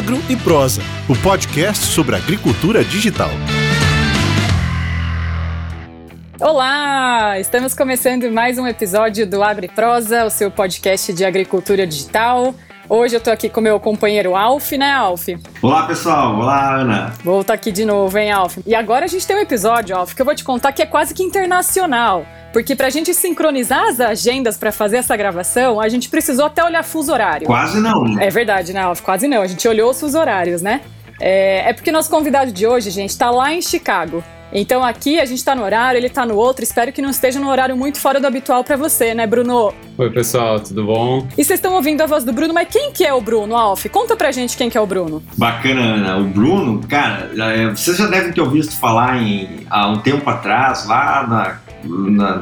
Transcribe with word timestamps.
Agro 0.00 0.18
e 0.30 0.36
Prosa, 0.36 0.80
o 1.10 1.14
podcast 1.14 1.84
sobre 1.84 2.16
agricultura 2.16 2.82
digital. 2.82 3.28
Olá! 6.40 7.38
Estamos 7.38 7.74
começando 7.74 8.32
mais 8.32 8.56
um 8.56 8.66
episódio 8.66 9.26
do 9.26 9.42
Agro 9.42 9.68
Prosa, 9.68 10.24
o 10.24 10.30
seu 10.30 10.50
podcast 10.50 11.12
de 11.12 11.22
agricultura 11.22 11.86
digital. 11.86 12.54
Hoje 12.92 13.14
eu 13.14 13.18
estou 13.18 13.32
aqui 13.32 13.48
com 13.48 13.60
meu 13.60 13.78
companheiro 13.78 14.34
Alf, 14.34 14.72
né, 14.72 14.90
Alf? 14.90 15.28
Olá, 15.62 15.86
pessoal. 15.86 16.34
Olá, 16.34 16.74
Ana. 16.74 17.12
Vou 17.22 17.40
estar 17.42 17.54
aqui 17.54 17.70
de 17.70 17.84
novo, 17.84 18.18
hein, 18.18 18.32
Alf? 18.32 18.58
E 18.66 18.74
agora 18.74 19.04
a 19.04 19.08
gente 19.08 19.24
tem 19.24 19.36
um 19.36 19.38
episódio, 19.38 19.96
Alf, 19.96 20.12
que 20.12 20.20
eu 20.20 20.26
vou 20.26 20.34
te 20.34 20.42
contar 20.42 20.72
que 20.72 20.82
é 20.82 20.86
quase 20.86 21.14
que 21.14 21.22
internacional. 21.22 22.26
Porque 22.52 22.74
pra 22.74 22.90
gente 22.90 23.14
sincronizar 23.14 23.84
as 23.84 24.00
agendas 24.00 24.58
para 24.58 24.72
fazer 24.72 24.96
essa 24.96 25.16
gravação, 25.16 25.80
a 25.80 25.88
gente 25.88 26.08
precisou 26.08 26.46
até 26.46 26.64
olhar 26.64 26.82
fuso 26.82 27.12
horário. 27.12 27.46
Quase 27.46 27.78
não, 27.78 28.02
né? 28.02 28.26
É 28.26 28.28
verdade, 28.28 28.72
né, 28.72 28.80
Alf? 28.80 29.02
Quase 29.02 29.28
não. 29.28 29.40
A 29.40 29.46
gente 29.46 29.68
olhou 29.68 29.92
os 29.92 30.00
fuso 30.00 30.18
horários, 30.18 30.60
né? 30.60 30.80
É, 31.20 31.70
é 31.70 31.72
porque 31.72 31.92
nosso 31.92 32.10
convidado 32.10 32.50
de 32.50 32.66
hoje, 32.66 32.90
gente, 32.90 33.16
tá 33.16 33.30
lá 33.30 33.54
em 33.54 33.62
Chicago. 33.62 34.20
Então 34.52 34.84
aqui 34.84 35.20
a 35.20 35.24
gente 35.24 35.44
tá 35.44 35.54
no 35.54 35.62
horário, 35.62 35.98
ele 35.98 36.08
tá 36.08 36.26
no 36.26 36.34
outro. 36.36 36.62
Espero 36.62 36.92
que 36.92 37.00
não 37.00 37.10
esteja 37.10 37.38
no 37.38 37.48
horário 37.48 37.76
muito 37.76 38.00
fora 38.00 38.20
do 38.20 38.26
habitual 38.26 38.64
para 38.64 38.76
você, 38.76 39.14
né, 39.14 39.26
Bruno? 39.26 39.72
Oi, 39.96 40.10
pessoal, 40.10 40.58
tudo 40.60 40.84
bom? 40.84 41.26
E 41.38 41.44
vocês 41.44 41.58
estão 41.58 41.74
ouvindo 41.74 42.00
a 42.00 42.06
voz 42.06 42.24
do 42.24 42.32
Bruno, 42.32 42.52
mas 42.52 42.68
quem 42.68 42.92
que 42.92 43.04
é 43.04 43.12
o 43.12 43.20
Bruno, 43.20 43.56
Alf? 43.56 43.86
Conta 43.86 44.16
pra 44.16 44.32
gente 44.32 44.56
quem 44.56 44.68
que 44.68 44.76
é 44.76 44.80
o 44.80 44.86
Bruno. 44.86 45.22
Bacana, 45.36 45.80
Ana. 45.80 46.18
O 46.18 46.24
Bruno, 46.24 46.80
cara, 46.88 47.30
é, 47.36 47.70
vocês 47.70 47.96
já 47.96 48.06
devem 48.06 48.32
ter 48.32 48.40
ouvido 48.40 48.70
falar 48.72 49.22
em 49.22 49.66
há 49.70 49.88
um 49.88 49.98
tempo 49.98 50.28
atrás, 50.28 50.86
lá 50.86 51.26
na 51.26 51.58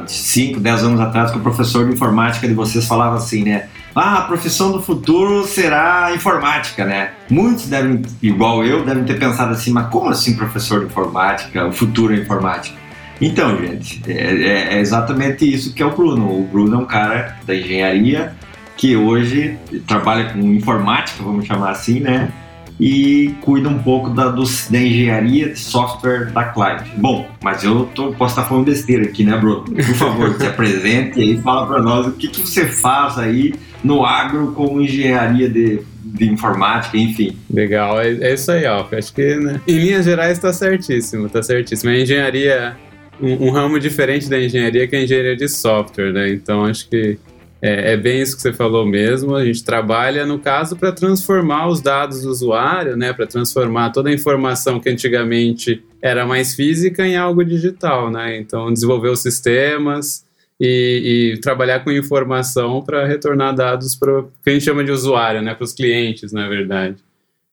5, 0.07 0.59
10 0.59 0.83
anos 0.83 0.99
atrás, 0.99 1.31
que 1.31 1.37
o 1.37 1.41
professor 1.41 1.85
de 1.85 1.93
informática 1.93 2.47
de 2.47 2.53
vocês 2.53 2.85
falava 2.85 3.15
assim, 3.15 3.43
né? 3.43 3.69
Ah, 4.01 4.19
a 4.19 4.21
profissão 4.21 4.71
do 4.71 4.81
futuro 4.81 5.45
será 5.45 6.13
informática, 6.15 6.85
né? 6.85 7.11
Muitos 7.29 7.67
devem, 7.67 8.01
igual 8.21 8.63
eu, 8.63 8.85
devem 8.85 9.03
ter 9.03 9.19
pensado 9.19 9.51
assim, 9.51 9.73
mas 9.73 9.87
como 9.89 10.09
assim 10.09 10.37
professor 10.37 10.79
de 10.79 10.85
informática? 10.85 11.67
O 11.67 11.73
futuro 11.73 12.13
é 12.13 12.17
informática? 12.17 12.77
Então, 13.19 13.57
gente, 13.57 14.01
é, 14.07 14.13
é, 14.13 14.75
é 14.75 14.79
exatamente 14.79 15.43
isso 15.43 15.73
que 15.73 15.83
é 15.83 15.85
o 15.85 15.91
Bruno. 15.91 16.39
O 16.39 16.45
Bruno 16.45 16.75
é 16.75 16.77
um 16.77 16.85
cara 16.85 17.35
da 17.45 17.53
engenharia 17.53 18.33
que 18.77 18.95
hoje 18.95 19.57
trabalha 19.85 20.31
com 20.31 20.39
informática, 20.39 21.21
vamos 21.21 21.45
chamar 21.45 21.71
assim, 21.71 21.99
né? 21.99 22.31
E 22.79 23.35
cuida 23.41 23.67
um 23.67 23.79
pouco 23.79 24.09
da, 24.11 24.29
da 24.29 24.79
engenharia 24.79 25.49
de 25.49 25.59
software 25.59 26.31
da 26.31 26.45
Client. 26.45 26.87
Bom, 26.95 27.29
mas 27.43 27.63
eu 27.63 27.85
tô, 27.93 28.13
posso 28.13 28.39
estar 28.39 28.47
falando 28.47 28.65
besteira 28.65 29.03
aqui, 29.03 29.23
né, 29.23 29.37
Bruno? 29.37 29.63
Por 29.63 29.83
favor, 29.95 30.33
se 30.35 30.45
apresente 30.45 31.19
e 31.19 31.37
fala 31.41 31.67
para 31.67 31.81
nós 31.81 32.07
o 32.07 32.11
que, 32.13 32.29
que 32.29 32.39
você 32.39 32.65
faz 32.65 33.17
aí 33.17 33.53
no 33.83 34.05
agro 34.05 34.53
como 34.53 34.81
engenharia 34.81 35.49
de, 35.49 35.81
de 36.03 36.25
informática, 36.25 36.97
enfim. 36.97 37.35
Legal, 37.51 37.99
é, 37.99 38.11
é 38.13 38.33
isso 38.33 38.51
aí, 38.51 38.65
Alf. 38.65 38.93
Acho 38.93 39.13
que 39.13 39.35
né, 39.35 39.59
em 39.67 39.77
linhas 39.77 40.05
gerais 40.05 40.37
está 40.37 40.53
certíssimo, 40.53 41.25
está 41.25 41.43
certíssimo. 41.43 41.91
A 41.91 41.97
engenharia, 41.97 42.77
um, 43.21 43.47
um, 43.47 43.51
ramo 43.51 43.77
diferente 43.79 44.29
da 44.29 44.39
engenharia 44.39 44.87
que 44.87 44.95
é 44.95 44.99
a 44.99 45.03
engenharia 45.03 45.35
de 45.35 45.49
software, 45.49 46.13
né? 46.13 46.29
Então 46.29 46.65
acho 46.65 46.89
que 46.89 47.17
é, 47.61 47.93
é, 47.93 47.97
bem 47.97 48.21
isso 48.21 48.35
que 48.35 48.41
você 48.41 48.53
falou 48.53 48.85
mesmo. 48.85 49.35
A 49.35 49.43
gente 49.43 49.63
trabalha, 49.63 50.25
no 50.25 50.39
caso, 50.39 50.75
para 50.75 50.91
transformar 50.91 51.67
os 51.67 51.81
dados 51.81 52.21
do 52.21 52.29
usuário, 52.29 52.95
né, 52.95 53.11
para 53.11 53.27
transformar 53.27 53.91
toda 53.91 54.09
a 54.09 54.13
informação 54.13 54.79
que 54.79 54.89
antigamente 54.89 55.83
era 56.01 56.25
mais 56.25 56.55
física 56.55 57.05
em 57.05 57.17
algo 57.17 57.43
digital. 57.43 58.09
Né? 58.09 58.37
Então, 58.37 58.71
desenvolver 58.71 59.09
os 59.09 59.21
sistemas 59.21 60.25
e, 60.59 61.33
e 61.35 61.39
trabalhar 61.41 61.83
com 61.83 61.91
informação 61.91 62.81
para 62.81 63.05
retornar 63.05 63.53
dados 63.53 63.95
para 63.95 64.19
o 64.19 64.23
que 64.43 64.49
a 64.49 64.53
gente 64.53 64.63
chama 64.65 64.83
de 64.83 64.91
usuário, 64.91 65.41
né, 65.41 65.53
para 65.53 65.63
os 65.63 65.73
clientes, 65.73 66.31
na 66.31 66.47
verdade. 66.47 66.97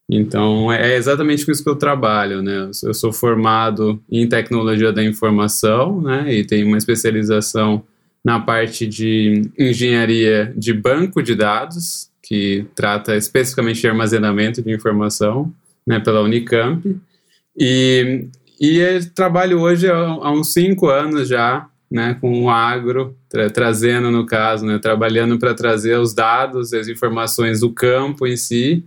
Então, 0.09 0.71
é 0.71 0.95
exatamente 0.95 1.45
com 1.45 1.51
isso 1.51 1.63
que 1.63 1.69
eu 1.69 1.75
trabalho, 1.75 2.41
né? 2.41 2.71
Eu 2.81 2.93
sou 2.93 3.11
formado 3.11 4.01
em 4.09 4.25
tecnologia 4.25 4.93
da 4.93 5.03
informação, 5.03 5.99
né? 5.99 6.33
E 6.33 6.45
tenho 6.45 6.65
uma 6.65 6.77
especialização 6.77 7.83
na 8.27 8.41
parte 8.41 8.85
de 8.85 9.49
engenharia 9.57 10.53
de 10.53 10.73
banco 10.73 11.23
de 11.23 11.33
dados, 11.33 12.09
que 12.21 12.65
trata 12.75 13.15
especificamente 13.15 13.79
de 13.79 13.87
armazenamento 13.87 14.61
de 14.61 14.69
informação, 14.69 15.49
né, 15.87 15.97
pela 15.97 16.21
Unicamp. 16.21 16.93
E, 17.57 18.27
e 18.59 18.99
trabalho 19.15 19.61
hoje 19.61 19.89
há, 19.89 20.29
uns 20.29 20.51
cinco 20.51 20.89
anos 20.89 21.29
já, 21.29 21.69
né, 21.89 22.17
com 22.19 22.43
o 22.43 22.49
agro, 22.49 23.15
tra 23.29 23.49
trazendo, 23.49 24.11
no 24.11 24.25
caso, 24.25 24.65
né, 24.65 24.77
trabalhando 24.77 25.39
para 25.39 25.53
trazer 25.53 25.97
os 25.97 26.13
dados, 26.13 26.73
as 26.73 26.89
informações 26.89 27.61
do 27.61 27.71
campo 27.71 28.27
em 28.27 28.35
si, 28.35 28.83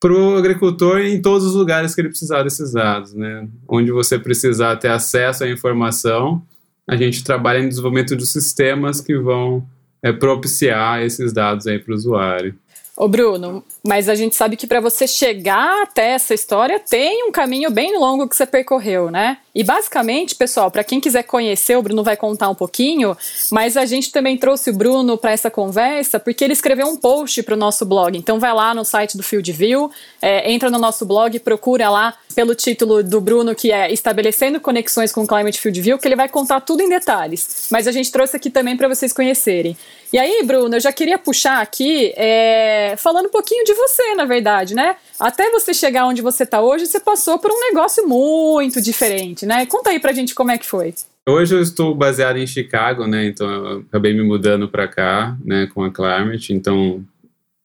para 0.00 0.12
o 0.12 0.36
agricultor 0.36 0.98
em 0.98 1.22
todos 1.22 1.46
os 1.46 1.54
lugares 1.54 1.94
que 1.94 2.00
ele 2.00 2.08
precisar 2.08 2.42
desses 2.42 2.72
dados, 2.72 3.14
né? 3.14 3.46
Onde 3.68 3.92
você 3.92 4.18
precisar 4.18 4.74
ter 4.76 4.88
acesso 4.88 5.44
à 5.44 5.48
informação, 5.48 6.42
a 6.90 6.96
gente 6.96 7.22
trabalha 7.22 7.60
em 7.60 7.68
desenvolvimento 7.68 8.16
de 8.16 8.26
sistemas 8.26 9.00
que 9.00 9.16
vão 9.16 9.64
é, 10.02 10.12
propiciar 10.12 11.00
esses 11.00 11.32
dados 11.32 11.68
aí 11.68 11.78
para 11.78 11.92
o 11.92 11.94
usuário. 11.94 12.52
Ô 12.96 13.06
Bruno, 13.06 13.64
mas 13.86 14.08
a 14.08 14.14
gente 14.16 14.34
sabe 14.34 14.56
que 14.56 14.66
para 14.66 14.80
você 14.80 15.06
chegar 15.06 15.84
até 15.84 16.14
essa 16.14 16.34
história 16.34 16.80
tem 16.80 17.24
um 17.24 17.30
caminho 17.30 17.70
bem 17.70 17.96
longo 17.96 18.28
que 18.28 18.34
você 18.34 18.44
percorreu, 18.44 19.08
né? 19.08 19.38
E 19.54 19.64
basicamente, 19.64 20.34
pessoal, 20.34 20.70
para 20.70 20.84
quem 20.84 21.00
quiser 21.00 21.24
conhecer, 21.24 21.76
o 21.76 21.82
Bruno 21.82 22.04
vai 22.04 22.16
contar 22.16 22.48
um 22.48 22.54
pouquinho, 22.54 23.16
mas 23.50 23.76
a 23.76 23.84
gente 23.84 24.12
também 24.12 24.36
trouxe 24.36 24.70
o 24.70 24.72
Bruno 24.72 25.18
para 25.18 25.32
essa 25.32 25.50
conversa 25.50 26.20
porque 26.20 26.44
ele 26.44 26.52
escreveu 26.52 26.86
um 26.86 26.96
post 26.96 27.42
para 27.42 27.54
o 27.54 27.58
nosso 27.58 27.84
blog. 27.84 28.16
Então 28.16 28.38
vai 28.38 28.54
lá 28.54 28.72
no 28.72 28.84
site 28.84 29.16
do 29.16 29.22
Field 29.22 29.50
View, 29.52 29.90
é, 30.22 30.52
entra 30.52 30.70
no 30.70 30.78
nosso 30.78 31.04
blog, 31.04 31.38
procura 31.40 31.90
lá 31.90 32.14
pelo 32.34 32.54
título 32.54 33.02
do 33.02 33.20
Bruno 33.20 33.54
que 33.54 33.72
é 33.72 33.92
Estabelecendo 33.92 34.60
Conexões 34.60 35.10
com 35.10 35.22
o 35.22 35.26
Climate 35.26 35.60
Field 35.60 35.80
View, 35.80 35.98
que 35.98 36.06
ele 36.06 36.16
vai 36.16 36.28
contar 36.28 36.60
tudo 36.60 36.82
em 36.82 36.88
detalhes. 36.88 37.66
Mas 37.70 37.88
a 37.88 37.92
gente 37.92 38.12
trouxe 38.12 38.36
aqui 38.36 38.50
também 38.50 38.76
para 38.76 38.88
vocês 38.88 39.12
conhecerem. 39.12 39.76
E 40.12 40.18
aí, 40.18 40.42
Bruno, 40.44 40.74
eu 40.74 40.80
já 40.80 40.92
queria 40.92 41.16
puxar 41.18 41.60
aqui, 41.60 42.12
é, 42.16 42.94
falando 42.98 43.26
um 43.26 43.30
pouquinho 43.30 43.64
de 43.64 43.72
você, 43.74 44.14
na 44.16 44.24
verdade, 44.24 44.74
né? 44.74 44.96
Até 45.18 45.50
você 45.50 45.72
chegar 45.72 46.06
onde 46.06 46.20
você 46.20 46.42
está 46.42 46.60
hoje, 46.60 46.86
você 46.86 46.98
passou 46.98 47.38
por 47.38 47.50
um 47.52 47.60
negócio 47.60 48.06
muito 48.08 48.80
diferente, 48.80 49.39
né? 49.46 49.66
Conta 49.66 49.90
aí 49.90 50.00
pra 50.00 50.12
gente 50.12 50.34
como 50.34 50.50
é 50.50 50.58
que 50.58 50.66
foi. 50.66 50.94
Hoje 51.28 51.54
eu 51.54 51.60
estou 51.60 51.94
baseado 51.94 52.38
em 52.38 52.46
Chicago, 52.46 53.06
né? 53.06 53.26
Então 53.26 53.48
eu 53.48 53.78
acabei 53.80 54.12
me 54.12 54.22
mudando 54.22 54.68
para 54.68 54.88
cá, 54.88 55.36
né, 55.44 55.68
com 55.72 55.84
a 55.84 55.90
Climate, 55.90 56.52
então 56.52 57.04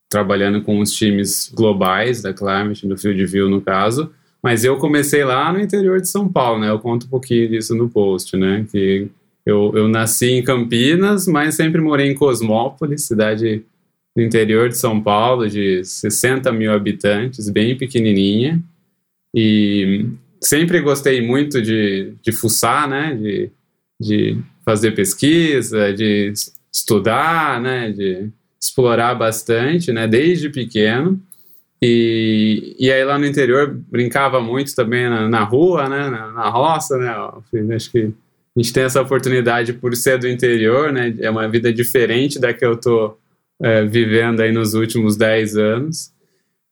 trabalhando 0.09 0.61
com 0.61 0.79
os 0.79 0.91
times 0.91 1.51
globais 1.53 2.21
da 2.21 2.33
Climate, 2.33 2.87
do 2.87 2.97
Field 2.97 3.25
View 3.25 3.49
no 3.49 3.61
caso. 3.61 4.11
Mas 4.41 4.63
eu 4.63 4.77
comecei 4.77 5.23
lá 5.23 5.51
no 5.51 5.59
interior 5.59 5.99
de 5.99 6.07
São 6.07 6.29
Paulo, 6.29 6.59
né? 6.59 6.69
Eu 6.69 6.79
conto 6.79 7.07
um 7.07 7.09
pouquinho 7.09 7.49
disso 7.49 7.73
no 7.73 7.89
post, 7.89 8.37
né? 8.37 8.65
Que 8.71 9.09
eu, 9.45 9.71
eu 9.75 9.87
nasci 9.87 10.31
em 10.31 10.43
Campinas, 10.43 11.27
mas 11.27 11.55
sempre 11.55 11.81
morei 11.81 12.11
em 12.11 12.15
Cosmópolis, 12.15 13.07
cidade 13.07 13.63
do 14.15 14.21
interior 14.23 14.69
de 14.69 14.77
São 14.77 15.01
Paulo, 15.01 15.49
de 15.49 15.83
60 15.83 16.51
mil 16.51 16.71
habitantes, 16.71 17.49
bem 17.49 17.75
pequenininha. 17.75 18.61
E 19.35 20.05
sempre 20.45 20.79
gostei 20.79 21.21
muito 21.21 21.61
de, 21.61 22.13
de 22.21 22.31
fuçar, 22.31 22.87
né? 22.87 23.15
De, 23.15 23.51
de 23.99 24.37
fazer 24.63 24.91
pesquisa, 24.91 25.91
de 25.93 26.31
estudar, 26.73 27.59
né? 27.59 27.91
De 27.91 28.29
explorar 28.61 29.15
bastante, 29.15 29.91
né? 29.91 30.07
Desde 30.07 30.49
pequeno. 30.49 31.19
E, 31.81 32.75
e 32.79 32.91
aí 32.91 33.03
lá 33.03 33.17
no 33.17 33.25
interior 33.25 33.75
brincava 33.91 34.39
muito 34.39 34.73
também 34.75 35.09
na, 35.09 35.27
na 35.27 35.43
rua, 35.43 35.89
né? 35.89 36.09
Na, 36.09 36.31
na 36.31 36.49
roça, 36.49 36.97
né? 36.97 37.75
Acho 37.75 37.91
que 37.91 38.11
a 38.55 38.61
gente 38.61 38.71
tem 38.71 38.83
essa 38.83 39.01
oportunidade 39.01 39.73
por 39.73 39.95
ser 39.95 40.19
do 40.19 40.27
interior, 40.27 40.91
né? 40.91 41.13
É 41.19 41.29
uma 41.29 41.47
vida 41.49 41.73
diferente 41.73 42.39
da 42.39 42.53
que 42.53 42.65
eu 42.65 42.77
tô 42.77 43.17
é, 43.61 43.83
vivendo 43.83 44.41
aí 44.41 44.51
nos 44.51 44.73
últimos 44.73 45.17
10 45.17 45.57
anos. 45.57 46.11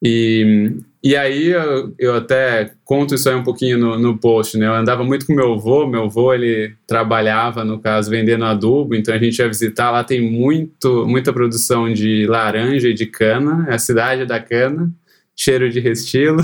E, 0.02 0.72
e 1.04 1.18
aí 1.18 1.48
eu, 1.48 1.94
eu 2.00 2.16
até 2.16 2.72
conto 2.86 3.14
isso 3.14 3.28
aí 3.28 3.36
um 3.36 3.44
pouquinho 3.44 3.78
no, 3.78 4.00
no 4.00 4.18
post, 4.18 4.58
né? 4.58 4.68
Eu 4.68 4.74
andava 4.74 5.04
muito 5.04 5.26
com 5.26 5.34
meu 5.34 5.52
avô, 5.52 5.86
meu 5.86 6.06
avô 6.06 6.34
ele 6.34 6.76
trabalhava, 6.88 7.66
no 7.66 7.78
caso, 7.78 8.10
vendendo 8.10 8.46
adubo, 8.46 8.96
então 8.96 9.14
a 9.14 9.18
gente 9.18 9.38
ia 9.38 9.48
visitar, 9.50 9.92
lá 9.92 10.02
tem 10.02 10.22
muito, 10.22 11.06
muita 11.06 11.34
produção 11.34 11.92
de 11.92 12.26
laranja 12.26 12.88
e 12.88 12.94
de 12.94 13.06
cana, 13.06 13.66
é 13.70 13.76
a 13.76 13.80
cidade 13.80 14.26
da 14.26 14.40
cana, 14.40 14.90
cheiro 15.36 15.70
de 15.70 15.82
restilo. 15.82 16.42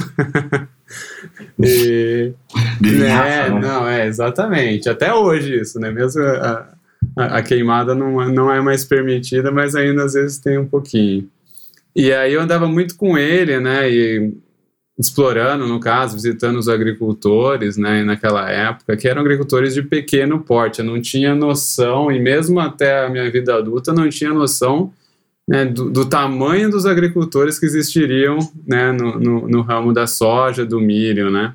e, 1.58 2.34
né, 2.82 3.50
né? 3.50 3.50
Não, 3.50 3.88
é, 3.88 4.08
exatamente. 4.08 4.90
Até 4.90 5.14
hoje 5.14 5.58
isso, 5.62 5.80
né? 5.80 5.90
Mesmo 5.90 6.22
a, 6.22 6.68
a, 7.16 7.26
a, 7.38 7.42
queimada 7.42 7.96
não, 7.96 8.22
é, 8.22 8.30
não 8.30 8.52
é 8.52 8.60
mais 8.60 8.84
permitida, 8.84 9.52
mas 9.52 9.74
ainda 9.74 10.04
às 10.04 10.16
vezes 10.16 10.38
tem 10.38 10.58
um 10.58 10.68
pouquinho. 10.68 11.30
E 11.96 12.12
aí 12.12 12.34
eu 12.34 12.42
andava 12.42 12.68
muito 12.68 12.98
com 12.98 13.18
ele, 13.18 13.58
né? 13.60 13.90
E 13.90 14.34
explorando, 15.00 15.66
no 15.66 15.80
caso, 15.80 16.16
visitando 16.16 16.60
os 16.60 16.68
agricultores, 16.68 17.78
né, 17.78 18.04
naquela 18.04 18.50
época, 18.50 18.98
que 18.98 19.08
eram 19.08 19.22
agricultores 19.22 19.74
de 19.74 19.82
pequeno 19.82 20.42
porte. 20.42 20.80
Eu 20.80 20.86
não 20.86 21.02
tinha 21.02 21.34
noção, 21.34 22.12
e 22.12 22.20
mesmo 22.20 22.60
até 22.60 23.06
a 23.06 23.10
minha 23.10 23.32
vida 23.32 23.56
adulta, 23.56 23.94
não 23.94 24.10
tinha 24.10 24.34
noção 24.34 24.92
né, 25.48 25.64
do, 25.64 25.90
do, 25.90 26.06
tamanho 26.06 26.70
dos 26.70 26.86
agricultores 26.86 27.58
que 27.58 27.66
existiriam 27.66 28.38
né, 28.68 28.92
no, 28.92 29.18
no, 29.18 29.48
no, 29.48 29.62
ramo 29.62 29.94
da 29.94 30.06
soja, 30.06 30.66
do 30.66 30.82
milho, 30.82 31.32
né, 31.32 31.54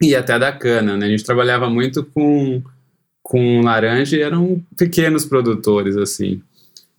e 0.00 0.14
até 0.14 0.38
da 0.38 0.52
cana. 0.52 0.96
Né? 0.96 1.06
A 1.06 1.10
gente 1.10 1.24
trabalhava 1.24 1.68
muito 1.68 2.04
com, 2.04 2.62
com 3.20 3.62
laranja 3.62 4.16
e 4.16 4.22
eram 4.22 4.62
pequenos 4.78 5.24
produtores, 5.24 5.96
assim. 5.96 6.40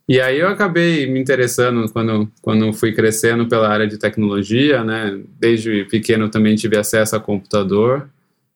E 0.08 0.20
aí 0.22 0.40
eu 0.40 0.48
acabei 0.48 1.06
me 1.06 1.20
interessando 1.20 1.86
quando, 1.92 2.30
quando 2.40 2.72
fui 2.72 2.92
crescendo 2.92 3.46
pela 3.46 3.68
área 3.68 3.86
de 3.86 3.98
tecnologia, 3.98 4.82
né? 4.82 5.20
Desde 5.38 5.84
pequeno 5.84 6.30
também 6.30 6.56
tive 6.56 6.78
acesso 6.78 7.14
a 7.14 7.20
computador, 7.20 8.08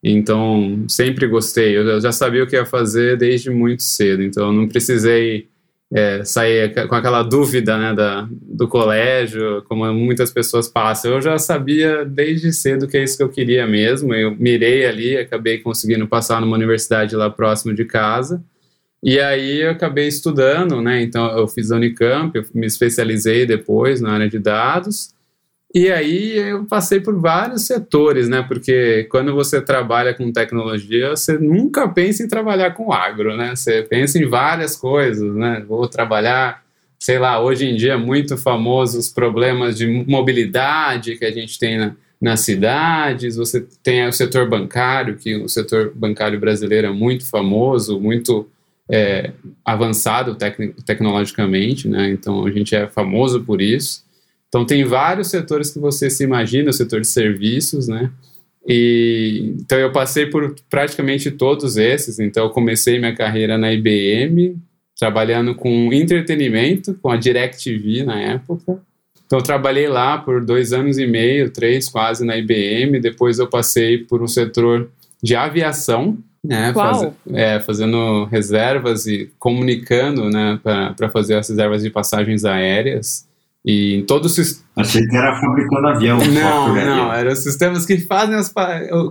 então 0.03 0.87
sempre 0.89 1.27
gostei. 1.27 1.77
Eu 1.77 2.01
já 2.01 2.11
sabia 2.11 2.43
o 2.43 2.47
que 2.47 2.57
ia 2.57 2.65
fazer 2.65 3.19
desde 3.19 3.51
muito 3.51 3.83
cedo, 3.83 4.23
então 4.23 4.51
não 4.51 4.67
precisei 4.67 5.47
é, 5.93 6.25
sair 6.25 6.73
com 6.89 6.95
aquela 6.95 7.23
dúvida 7.23 7.77
né, 7.77 7.95
da, 7.95 8.27
do 8.31 8.67
colégio, 8.67 9.63
como 9.69 9.93
muitas 9.93 10.31
pessoas 10.33 10.67
passam. 10.69 11.13
Eu 11.13 11.21
já 11.21 11.39
sabia 11.39 12.03
desde 12.03 12.51
cedo 12.51 12.89
que 12.89 12.97
é 12.97 13.05
isso 13.05 13.19
que 13.19 13.23
eu 13.23 13.29
queria 13.29 13.67
mesmo. 13.67 14.15
Eu 14.15 14.35
mirei 14.35 14.87
ali, 14.87 15.19
acabei 15.19 15.59
conseguindo 15.59 16.09
passar 16.09 16.41
numa 16.41 16.57
universidade 16.57 17.15
lá 17.15 17.29
próximo 17.29 17.75
de 17.75 17.85
casa. 17.85 18.43
E 19.03 19.19
aí 19.19 19.63
eu 19.63 19.73
acabei 19.73 20.07
estudando, 20.07 20.81
né? 20.81 21.03
Então 21.03 21.27
eu 21.37 21.49
fiz 21.49 21.73
a 21.73 21.77
Unicamp, 21.77 22.37
eu 22.37 22.45
me 22.55 22.67
especializei 22.67 23.45
depois 23.45 24.01
na 24.01 24.13
área 24.13 24.29
de 24.29 24.39
dados. 24.39 25.13
E 25.75 25.91
aí 25.91 26.37
eu 26.37 26.67
passei 26.67 27.01
por 27.01 27.19
vários 27.19 27.63
setores, 27.63 28.29
né? 28.29 28.45
Porque 28.47 29.05
quando 29.11 29.35
você 29.35 29.61
trabalha 29.61 30.15
com 30.15 30.31
tecnologia, 30.31 31.11
você 31.11 31.39
nunca 31.39 31.89
pensa 31.89 32.23
em 32.23 32.29
trabalhar 32.29 32.73
com 32.73 32.93
agro, 32.93 33.37
né? 33.37 33.57
Você 33.57 33.83
pensa 33.83 34.19
em 34.19 34.29
várias 34.29 34.77
coisas, 34.77 35.35
né? 35.35 35.65
Vou 35.67 35.89
trabalhar, 35.89 36.63
sei 36.99 37.19
lá, 37.19 37.41
hoje 37.41 37.67
em 37.67 37.75
dia 37.75 37.99
muito 37.99 38.37
famoso 38.37 38.99
os 38.99 39.09
problemas 39.09 39.77
de 39.79 39.87
mobilidade 40.07 41.17
que 41.17 41.25
a 41.25 41.33
gente 41.33 41.59
tem 41.59 41.79
na, 41.79 41.97
nas 42.21 42.41
cidades, 42.41 43.35
você 43.37 43.67
tem 43.83 44.07
o 44.07 44.13
setor 44.13 44.49
bancário, 44.49 45.17
que 45.17 45.35
o 45.37 45.49
setor 45.49 45.91
bancário 45.95 46.39
brasileiro 46.39 46.87
é 46.87 46.93
muito 46.93 47.29
famoso, 47.29 47.99
muito 47.99 48.47
é, 48.93 49.33
avançado 49.65 50.35
tec 50.35 50.59
tecnologicamente, 50.85 51.89
né? 51.89 52.11
Então 52.11 52.45
a 52.47 52.51
gente 52.51 52.75
é 52.75 52.87
famoso 52.87 53.43
por 53.43 53.63
isso. 53.63 54.05
Então, 54.53 54.67
tem 54.67 54.85
vários 54.85 55.29
setores 55.29 55.71
que 55.71 55.79
você 55.79 56.11
se 56.11 56.23
imagina, 56.23 56.69
o 56.69 56.75
setor 56.75 57.01
de 57.01 57.07
serviços, 57.07 57.89
né? 57.89 58.11
E, 58.69 59.55
então, 59.59 59.79
eu 59.79 59.91
passei 59.91 60.27
por 60.27 60.55
praticamente 60.69 61.31
todos 61.31 61.79
esses. 61.79 62.19
Então, 62.19 62.45
eu 62.45 62.51
comecei 62.51 62.99
minha 62.99 63.17
carreira 63.17 63.57
na 63.57 63.73
IBM, 63.73 64.59
trabalhando 64.99 65.55
com 65.55 65.91
entretenimento, 65.91 66.93
com 67.01 67.11
a 67.11 67.17
DirecTV 67.17 68.05
na 68.05 68.21
época. 68.21 68.79
Então, 69.25 69.39
eu 69.39 69.43
trabalhei 69.43 69.89
lá 69.89 70.19
por 70.19 70.45
dois 70.45 70.75
anos 70.75 70.99
e 70.99 71.07
meio, 71.07 71.49
três 71.49 71.89
quase 71.89 72.23
na 72.23 72.37
IBM. 72.37 73.01
Depois, 73.01 73.39
eu 73.39 73.49
passei 73.49 74.05
por 74.05 74.23
um 74.23 74.29
setor 74.29 74.91
de 75.23 75.35
aviação, 75.35 76.19
né, 76.45 76.73
faz, 76.75 77.09
é, 77.33 77.61
fazendo 77.61 78.25
reservas 78.25 79.07
e 79.07 79.31
comunicando 79.39 80.29
né, 80.29 80.59
para 80.63 81.09
fazer 81.09 81.37
as 81.37 81.49
reservas 81.49 81.83
de 81.83 81.91
passagens 81.91 82.45
aéreas. 82.45 83.27
E 83.65 83.95
em 83.95 84.05
todos 84.05 84.37
os 84.37 84.65
Achei 84.77 85.07
que 85.07 85.17
era 85.17 85.39
fabricando 85.39 85.87
avião. 85.87 86.19
Não, 86.19 86.75
não, 86.75 87.13
eram 87.13 87.37
sistemas 87.37 87.87
que 87.87 87.99
fazem 87.99 88.35
as 88.35 88.53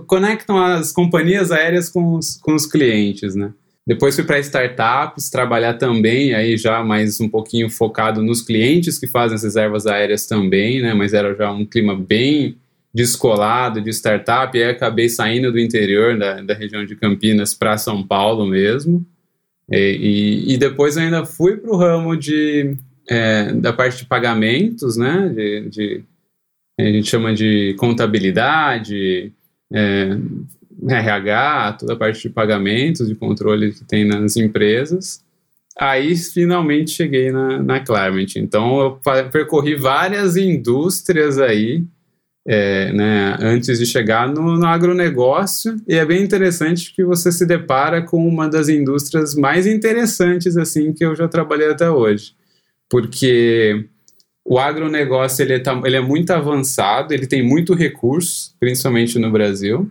conectam 0.06 0.62
as 0.62 0.92
companhias 0.92 1.50
aéreas 1.50 1.88
com 1.88 2.16
os, 2.16 2.36
com 2.36 2.54
os 2.54 2.66
clientes, 2.66 3.34
né? 3.34 3.50
Depois 3.86 4.14
fui 4.14 4.24
para 4.24 4.38
startups, 4.38 5.28
trabalhar 5.28 5.74
também, 5.74 6.34
aí 6.34 6.56
já 6.56 6.84
mais 6.84 7.20
um 7.20 7.28
pouquinho 7.28 7.68
focado 7.68 8.22
nos 8.22 8.40
clientes 8.40 8.98
que 8.98 9.08
fazem 9.08 9.34
as 9.34 9.42
reservas 9.42 9.86
aéreas 9.86 10.26
também, 10.26 10.80
né? 10.82 10.94
Mas 10.94 11.14
era 11.14 11.34
já 11.34 11.50
um 11.50 11.64
clima 11.64 11.96
bem 11.96 12.56
descolado 12.94 13.80
de 13.80 13.90
startup, 13.90 14.56
e 14.56 14.62
aí 14.62 14.70
acabei 14.70 15.08
saindo 15.08 15.50
do 15.50 15.58
interior 15.58 16.18
da, 16.18 16.42
da 16.42 16.54
região 16.54 16.84
de 16.84 16.94
Campinas 16.94 17.54
para 17.54 17.78
São 17.78 18.06
Paulo 18.06 18.46
mesmo. 18.46 19.04
E, 19.70 20.44
e, 20.48 20.54
e 20.54 20.56
depois 20.58 20.96
ainda 20.96 21.24
fui 21.24 21.56
para 21.56 21.70
o 21.70 21.76
ramo 21.76 22.16
de 22.16 22.76
é, 23.08 23.52
da 23.52 23.72
parte 23.72 23.98
de 23.98 24.06
pagamentos, 24.06 24.96
né? 24.96 25.28
De, 25.34 25.68
de, 25.68 26.04
a 26.78 26.84
gente 26.84 27.08
chama 27.08 27.34
de 27.34 27.74
contabilidade, 27.78 29.32
é, 29.72 30.18
RH, 30.88 31.76
toda 31.80 31.92
a 31.92 31.96
parte 31.96 32.22
de 32.22 32.30
pagamentos, 32.30 33.08
de 33.08 33.14
controle 33.14 33.72
que 33.72 33.84
tem 33.84 34.04
nas 34.04 34.36
empresas. 34.36 35.22
Aí 35.78 36.16
finalmente 36.16 36.90
cheguei 36.90 37.30
na, 37.30 37.62
na 37.62 37.80
Climate. 37.80 38.38
Então 38.38 38.80
eu 38.80 39.00
percorri 39.30 39.74
várias 39.74 40.36
indústrias 40.36 41.38
aí, 41.38 41.84
é, 42.46 42.92
né, 42.92 43.36
antes 43.40 43.78
de 43.78 43.86
chegar 43.86 44.28
no, 44.28 44.56
no, 44.56 44.66
agronegócio, 44.66 45.76
e 45.86 45.94
é 45.94 46.04
bem 46.04 46.22
interessante 46.22 46.92
que 46.94 47.04
você 47.04 47.30
se 47.30 47.46
depara 47.46 48.02
com 48.02 48.26
uma 48.26 48.48
das 48.48 48.68
indústrias 48.68 49.34
mais 49.34 49.66
interessantes 49.66 50.56
assim 50.56 50.92
que 50.92 51.04
eu 51.04 51.14
já 51.14 51.28
trabalhei 51.28 51.70
até 51.70 51.88
hoje. 51.88 52.34
Porque 52.88 53.86
o 54.44 54.58
agronegócio 54.58 55.42
ele 55.42 55.54
é, 55.54 55.62
ele 55.84 55.96
é 55.96 56.00
muito 56.00 56.30
avançado, 56.32 57.14
ele 57.14 57.26
tem 57.26 57.42
muito 57.42 57.74
recurso, 57.74 58.54
principalmente 58.58 59.18
no 59.18 59.30
Brasil, 59.30 59.90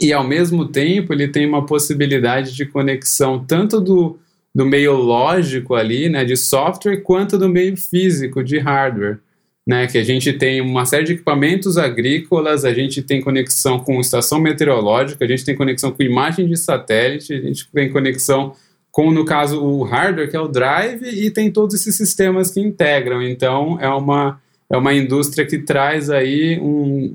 e 0.00 0.12
ao 0.12 0.26
mesmo 0.26 0.66
tempo 0.66 1.12
ele 1.12 1.28
tem 1.28 1.46
uma 1.46 1.64
possibilidade 1.64 2.54
de 2.54 2.66
conexão 2.66 3.44
tanto 3.44 3.80
do, 3.80 4.18
do 4.54 4.66
meio 4.66 4.94
lógico 4.94 5.74
ali, 5.74 6.08
né, 6.08 6.24
de 6.24 6.36
software, 6.36 6.98
quanto 6.98 7.38
do 7.38 7.48
meio 7.48 7.76
físico, 7.76 8.42
de 8.42 8.58
hardware. 8.58 9.20
Né, 9.68 9.86
que 9.86 9.98
a 9.98 10.02
gente 10.02 10.32
tem 10.32 10.62
uma 10.62 10.86
série 10.86 11.04
de 11.04 11.12
equipamentos 11.12 11.76
agrícolas, 11.76 12.64
a 12.64 12.72
gente 12.72 13.02
tem 13.02 13.20
conexão 13.20 13.78
com 13.78 14.00
estação 14.00 14.40
meteorológica, 14.40 15.22
a 15.22 15.28
gente 15.28 15.44
tem 15.44 15.54
conexão 15.54 15.92
com 15.92 16.02
imagem 16.02 16.48
de 16.48 16.56
satélite, 16.56 17.34
a 17.34 17.40
gente 17.42 17.70
tem 17.70 17.92
conexão 17.92 18.54
com, 18.90 19.10
no 19.10 19.24
caso, 19.24 19.62
o 19.62 19.82
hardware, 19.82 20.30
que 20.30 20.36
é 20.36 20.40
o 20.40 20.48
drive, 20.48 21.04
e 21.04 21.30
tem 21.30 21.50
todos 21.50 21.74
esses 21.74 21.94
sistemas 21.96 22.50
que 22.50 22.60
integram. 22.60 23.22
Então, 23.22 23.78
é 23.80 23.88
uma, 23.88 24.40
é 24.70 24.76
uma 24.76 24.94
indústria 24.94 25.46
que 25.46 25.58
traz 25.58 26.10
aí 26.10 26.58
um, 26.58 27.14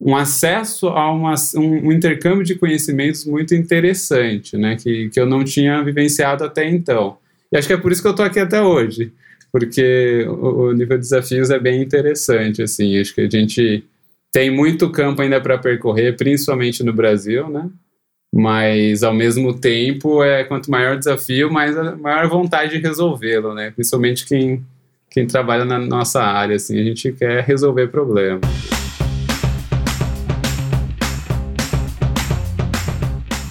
um 0.00 0.14
acesso 0.14 0.88
a 0.88 1.10
uma, 1.10 1.34
um, 1.56 1.88
um, 1.88 1.92
intercâmbio 1.92 2.44
de 2.44 2.56
conhecimentos 2.56 3.24
muito 3.24 3.54
interessante, 3.54 4.56
né, 4.56 4.76
que, 4.76 5.08
que 5.08 5.18
eu 5.18 5.24
não 5.24 5.42
tinha 5.42 5.82
vivenciado 5.82 6.44
até 6.44 6.68
então. 6.68 7.16
E 7.50 7.56
acho 7.56 7.68
que 7.68 7.72
é 7.72 7.78
por 7.78 7.90
isso 7.90 8.02
que 8.02 8.08
eu 8.08 8.12
estou 8.12 8.26
aqui 8.26 8.38
até 8.38 8.60
hoje, 8.60 9.12
porque 9.54 10.26
o, 10.28 10.72
nível 10.72 10.98
de 10.98 11.04
desafios 11.04 11.48
é 11.48 11.60
bem 11.60 11.80
interessante, 11.80 12.60
assim, 12.60 12.98
acho 12.98 13.14
que 13.14 13.20
a 13.20 13.30
gente 13.30 13.84
tem 14.32 14.50
muito 14.50 14.90
campo 14.90 15.22
ainda 15.22 15.40
para 15.40 15.56
percorrer, 15.56 16.16
principalmente 16.16 16.82
no 16.82 16.92
Brasil, 16.92 17.48
né, 17.48 17.70
mas 18.34 19.04
ao 19.04 19.14
mesmo 19.14 19.54
tempo 19.54 20.24
é 20.24 20.42
quanto 20.42 20.68
maior 20.68 20.96
o 20.96 20.98
desafio, 20.98 21.52
mais 21.52 21.78
a 21.78 21.94
maior 21.94 22.28
vontade 22.28 22.72
de 22.72 22.82
resolvê-lo, 22.82 23.54
né? 23.54 23.70
Principalmente 23.70 24.26
quem, 24.26 24.66
quem 25.08 25.24
trabalha 25.24 25.64
na 25.64 25.78
nossa 25.78 26.20
área, 26.20 26.56
assim, 26.56 26.76
a 26.76 26.82
gente 26.82 27.12
quer 27.12 27.44
resolver 27.44 27.86
problemas. 27.86 28.40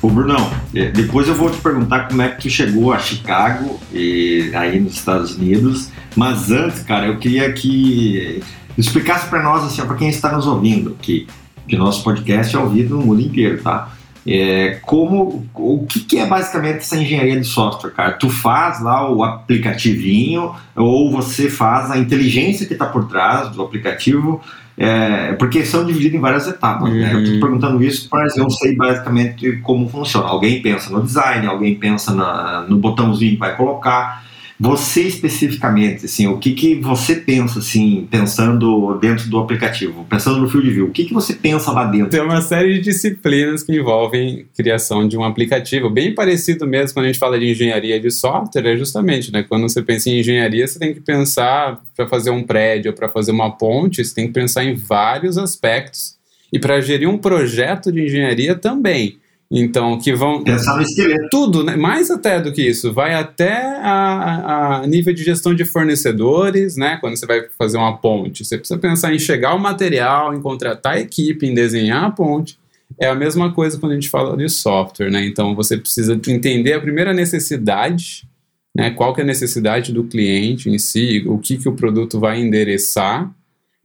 Ô 0.03 0.10
Brunão, 0.10 0.51
é, 0.75 0.91
depois 0.91 1.29
eu 1.29 1.33
vou 1.33 1.50
te 1.50 1.62
perguntar 1.62 2.10
como 2.10 2.22
é 2.22 2.27
que 2.27 2.41
tu 2.41 2.50
chegou 2.50 2.91
a 2.91 3.00
Chicago 3.00 3.79
e 3.89 4.51
aí 4.53 4.77
nos 4.77 4.95
Estados 4.95 5.38
Unidos, 5.38 5.89
mas 6.13 6.51
antes, 6.51 6.81
cara, 6.81 7.07
eu 7.07 7.17
queria 7.19 7.53
que 7.53 8.43
explicasse 8.77 9.29
para 9.29 9.41
nós 9.41 9.63
assim, 9.63 9.81
para 9.88 9.95
quem 9.95 10.10
está 10.10 10.29
nos 10.29 10.45
ouvindo, 10.45 10.98
que 11.01 11.25
que 11.65 11.77
nosso 11.77 12.03
podcast 12.03 12.53
é 12.53 12.60
ouvido 12.60 12.98
no 12.98 13.05
mundo 13.05 13.22
inteiro, 13.22 13.62
tá? 13.63 13.93
É, 14.25 14.80
como 14.84 15.46
o 15.53 15.86
que, 15.86 16.00
que, 16.00 16.18
é 16.18 16.25
basicamente 16.25 16.77
essa 16.77 16.96
engenharia 16.96 17.39
de 17.39 17.46
software, 17.46 17.92
cara? 17.92 18.13
Tu 18.13 18.30
faz 18.30 18.82
lá 18.82 19.12
o 19.12 19.24
aplicativinho 19.24 20.53
ou 20.75 21.12
você 21.12 21.50
faz 21.50 21.92
a 21.92 21.98
inteligência 21.98 22.65
que 22.65 22.74
está 22.74 22.86
por 22.86 23.08
trás 23.08 23.50
do 23.50 23.62
aplicativo? 23.62 24.42
É, 24.77 25.34
porque 25.34 25.63
são 25.65 25.86
divididos 25.86 26.18
em 26.18 26.22
várias 26.22 26.48
etapas. 26.48 26.89
Uhum. 26.89 27.00
Né? 27.00 27.13
Eu 27.13 27.20
estou 27.20 27.34
uhum. 27.36 27.39
perguntando 27.42 27.84
isso, 27.84 28.08
mas 28.12 28.36
eu 28.38 28.50
sei 28.50 28.75
basicamente 28.75 29.58
como 29.58 29.89
funciona. 29.89 30.27
Alguém 30.27 30.62
pensa 30.62 30.89
no 30.89 31.03
design, 31.03 31.46
alguém 31.46 31.75
pensa 31.75 32.13
na, 32.13 32.65
no 32.68 32.77
botãozinho 32.77 33.34
que 33.34 33.39
vai 33.39 33.56
colocar. 33.56 34.24
Você 34.60 35.01
especificamente, 35.01 36.05
assim, 36.05 36.27
o 36.27 36.38
que, 36.38 36.53
que 36.53 36.75
você 36.75 37.15
pensa, 37.15 37.60
assim, 37.60 38.07
pensando 38.10 38.98
dentro 39.00 39.27
do 39.29 39.39
aplicativo, 39.39 40.05
pensando 40.10 40.39
no 40.39 40.50
Field 40.50 40.69
View, 40.69 40.86
o 40.88 40.91
que, 40.91 41.05
que 41.05 41.13
você 41.13 41.33
pensa 41.33 41.72
lá 41.72 41.86
dentro? 41.86 42.10
Tem 42.10 42.22
uma 42.22 42.41
série 42.41 42.75
de 42.75 42.81
disciplinas 42.81 43.63
que 43.63 43.75
envolvem 43.75 44.45
criação 44.55 45.07
de 45.07 45.17
um 45.17 45.24
aplicativo, 45.24 45.89
bem 45.89 46.13
parecido 46.13 46.67
mesmo 46.67 46.93
quando 46.93 47.05
a 47.05 47.07
gente 47.07 47.19
fala 47.19 47.39
de 47.39 47.50
engenharia 47.50 48.00
de 48.00 48.12
software, 48.12 48.65
é 48.65 48.77
justamente, 48.77 49.31
né, 49.31 49.43
quando 49.43 49.63
você 49.63 49.81
pensa 49.81 50.10
em 50.10 50.19
engenharia, 50.19 50.67
você 50.67 50.77
tem 50.77 50.93
que 50.93 51.01
pensar 51.01 51.81
para 51.95 52.07
fazer 52.07 52.29
um 52.29 52.43
prédio, 52.43 52.93
para 52.93 53.10
fazer 53.10 53.31
uma 53.31 53.51
ponte, 53.51 54.03
você 54.03 54.13
tem 54.13 54.27
que 54.27 54.33
pensar 54.33 54.63
em 54.63 54.75
vários 54.75 55.38
aspectos. 55.38 56.15
E 56.51 56.60
para 56.60 56.79
gerir 56.79 57.10
um 57.10 57.17
projeto 57.17 57.91
de 57.91 58.05
engenharia 58.05 58.53
também. 58.53 59.17
Então, 59.55 60.00
que 60.00 60.15
vão. 60.15 60.43
Pensar 60.43 60.75
no 60.75 60.81
esqueleto. 60.81 61.27
Tudo, 61.29 61.63
né? 61.63 61.75
mais 61.75 62.10
até 62.10 62.41
do 62.41 62.51
que 62.51 62.67
isso. 62.67 62.91
Vai 62.91 63.13
até 63.13 63.62
a, 63.77 64.79
a, 64.81 64.88
nível 64.88 65.13
de 65.13 65.24
gestão 65.24 65.53
de 65.53 65.63
fornecedores, 65.63 66.75
né? 66.75 66.98
Quando 67.00 67.15
você 67.15 67.27
vai 67.27 67.48
fazer 67.55 67.77
uma 67.77 67.95
ponte. 67.95 68.43
Você 68.43 68.57
precisa 68.57 68.79
pensar 68.79 69.13
em 69.13 69.19
chegar 69.19 69.53
o 69.53 69.60
material, 69.60 70.33
em 70.33 70.41
contratar 70.41 70.93
a 70.93 71.00
equipe, 71.00 71.45
em 71.45 71.53
desenhar 71.53 72.05
a 72.05 72.10
ponte. 72.10 72.57
É 73.00 73.07
a 73.07 73.13
mesma 73.13 73.53
coisa 73.53 73.79
quando 73.79 73.91
a 73.91 73.95
gente 73.95 74.10
fala 74.10 74.36
de 74.36 74.50
software, 74.50 75.12
né? 75.12 75.24
Então 75.24 75.55
você 75.55 75.77
precisa 75.77 76.13
entender 76.13 76.74
a 76.74 76.81
primeira 76.81 77.13
necessidade, 77.13 78.27
né? 78.75 78.89
Qual 78.89 79.13
que 79.13 79.22
é 79.22 79.24
a 79.24 79.27
necessidade 79.27 79.93
do 79.93 80.03
cliente 80.05 80.67
em 80.67 80.79
si, 80.79 81.24
o 81.27 81.38
que, 81.38 81.60
que 81.60 81.69
o 81.69 81.75
produto 81.75 82.19
vai 82.19 82.41
endereçar 82.41 83.31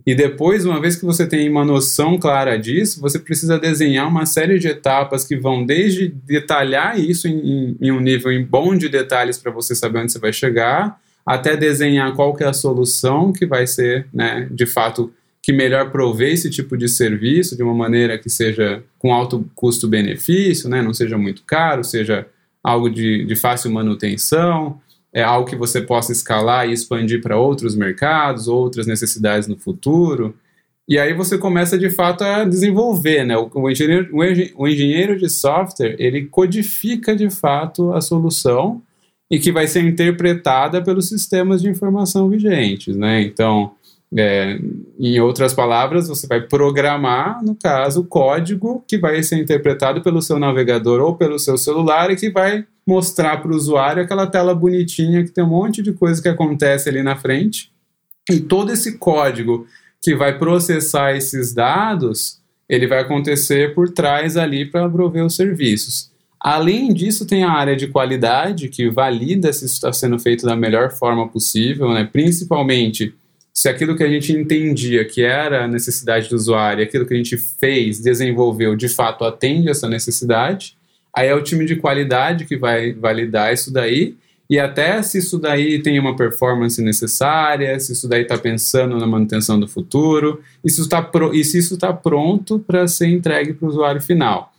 e 0.09 0.15
depois, 0.15 0.65
uma 0.65 0.81
vez 0.81 0.97
que 0.97 1.05
você 1.05 1.27
tem 1.27 1.51
uma 1.51 1.67
noção 1.67 2.17
clara 2.17 2.57
disso, 2.57 2.99
você 2.99 3.19
precisa 3.19 3.59
desenhar 3.59 4.09
uma 4.09 4.25
série 4.25 4.59
de 4.59 4.67
etapas 4.67 5.23
que 5.23 5.37
vão 5.37 5.67
desde 5.67 6.09
detalhar 6.09 6.99
isso 6.99 7.29
em, 7.29 7.77
em 7.79 7.93
um 7.93 8.01
nível 8.01 8.33
bom 8.47 8.75
de 8.75 8.89
detalhes 8.89 9.37
para 9.37 9.53
você 9.53 9.75
saber 9.75 9.99
onde 9.99 10.11
você 10.11 10.19
vai 10.19 10.33
chegar, 10.33 10.99
até 11.27 11.59
desenhar 11.59 12.15
qual 12.15 12.35
que 12.35 12.43
é 12.43 12.47
a 12.47 12.55
solução 12.55 13.35
que 13.35 13.45
vai 13.45 13.67
ser, 13.67 14.07
né, 14.11 14.49
de 14.51 14.65
fato, 14.65 15.13
que 15.43 15.53
melhor 15.53 15.91
prover 15.91 16.33
esse 16.33 16.49
tipo 16.49 16.75
de 16.75 16.89
serviço 16.89 17.55
de 17.55 17.63
uma 17.63 17.75
maneira 17.75 18.17
que 18.17 18.31
seja 18.31 18.83
com 18.99 19.13
alto 19.13 19.47
custo-benefício, 19.55 20.71
né, 20.71 20.81
não 20.81 20.95
seja 20.95 21.19
muito 21.19 21.43
caro, 21.47 21.85
seja 21.85 22.27
algo 22.65 22.89
de, 22.89 23.27
de 23.27 23.37
fácil 23.37 23.71
manutenção, 23.71 24.81
é 25.13 25.23
algo 25.23 25.49
que 25.49 25.57
você 25.57 25.81
possa 25.81 26.13
escalar 26.13 26.69
e 26.69 26.73
expandir 26.73 27.23
para 27.23 27.39
outros 27.39 27.75
mercados, 27.75 28.49
outras 28.49 28.87
necessidades 28.87 29.49
no 29.49 29.57
futuro. 29.57 30.35
E 30.89 30.99
aí 30.99 31.13
você 31.13 31.37
começa 31.37 31.79
de 31.79 31.91
fato 31.91 32.25
a 32.25 32.45
desenvolver, 32.45 33.25
né? 33.25 33.37
O, 33.37 33.71
engenheiro, 33.71 34.09
o 34.57 34.67
engenheiro 34.67 35.19
de 35.19 35.29
software 35.29 35.97
ele 35.99 36.27
codifica 36.27 37.15
de 37.15 37.29
fato 37.29 37.93
a 37.93 38.01
solução 38.01 38.83
e 39.31 39.39
que 39.39 39.53
vai 39.53 39.67
ser 39.67 39.85
interpretada 39.85 40.83
pelos 40.83 41.09
sistemas 41.09 41.61
de 41.61 41.69
informação 41.69 42.29
vigentes, 42.29 42.97
né? 42.97 43.21
Então, 43.21 43.73
é, 44.17 44.59
em 44.99 45.21
outras 45.21 45.53
palavras, 45.53 46.09
você 46.09 46.27
vai 46.27 46.41
programar, 46.41 47.45
no 47.45 47.55
caso, 47.55 48.01
o 48.01 48.07
código 48.07 48.83
que 48.89 48.97
vai 48.97 49.23
ser 49.23 49.37
interpretado 49.37 50.01
pelo 50.01 50.23
seu 50.23 50.39
navegador 50.39 51.01
ou 51.01 51.15
pelo 51.15 51.39
seu 51.39 51.59
celular 51.59 52.11
e 52.11 52.17
que 52.17 52.31
vai 52.31 52.65
mostrar 52.89 53.43
para 53.43 53.53
o 53.53 53.55
usuário 53.55 54.03
aquela 54.03 54.27
tela 54.27 54.55
bonitinha 54.55 55.23
que 55.23 55.31
tem 55.31 55.45
um 55.45 55.49
monte 55.49 55.83
de 55.83 55.93
coisa 55.93 56.23
que 56.23 56.29
acontece 56.29 56.89
ali 56.89 57.03
na 57.03 57.17
frente. 57.17 57.71
E 58.31 58.41
todo 58.41 58.73
esse 58.73 58.97
código 58.97 59.67
que 60.01 60.17
vai 60.17 60.39
processar 60.39 61.15
esses 61.15 61.53
dados, 61.53 62.41
ele 62.67 62.87
vai 62.87 63.01
acontecer 63.01 63.75
por 63.75 63.91
trás 63.91 64.39
ali 64.39 64.65
para 64.65 64.89
prover 64.89 65.23
os 65.23 65.37
serviços. 65.37 66.11
Além 66.41 66.95
disso, 66.95 67.27
tem 67.27 67.45
a 67.45 67.51
área 67.51 67.77
de 67.77 67.89
qualidade 67.89 68.69
que 68.71 68.89
valida 68.89 69.53
se 69.53 69.67
isso 69.67 69.75
está 69.75 69.93
sendo 69.93 70.19
feito 70.19 70.47
da 70.47 70.57
melhor 70.57 70.91
forma 70.91 71.29
possível, 71.29 71.93
né? 71.93 72.09
principalmente 72.11 73.15
se 73.53 73.69
aquilo 73.69 73.97
que 73.97 74.05
a 74.05 74.09
gente 74.09 74.33
entendia 74.33 75.05
que 75.05 75.21
era 75.21 75.65
a 75.65 75.69
necessidade 75.69 76.31
do 76.31 76.37
usuário, 76.37 76.83
aquilo 76.83 77.05
que 77.05 77.13
a 77.13 77.17
gente 77.19 77.37
fez, 77.37 78.01
desenvolveu, 78.01 78.75
de 78.75 78.89
fato 78.89 79.25
atende 79.25 79.69
essa 79.69 79.89
necessidade. 79.89 80.78
Aí 81.15 81.29
é 81.29 81.35
o 81.35 81.43
time 81.43 81.65
de 81.65 81.77
qualidade 81.77 82.45
que 82.45 82.57
vai 82.57 82.93
validar 82.93 83.53
isso 83.53 83.73
daí. 83.73 84.17
E 84.51 84.59
até 84.59 85.03
se 85.03 85.19
isso 85.19 85.39
daí 85.39 85.83
tem 85.83 85.99
uma 85.99 86.17
performance 86.17 86.81
necessária, 86.83 87.79
se 87.79 87.93
isso 87.93 88.09
daí 88.09 88.23
está 88.23 88.39
pensando 88.39 88.97
na 88.99 89.07
manutenção 89.07 89.61
do 89.61 89.69
futuro, 89.69 90.41
e 90.65 90.71
se 90.71 90.81
isso 91.59 91.75
está 91.75 91.89
tá 91.89 91.93
pronto 91.93 92.59
para 92.59 92.89
ser 92.89 93.09
entregue 93.09 93.53
para 93.53 93.67
o 93.67 93.69
usuário 93.69 94.01
final. 94.01 94.53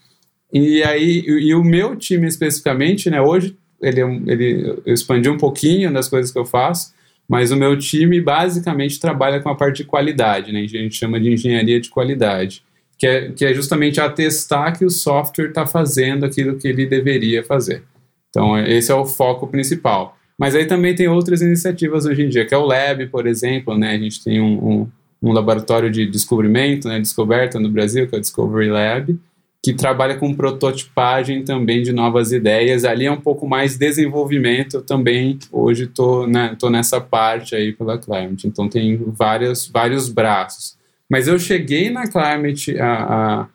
E 0.54 0.84
aí, 0.84 1.24
e, 1.26 1.50
e, 1.50 1.56
o 1.56 1.64
meu 1.64 1.96
time 1.96 2.28
especificamente, 2.28 3.10
né, 3.10 3.20
hoje 3.20 3.56
ele, 3.82 4.02
é 4.02 4.34
ele 4.36 5.30
um 5.30 5.38
pouquinho 5.38 5.92
das 5.92 6.08
coisas 6.08 6.32
que 6.32 6.38
eu 6.38 6.46
faço, 6.46 6.94
mas 7.28 7.52
o 7.52 7.56
meu 7.56 7.78
time 7.78 8.20
basicamente 8.20 9.00
trabalha 9.00 9.40
com 9.40 9.50
a 9.50 9.56
parte 9.56 9.78
de 9.78 9.84
qualidade, 9.86 10.52
né? 10.52 10.62
A 10.62 10.68
gente 10.68 10.96
chama 10.96 11.20
de 11.20 11.32
engenharia 11.32 11.80
de 11.80 11.90
qualidade, 11.90 12.64
que 13.00 13.08
é, 13.08 13.32
que 13.32 13.46
é 13.46 13.54
justamente 13.54 14.02
atestar 14.02 14.78
que 14.78 14.84
o 14.84 14.90
software 14.90 15.48
está 15.48 15.66
fazendo 15.66 16.26
aquilo 16.26 16.58
que 16.58 16.68
ele 16.68 16.86
deveria 16.86 17.42
fazer. 17.42 17.82
Então, 18.30 18.60
esse 18.60 18.92
é 18.92 18.96
o 18.96 19.06
foco 19.06 19.48
principal. 19.48 20.18
Mas 20.38 20.54
aí 20.54 20.66
também 20.66 20.94
tem 20.94 21.08
outras 21.08 21.42
iniciativas 21.42 22.06
hoje 22.06 22.24
em 22.24 22.30
dia, 22.30 22.46
que 22.46 22.54
é 22.54 22.58
o 22.58 22.66
Lab, 22.66 23.08
por 23.08 23.26
exemplo, 23.26 23.78
né? 23.78 23.92
A 23.92 23.98
gente 23.98 24.24
tem 24.24 24.42
um, 24.42 24.82
um, 24.82 24.88
um 25.22 25.32
laboratório 25.32 25.90
de 25.90 26.06
descobrimento, 26.06 26.90
né? 26.90 27.00
Descoberta 27.00 27.60
no 27.60 27.70
Brasil, 27.70 28.08
que 28.08 28.16
é 28.16 28.18
o 28.18 28.22
Discovery 28.22 28.70
Lab, 28.70 29.18
que 29.64 29.74
trabalha 29.74 30.16
com 30.16 30.34
prototipagem 30.34 31.44
também 31.44 31.82
de 31.82 31.92
novas 31.92 32.32
ideias. 32.32 32.86
Ali 32.86 33.06
é 33.06 33.12
um 33.12 33.20
pouco 33.20 33.48
mais 33.48 33.78
desenvolvimento. 33.78 34.76
Eu 34.76 34.82
também 34.82 35.40
hoje 35.52 35.86
estou 35.86 36.28
né, 36.28 36.56
tô 36.60 36.70
nessa 36.70 37.02
parte 37.02 37.56
aí 37.56 37.74
pela 37.74 37.98
Climate. 37.98 38.48
Então 38.48 38.70
tem 38.70 38.98
várias, 38.98 39.68
vários 39.68 40.08
braços. 40.10 40.79
Mas 41.10 41.28
eu 41.28 41.40
cheguei 41.40 41.90
na 41.90 42.08
Climate 42.08 42.80
há, 42.80 43.48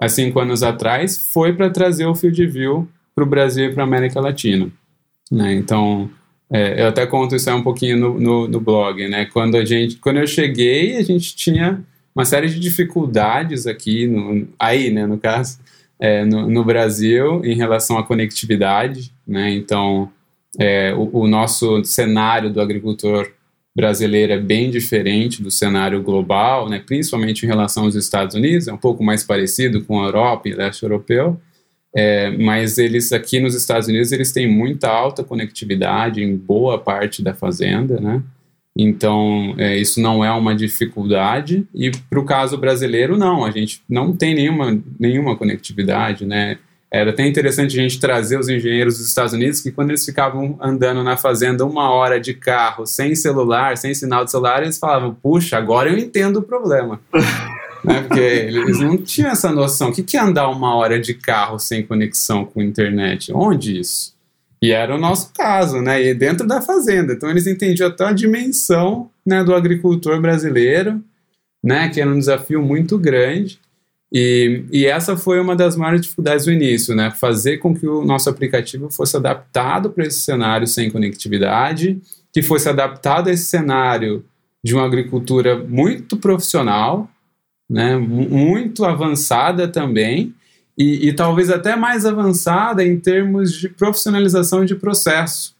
há, 0.00 0.08
cinco 0.08 0.40
anos 0.40 0.62
atrás, 0.62 1.30
foi 1.32 1.52
para 1.52 1.68
trazer 1.70 2.06
o 2.06 2.14
Field 2.14 2.46
View 2.46 2.88
para 3.14 3.24
o 3.24 3.26
Brasil 3.26 3.66
e 3.66 3.74
para 3.74 3.82
a 3.82 3.86
América 3.86 4.20
Latina. 4.20 4.70
Né? 5.30 5.54
Então, 5.54 6.10
é, 6.50 6.82
eu 6.82 6.88
até 6.88 7.06
conto 7.06 7.36
isso 7.36 7.50
aí 7.50 7.56
um 7.56 7.62
pouquinho 7.62 7.98
no, 7.98 8.20
no, 8.20 8.48
no 8.48 8.60
blog. 8.60 9.06
Né? 9.08 9.26
Quando, 9.26 9.56
a 9.56 9.64
gente, 9.64 9.96
quando 9.96 10.18
eu 10.18 10.26
cheguei, 10.26 10.96
a 10.96 11.02
gente 11.02 11.36
tinha 11.36 11.84
uma 12.14 12.24
série 12.24 12.48
de 12.48 12.60
dificuldades 12.60 13.66
aqui, 13.66 14.06
no, 14.06 14.46
aí, 14.58 14.90
né, 14.90 15.06
no 15.06 15.18
caso, 15.18 15.58
é, 15.98 16.24
no, 16.24 16.48
no, 16.48 16.64
Brasil 16.64 17.44
em 17.44 17.54
relação 17.54 17.96
à 17.96 18.02
conectividade, 18.02 19.12
né, 19.26 19.50
então 19.50 20.10
é, 20.58 20.92
o, 20.94 21.22
o, 21.22 21.26
nosso 21.26 21.82
cenário 21.84 22.52
do 22.52 22.60
agricultor 22.60 23.30
brasileiro 23.74 24.32
é 24.32 24.38
bem 24.38 24.70
diferente 24.70 25.42
do 25.42 25.50
cenário 25.50 26.02
global, 26.02 26.68
né, 26.68 26.82
principalmente 26.84 27.44
em 27.44 27.48
relação 27.48 27.84
aos 27.84 27.94
Estados 27.94 28.34
Unidos, 28.34 28.68
é 28.68 28.72
um 28.72 28.78
pouco 28.78 29.02
mais 29.02 29.24
parecido 29.24 29.82
com 29.84 30.00
a 30.02 30.06
Europa 30.06 30.48
e 30.48 30.54
leste 30.54 30.82
europeu, 30.82 31.40
é, 31.94 32.30
mas 32.36 32.78
eles 32.78 33.12
aqui 33.12 33.40
nos 33.40 33.54
Estados 33.54 33.88
Unidos 33.88 34.12
eles 34.12 34.32
têm 34.32 34.50
muita 34.50 34.88
alta 34.88 35.24
conectividade 35.24 36.22
em 36.22 36.36
boa 36.36 36.78
parte 36.78 37.22
da 37.22 37.34
fazenda, 37.34 38.00
né, 38.00 38.22
então, 38.76 39.54
é, 39.58 39.76
isso 39.76 40.00
não 40.00 40.24
é 40.24 40.32
uma 40.32 40.54
dificuldade. 40.54 41.66
E 41.74 41.90
para 41.90 42.18
o 42.18 42.24
caso 42.24 42.56
brasileiro, 42.56 43.16
não. 43.18 43.44
A 43.44 43.50
gente 43.50 43.82
não 43.88 44.16
tem 44.16 44.34
nenhuma, 44.34 44.80
nenhuma 44.98 45.36
conectividade, 45.36 46.24
né? 46.24 46.58
Era 46.92 47.10
até 47.10 47.26
interessante 47.26 47.78
a 47.78 47.82
gente 47.82 47.98
trazer 47.98 48.38
os 48.38 48.50
engenheiros 48.50 48.98
dos 48.98 49.08
Estados 49.08 49.32
Unidos 49.32 49.62
que 49.62 49.72
quando 49.72 49.90
eles 49.90 50.04
ficavam 50.04 50.58
andando 50.60 51.02
na 51.02 51.16
fazenda 51.16 51.64
uma 51.64 51.90
hora 51.90 52.20
de 52.20 52.34
carro, 52.34 52.84
sem 52.84 53.14
celular, 53.14 53.78
sem 53.78 53.94
sinal 53.94 54.26
de 54.26 54.30
celular, 54.30 54.62
eles 54.62 54.78
falavam, 54.78 55.14
puxa, 55.14 55.56
agora 55.56 55.88
eu 55.88 55.96
entendo 55.96 56.40
o 56.40 56.42
problema. 56.42 57.00
né? 57.82 58.02
Porque 58.02 58.20
eles 58.20 58.78
não 58.78 58.98
tinham 58.98 59.30
essa 59.30 59.50
noção. 59.50 59.88
O 59.88 59.92
que 59.92 60.16
é 60.16 60.20
andar 60.20 60.48
uma 60.50 60.74
hora 60.76 61.00
de 61.00 61.14
carro 61.14 61.58
sem 61.58 61.82
conexão 61.82 62.44
com 62.44 62.60
internet? 62.60 63.32
Onde 63.34 63.80
isso? 63.80 64.14
E 64.60 64.70
era 64.70 64.94
o 64.94 64.98
nosso 64.98 65.32
caso, 65.34 65.80
né? 65.80 66.02
E 66.02 66.14
dentro 66.14 66.46
da 66.46 66.60
fazenda. 66.60 67.14
Então 67.14 67.30
eles 67.30 67.46
entendiam 67.46 67.88
até 67.88 68.04
a 68.04 68.12
dimensão 68.12 69.10
né, 69.26 69.42
do 69.42 69.54
agricultor 69.54 70.20
brasileiro, 70.20 71.02
né? 71.64 71.88
Que 71.88 72.00
era 72.00 72.10
um 72.10 72.18
desafio 72.18 72.62
muito 72.62 72.96
grande. 72.98 73.58
E, 74.12 74.64
e 74.70 74.84
essa 74.84 75.16
foi 75.16 75.40
uma 75.40 75.56
das 75.56 75.74
maiores 75.74 76.02
dificuldades 76.02 76.44
do 76.44 76.52
início, 76.52 76.94
né? 76.94 77.10
Fazer 77.10 77.58
com 77.58 77.74
que 77.74 77.86
o 77.86 78.04
nosso 78.04 78.28
aplicativo 78.28 78.90
fosse 78.90 79.16
adaptado 79.16 79.90
para 79.90 80.04
esse 80.04 80.20
cenário 80.20 80.66
sem 80.66 80.90
conectividade, 80.90 81.98
que 82.30 82.42
fosse 82.42 82.68
adaptado 82.68 83.28
a 83.28 83.32
esse 83.32 83.44
cenário 83.44 84.22
de 84.62 84.74
uma 84.74 84.84
agricultura 84.84 85.56
muito 85.56 86.16
profissional, 86.18 87.08
né? 87.68 87.96
Muito 87.96 88.84
avançada 88.84 89.66
também 89.66 90.34
e, 90.76 91.08
e 91.08 91.12
talvez 91.12 91.50
até 91.50 91.76
mais 91.76 92.04
avançada 92.04 92.84
em 92.84 92.98
termos 92.98 93.52
de 93.52 93.68
profissionalização 93.68 94.64
de 94.64 94.74
processo, 94.74 95.54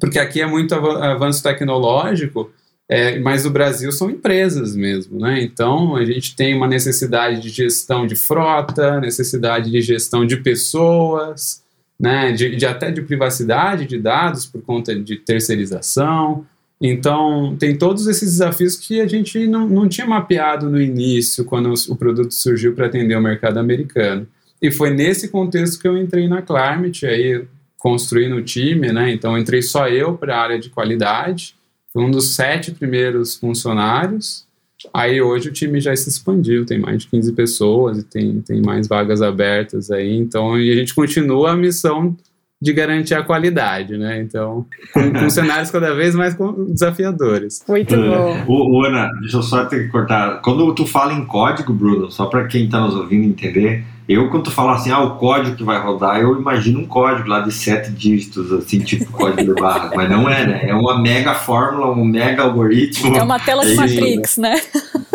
porque 0.00 0.18
aqui 0.18 0.40
é 0.40 0.46
muito 0.46 0.74
avanço 0.74 1.42
tecnológico, 1.42 2.50
é, 2.88 3.18
mas 3.18 3.44
o 3.44 3.50
Brasil 3.50 3.90
são 3.90 4.08
empresas 4.08 4.76
mesmo, 4.76 5.18
né? 5.18 5.42
Então 5.42 5.96
a 5.96 6.04
gente 6.04 6.36
tem 6.36 6.54
uma 6.54 6.68
necessidade 6.68 7.40
de 7.40 7.48
gestão 7.48 8.06
de 8.06 8.14
frota, 8.14 9.00
necessidade 9.00 9.70
de 9.70 9.80
gestão 9.80 10.24
de 10.24 10.36
pessoas, 10.36 11.64
né? 11.98 12.30
De, 12.30 12.54
de, 12.54 12.64
até 12.64 12.92
de 12.92 13.02
privacidade 13.02 13.86
de 13.86 13.98
dados 13.98 14.46
por 14.46 14.62
conta 14.62 14.94
de 14.94 15.16
terceirização. 15.16 16.46
Então 16.80 17.56
tem 17.58 17.76
todos 17.76 18.06
esses 18.06 18.32
desafios 18.32 18.76
que 18.76 19.00
a 19.00 19.06
gente 19.08 19.48
não, 19.48 19.68
não 19.68 19.88
tinha 19.88 20.06
mapeado 20.06 20.70
no 20.70 20.80
início 20.80 21.44
quando 21.44 21.74
o 21.88 21.96
produto 21.96 22.32
surgiu 22.32 22.72
para 22.72 22.86
atender 22.86 23.16
o 23.16 23.22
mercado 23.22 23.58
americano. 23.58 24.28
E 24.62 24.70
foi 24.70 24.90
nesse 24.90 25.28
contexto 25.28 25.80
que 25.80 25.88
eu 25.88 25.98
entrei 25.98 26.28
na 26.28 26.40
Climate, 26.40 27.04
aí 27.04 27.44
construindo 27.76 28.36
o 28.36 28.42
time, 28.42 28.92
né? 28.92 29.12
Então 29.12 29.36
entrei 29.36 29.60
só 29.60 29.88
eu 29.88 30.16
para 30.16 30.36
a 30.36 30.40
área 30.40 30.58
de 30.58 30.70
qualidade, 30.70 31.55
fui 31.96 32.04
um 32.04 32.10
dos 32.10 32.34
sete 32.34 32.72
primeiros 32.72 33.36
funcionários. 33.36 34.44
Aí 34.92 35.22
hoje 35.22 35.48
o 35.48 35.52
time 35.52 35.80
já 35.80 35.96
se 35.96 36.10
expandiu, 36.10 36.66
tem 36.66 36.78
mais 36.78 36.98
de 36.98 37.08
15 37.08 37.32
pessoas 37.32 37.98
e 37.98 38.02
tem, 38.02 38.42
tem 38.42 38.60
mais 38.60 38.86
vagas 38.86 39.22
abertas 39.22 39.90
aí, 39.90 40.14
então 40.14 40.60
e 40.60 40.70
a 40.70 40.76
gente 40.76 40.94
continua 40.94 41.52
a 41.52 41.56
missão 41.56 42.14
de 42.60 42.72
garantir 42.74 43.14
a 43.14 43.22
qualidade, 43.22 43.96
né? 43.96 44.20
Então, 44.20 44.66
com, 44.92 45.10
com 45.10 45.28
cenários 45.30 45.70
cada 45.70 45.94
vez 45.94 46.14
mais 46.14 46.36
desafiadores. 46.68 47.64
Muito 47.66 47.94
é. 47.94 47.98
bom. 47.98 48.44
O, 48.46 48.78
o, 48.78 48.84
Ana, 48.84 49.10
deixa 49.20 49.38
eu 49.38 49.42
só 49.42 49.64
ter 49.64 49.84
que 49.84 49.88
cortar. 49.88 50.42
Quando 50.42 50.74
tu 50.74 50.86
fala 50.86 51.14
em 51.14 51.24
código, 51.24 51.72
Bruno, 51.72 52.10
só 52.10 52.26
para 52.26 52.46
quem 52.46 52.66
está 52.66 52.80
nos 52.80 52.94
ouvindo 52.94 53.24
entender, 53.24 53.82
eu, 54.08 54.30
quando 54.30 54.44
tu 54.44 54.50
fala 54.52 54.74
assim, 54.74 54.90
ah, 54.90 55.00
o 55.00 55.16
código 55.16 55.56
que 55.56 55.64
vai 55.64 55.80
rodar, 55.80 56.20
eu 56.20 56.38
imagino 56.38 56.80
um 56.80 56.86
código 56.86 57.28
lá 57.28 57.40
de 57.40 57.52
sete 57.52 57.90
dígitos, 57.90 58.52
assim, 58.52 58.78
tipo 58.78 59.10
código 59.10 59.54
de 59.54 59.60
barra. 59.60 59.90
Mas 59.94 60.08
não 60.08 60.28
é, 60.28 60.46
né? 60.46 60.68
É 60.68 60.74
uma 60.74 60.98
mega 60.98 61.34
fórmula, 61.34 61.90
um 61.90 62.04
mega 62.04 62.42
algoritmo. 62.42 63.16
É 63.16 63.22
uma 63.22 63.40
tela 63.40 63.64
de 63.64 63.72
é 63.72 63.74
Matrix, 63.74 64.36
né? 64.36 64.60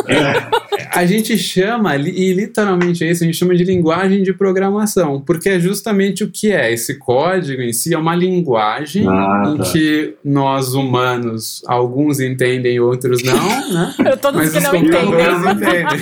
É. 0.07 0.71
A 0.93 1.05
gente 1.05 1.37
chama, 1.37 1.95
e 1.95 2.33
literalmente 2.33 3.03
é 3.03 3.11
isso, 3.11 3.23
a 3.23 3.25
gente 3.25 3.37
chama 3.37 3.55
de 3.55 3.63
linguagem 3.63 4.23
de 4.23 4.33
programação, 4.33 5.21
porque 5.21 5.49
é 5.49 5.59
justamente 5.59 6.23
o 6.23 6.29
que 6.29 6.51
é. 6.51 6.73
Esse 6.73 6.95
código 6.95 7.61
em 7.61 7.71
si 7.71 7.93
é 7.93 7.97
uma 7.97 8.15
linguagem 8.15 9.07
ah, 9.07 9.43
tá. 9.43 9.49
em 9.51 9.71
que 9.71 10.15
nós 10.23 10.73
humanos, 10.73 11.61
alguns 11.67 12.19
entendem, 12.19 12.79
outros 12.79 13.23
não, 13.23 13.73
né? 13.73 13.95
Eu 14.11 14.17
todos 14.17 14.41
Mas 14.41 14.51
que 14.51 14.59
não 14.59 14.75
entendem. 14.75 15.51
entendem. 15.51 16.01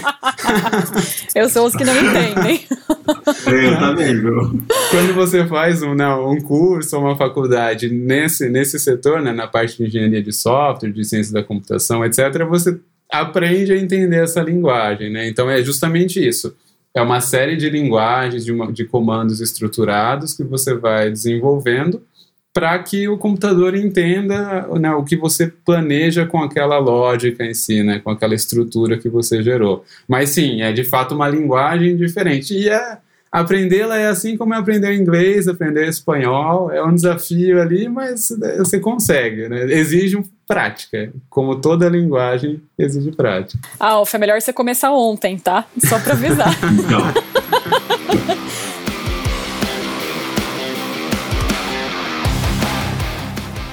eu 1.35 1.49
sou 1.49 1.67
os 1.67 1.75
que 1.75 1.83
não 1.83 1.93
entendem. 1.93 2.61
Eu 3.45 3.79
também, 3.79 4.19
viu? 4.19 4.63
Quando 4.89 5.13
você 5.13 5.45
faz 5.45 5.81
um, 5.81 5.93
não, 5.93 6.31
um 6.31 6.41
curso 6.41 6.95
ou 6.97 7.03
uma 7.03 7.15
faculdade 7.15 7.89
nesse, 7.89 8.49
nesse 8.49 8.79
setor, 8.79 9.21
né, 9.21 9.31
na 9.31 9.47
parte 9.47 9.77
de 9.77 9.85
engenharia 9.85 10.21
de 10.21 10.31
software, 10.31 10.91
de 10.91 11.03
ciência 11.03 11.33
da 11.33 11.43
computação, 11.43 12.03
etc., 12.05 12.45
você 12.47 12.79
aprende 13.11 13.73
a 13.73 13.77
entender 13.77 14.23
essa 14.23 14.41
linguagem, 14.41 15.11
né? 15.11 15.27
Então 15.27 15.49
é 15.49 15.61
justamente 15.61 16.25
isso. 16.25 16.55
É 16.93 17.01
uma 17.01 17.21
série 17.21 17.55
de 17.55 17.69
linguagens, 17.69 18.43
de, 18.43 18.51
uma, 18.51 18.71
de 18.71 18.85
comandos 18.85 19.41
estruturados 19.41 20.33
que 20.33 20.43
você 20.43 20.73
vai 20.73 21.09
desenvolvendo 21.09 22.01
para 22.53 22.77
que 22.79 23.07
o 23.07 23.17
computador 23.17 23.75
entenda 23.75 24.67
né, 24.79 24.91
o 24.91 25.03
que 25.03 25.15
você 25.15 25.47
planeja 25.47 26.25
com 26.25 26.39
aquela 26.39 26.79
lógica 26.79 27.45
em 27.45 27.53
si, 27.53 27.83
né, 27.83 27.99
com 27.99 28.09
aquela 28.09 28.33
estrutura 28.33 28.97
que 28.97 29.07
você 29.07 29.43
gerou. 29.43 29.85
Mas 30.07 30.31
sim, 30.31 30.61
é 30.61 30.71
de 30.71 30.83
fato 30.83 31.13
uma 31.13 31.29
linguagem 31.29 31.95
diferente. 31.95 32.53
E 32.53 32.67
é, 32.67 32.97
aprendê-la 33.31 33.97
é 33.97 34.07
assim 34.07 34.35
como 34.37 34.53
é 34.53 34.57
aprender 34.57 34.93
inglês, 34.93 35.47
aprender 35.47 35.87
espanhol, 35.87 36.71
é 36.71 36.83
um 36.83 36.93
desafio 36.93 37.61
ali, 37.61 37.87
mas 37.87 38.29
você 38.57 38.79
consegue, 38.79 39.47
né? 39.47 39.63
exige 39.71 40.21
prática, 40.47 41.11
como 41.29 41.61
toda 41.61 41.87
linguagem 41.87 42.61
exige 42.77 43.11
prática. 43.11 43.59
Ah, 43.79 44.01
é 44.11 44.17
melhor 44.17 44.41
você 44.41 44.51
começar 44.51 44.91
ontem, 44.91 45.37
tá? 45.37 45.65
Só 45.77 45.99
para 45.99 46.13
avisar. 46.13 46.49
então. 46.73 47.58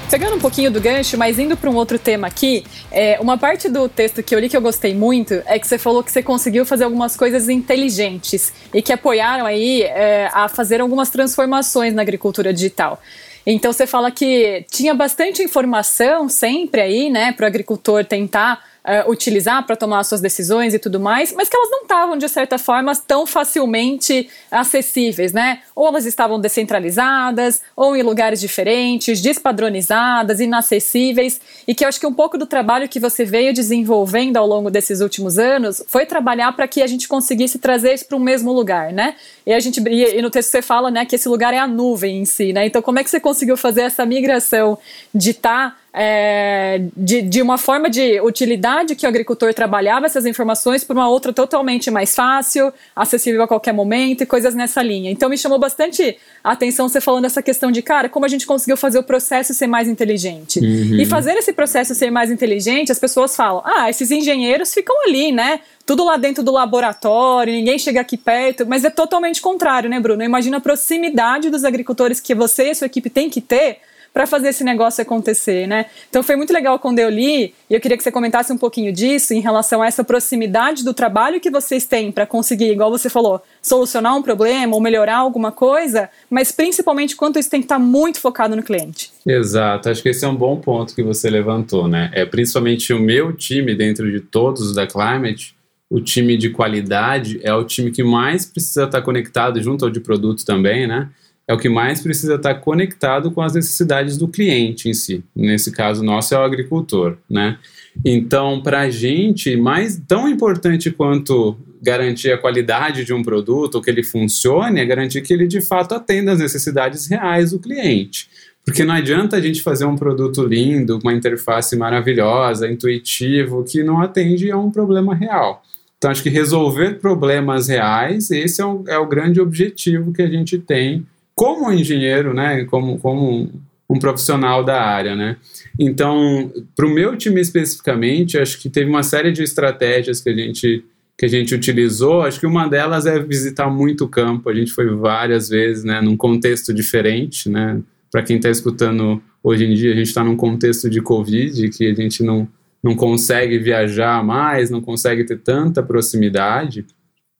Pegando 0.09 0.37
um 0.37 0.39
pouquinho 0.39 0.71
do 0.71 0.79
gancho, 0.79 1.17
mas 1.17 1.37
indo 1.37 1.57
para 1.57 1.69
um 1.69 1.75
outro 1.75 1.99
tema 1.99 2.27
aqui, 2.27 2.63
é, 2.89 3.19
uma 3.19 3.37
parte 3.37 3.67
do 3.67 3.89
texto 3.89 4.23
que 4.23 4.33
eu 4.33 4.39
li 4.39 4.47
que 4.47 4.55
eu 4.55 4.61
gostei 4.61 4.95
muito 4.95 5.33
é 5.45 5.59
que 5.59 5.67
você 5.67 5.77
falou 5.77 6.01
que 6.01 6.09
você 6.09 6.23
conseguiu 6.23 6.65
fazer 6.65 6.85
algumas 6.85 7.17
coisas 7.17 7.49
inteligentes 7.49 8.53
e 8.73 8.81
que 8.81 8.93
apoiaram 8.93 9.45
aí 9.45 9.83
é, 9.83 10.29
a 10.33 10.47
fazer 10.47 10.79
algumas 10.79 11.09
transformações 11.09 11.93
na 11.93 12.01
agricultura 12.01 12.53
digital. 12.53 13.01
Então 13.45 13.73
você 13.73 13.85
fala 13.85 14.09
que 14.09 14.65
tinha 14.71 14.93
bastante 14.93 15.43
informação 15.43 16.29
sempre 16.29 16.79
aí, 16.79 17.09
né, 17.09 17.33
para 17.33 17.43
o 17.43 17.47
agricultor 17.47 18.05
tentar 18.05 18.63
uh, 18.87 19.11
utilizar 19.11 19.65
para 19.65 19.75
tomar 19.75 20.03
suas 20.03 20.21
decisões 20.21 20.73
e 20.73 20.79
tudo 20.79 20.99
mais, 20.99 21.33
mas 21.33 21.49
que 21.49 21.57
elas 21.57 21.69
não 21.69 21.81
estavam, 21.81 22.17
de 22.17 22.29
certa 22.29 22.57
forma, 22.57 22.95
tão 22.95 23.25
facilmente 23.25 24.29
acessíveis, 24.49 25.33
né? 25.33 25.59
Ou 25.75 25.87
elas 25.87 26.05
estavam 26.05 26.39
descentralizadas, 26.39 27.61
ou 27.75 27.95
em 27.95 28.01
lugares 28.01 28.39
diferentes, 28.39 29.21
despadronizadas, 29.21 30.39
inacessíveis, 30.39 31.41
e 31.67 31.75
que 31.75 31.83
eu 31.83 31.89
acho 31.89 31.99
que 31.99 32.07
um 32.07 32.13
pouco 32.13 32.37
do 32.37 32.45
trabalho 32.45 32.87
que 32.87 32.99
você 32.99 33.25
veio 33.25 33.53
desenvolvendo 33.53 34.37
ao 34.37 34.47
longo 34.47 34.71
desses 34.71 35.01
últimos 35.01 35.37
anos 35.37 35.83
foi 35.87 36.05
trabalhar 36.05 36.51
para 36.53 36.67
que 36.67 36.81
a 36.81 36.87
gente 36.87 37.07
conseguisse 37.07 37.59
trazer 37.59 37.93
isso 37.93 38.07
para 38.07 38.17
o 38.17 38.19
mesmo 38.19 38.53
lugar, 38.53 38.93
né? 38.93 39.15
E 39.45 39.53
a 39.53 39.59
gente 39.59 39.81
e 39.87 40.21
no 40.21 40.29
texto 40.29 40.49
você 40.49 40.61
fala, 40.61 40.89
né, 40.89 41.05
que 41.05 41.15
esse 41.15 41.27
lugar 41.27 41.53
é 41.53 41.59
a 41.59 41.67
nuvem 41.67 42.19
em 42.19 42.25
si, 42.25 42.53
né? 42.53 42.65
Então 42.65 42.81
como 42.81 42.99
é 42.99 43.03
que 43.03 43.09
você 43.09 43.19
conseguiu 43.19 43.57
fazer 43.57 43.81
essa 43.81 44.05
migração 44.05 44.77
de 45.13 45.31
estar 45.31 45.71
tá 45.71 45.77
é, 45.99 46.79
de, 46.95 47.23
de 47.23 47.41
uma 47.41 47.57
forma 47.57 47.89
de 47.89 48.21
utilidade 48.21 48.95
que 48.95 49.03
o 49.03 49.09
agricultor 49.09 49.51
trabalhava 49.51 50.05
essas 50.05 50.27
informações 50.27 50.83
para 50.83 50.93
uma 50.93 51.09
outra 51.09 51.33
totalmente 51.33 51.89
mais 51.89 52.13
fácil, 52.13 52.71
acessível 52.95 53.41
a 53.41 53.47
qualquer 53.47 53.73
momento 53.73 54.21
e 54.21 54.25
coisas 54.25 54.53
nessa 54.53 54.83
linha. 54.83 55.09
Então 55.09 55.27
me 55.27 55.35
chamou 55.35 55.57
bastante 55.57 56.15
a 56.43 56.51
atenção 56.51 56.87
você 56.87 57.01
falando 57.01 57.25
essa 57.25 57.41
questão 57.41 57.71
de, 57.71 57.81
cara, 57.81 58.07
como 58.07 58.27
a 58.27 58.29
gente 58.29 58.45
conseguiu 58.45 58.77
fazer 58.77 58.99
o 58.99 59.03
processo 59.03 59.55
ser 59.55 59.65
mais 59.65 59.87
inteligente. 59.87 60.59
Uhum. 60.59 60.99
E 60.99 61.05
fazer 61.05 61.33
esse 61.33 61.51
processo 61.51 61.95
ser 61.95 62.11
mais 62.11 62.29
inteligente, 62.29 62.91
as 62.91 62.99
pessoas 62.99 63.35
falam, 63.35 63.63
ah, 63.65 63.89
esses 63.89 64.11
engenheiros 64.11 64.71
ficam 64.71 64.95
ali, 65.07 65.31
né? 65.31 65.61
Tudo 65.83 66.05
lá 66.05 66.15
dentro 66.15 66.43
do 66.43 66.51
laboratório, 66.51 67.51
ninguém 67.51 67.79
chega 67.79 68.01
aqui 68.01 68.17
perto, 68.17 68.67
mas 68.67 68.83
é 68.83 68.91
totalmente 68.91 69.41
contrário, 69.41 69.89
né, 69.89 69.99
Bruno? 69.99 70.21
Imagina 70.21 70.57
a 70.57 70.61
proximidade 70.61 71.49
dos 71.49 71.63
agricultores 71.63 72.19
que 72.19 72.35
você 72.35 72.69
e 72.69 72.75
sua 72.75 72.85
equipe 72.85 73.09
tem 73.09 73.31
que 73.31 73.41
ter 73.41 73.79
para 74.17 74.25
fazer 74.25 74.47
esse 74.47 74.63
negócio 74.63 74.99
acontecer, 74.99 75.67
né? 75.67 75.85
Então 76.09 76.23
foi 76.23 76.35
muito 76.35 76.51
legal 76.51 76.79
quando 76.79 76.97
eu 76.97 77.07
li, 77.07 77.53
e 77.69 77.75
eu 77.75 77.79
queria 77.79 77.95
que 77.95 78.01
você 78.01 78.11
comentasse 78.11 78.51
um 78.51 78.57
pouquinho 78.57 78.91
disso 78.91 79.31
em 79.31 79.39
relação 79.39 79.79
a 79.79 79.85
essa 79.85 80.03
proximidade 80.03 80.83
do 80.83 80.91
trabalho 80.91 81.39
que 81.39 81.51
vocês 81.51 81.85
têm 81.85 82.11
para 82.11 82.25
conseguir, 82.25 82.71
igual 82.71 82.89
você 82.89 83.11
falou, 83.11 83.39
solucionar 83.61 84.17
um 84.17 84.23
problema 84.23 84.73
ou 84.73 84.81
melhorar 84.81 85.17
alguma 85.17 85.51
coisa, 85.51 86.09
mas 86.31 86.51
principalmente 86.51 87.15
quanto 87.15 87.37
isso 87.37 87.47
tem 87.47 87.59
que 87.59 87.65
estar 87.65 87.75
tá 87.75 87.79
muito 87.79 88.19
focado 88.19 88.55
no 88.55 88.63
cliente. 88.63 89.11
Exato, 89.23 89.87
acho 89.87 90.01
que 90.01 90.09
esse 90.09 90.25
é 90.25 90.27
um 90.27 90.35
bom 90.35 90.57
ponto 90.57 90.95
que 90.95 91.03
você 91.03 91.29
levantou, 91.29 91.87
né? 91.87 92.09
É 92.11 92.25
principalmente 92.25 92.91
o 92.91 92.99
meu 92.99 93.33
time 93.33 93.75
dentro 93.75 94.11
de 94.11 94.19
todos 94.19 94.73
da 94.73 94.87
Climate, 94.87 95.55
o 95.91 96.01
time 96.01 96.35
de 96.37 96.49
qualidade 96.49 97.39
é 97.43 97.53
o 97.53 97.63
time 97.63 97.91
que 97.91 98.03
mais 98.03 98.47
precisa 98.47 98.85
estar 98.85 99.03
conectado 99.03 99.61
junto 99.61 99.85
ao 99.85 99.91
de 99.91 99.99
produto 99.99 100.43
também, 100.43 100.87
né? 100.87 101.07
É 101.47 101.53
o 101.53 101.57
que 101.57 101.69
mais 101.69 102.01
precisa 102.01 102.35
estar 102.35 102.55
conectado 102.55 103.31
com 103.31 103.41
as 103.41 103.53
necessidades 103.53 104.17
do 104.17 104.27
cliente 104.27 104.89
em 104.89 104.93
si. 104.93 105.23
Nesse 105.33 105.71
caso 105.71 106.03
nosso 106.03 106.35
é 106.35 106.37
o 106.37 106.43
agricultor, 106.43 107.17
né? 107.29 107.57
Então, 108.03 108.61
para 108.61 108.81
a 108.81 108.89
gente, 108.89 109.55
mais 109.55 109.99
tão 110.07 110.27
importante 110.27 110.91
quanto 110.91 111.57
garantir 111.81 112.31
a 112.31 112.37
qualidade 112.37 113.05
de 113.05 113.13
um 113.13 113.23
produto, 113.23 113.81
que 113.81 113.89
ele 113.89 114.03
funcione, 114.03 114.81
é 114.81 114.85
garantir 114.85 115.21
que 115.21 115.33
ele 115.33 115.47
de 115.47 115.61
fato 115.61 115.95
atenda 115.95 116.33
às 116.33 116.39
necessidades 116.39 117.07
reais 117.07 117.51
do 117.51 117.59
cliente. 117.59 118.29
Porque 118.65 118.83
não 118.83 118.93
adianta 118.93 119.37
a 119.37 119.41
gente 119.41 119.61
fazer 119.61 119.85
um 119.85 119.95
produto 119.95 120.43
lindo, 120.43 120.99
uma 121.01 121.13
interface 121.13 121.77
maravilhosa, 121.77 122.69
intuitivo, 122.69 123.63
que 123.63 123.81
não 123.81 124.01
atende 124.01 124.51
a 124.51 124.57
um 124.57 124.69
problema 124.69 125.15
real. 125.15 125.63
Então, 125.97 126.11
acho 126.11 126.21
que 126.21 126.29
resolver 126.29 126.99
problemas 126.99 127.69
reais, 127.69 128.29
esse 128.29 128.61
é 128.61 128.65
o, 128.65 128.83
é 128.87 128.97
o 128.97 129.07
grande 129.07 129.39
objetivo 129.39 130.11
que 130.11 130.21
a 130.21 130.29
gente 130.29 130.57
tem 130.59 131.05
como 131.37 131.71
engenheiro, 131.71 132.33
né, 132.33 132.65
como, 132.65 132.97
como 132.97 133.47
um 133.87 133.99
profissional 133.99 134.63
da 134.63 134.81
área, 134.81 135.15
né? 135.15 135.37
Então, 135.79 136.51
para 136.75 136.87
o 136.87 136.89
meu 136.89 137.15
time 137.15 137.39
especificamente, 137.39 138.39
acho 138.39 138.59
que 138.59 138.71
teve 138.71 138.89
uma 138.89 139.03
série 139.03 139.31
de 139.31 139.43
estratégias 139.43 140.19
que 140.19 140.29
a 140.29 140.35
gente 140.35 140.83
que 141.15 141.25
a 141.25 141.29
gente 141.29 141.55
utilizou. 141.55 142.21
Acho 142.21 142.39
que 142.39 142.45
uma 142.45 142.67
delas 142.67 143.07
é 143.07 143.19
visitar 143.19 143.67
muito 143.71 144.05
o 144.05 144.07
campo. 144.07 144.49
A 144.49 144.53
gente 144.53 144.71
foi 144.71 144.87
várias 144.95 145.49
vezes, 145.49 145.83
né, 145.83 145.99
num 145.99 146.15
contexto 146.15 146.71
diferente, 146.71 147.49
né? 147.49 147.81
Para 148.11 148.21
quem 148.21 148.37
está 148.37 148.49
escutando 148.49 149.21
hoje 149.43 149.65
em 149.65 149.73
dia, 149.73 149.93
a 149.93 149.95
gente 149.95 150.07
está 150.07 150.23
num 150.23 150.35
contexto 150.35 150.89
de 150.89 151.01
Covid 151.01 151.69
que 151.69 151.87
a 151.87 151.93
gente 151.93 152.23
não 152.23 152.47
não 152.83 152.95
consegue 152.95 153.57
viajar 153.57 154.23
mais, 154.23 154.69
não 154.69 154.81
consegue 154.81 155.23
ter 155.23 155.39
tanta 155.39 155.81
proximidade, 155.81 156.85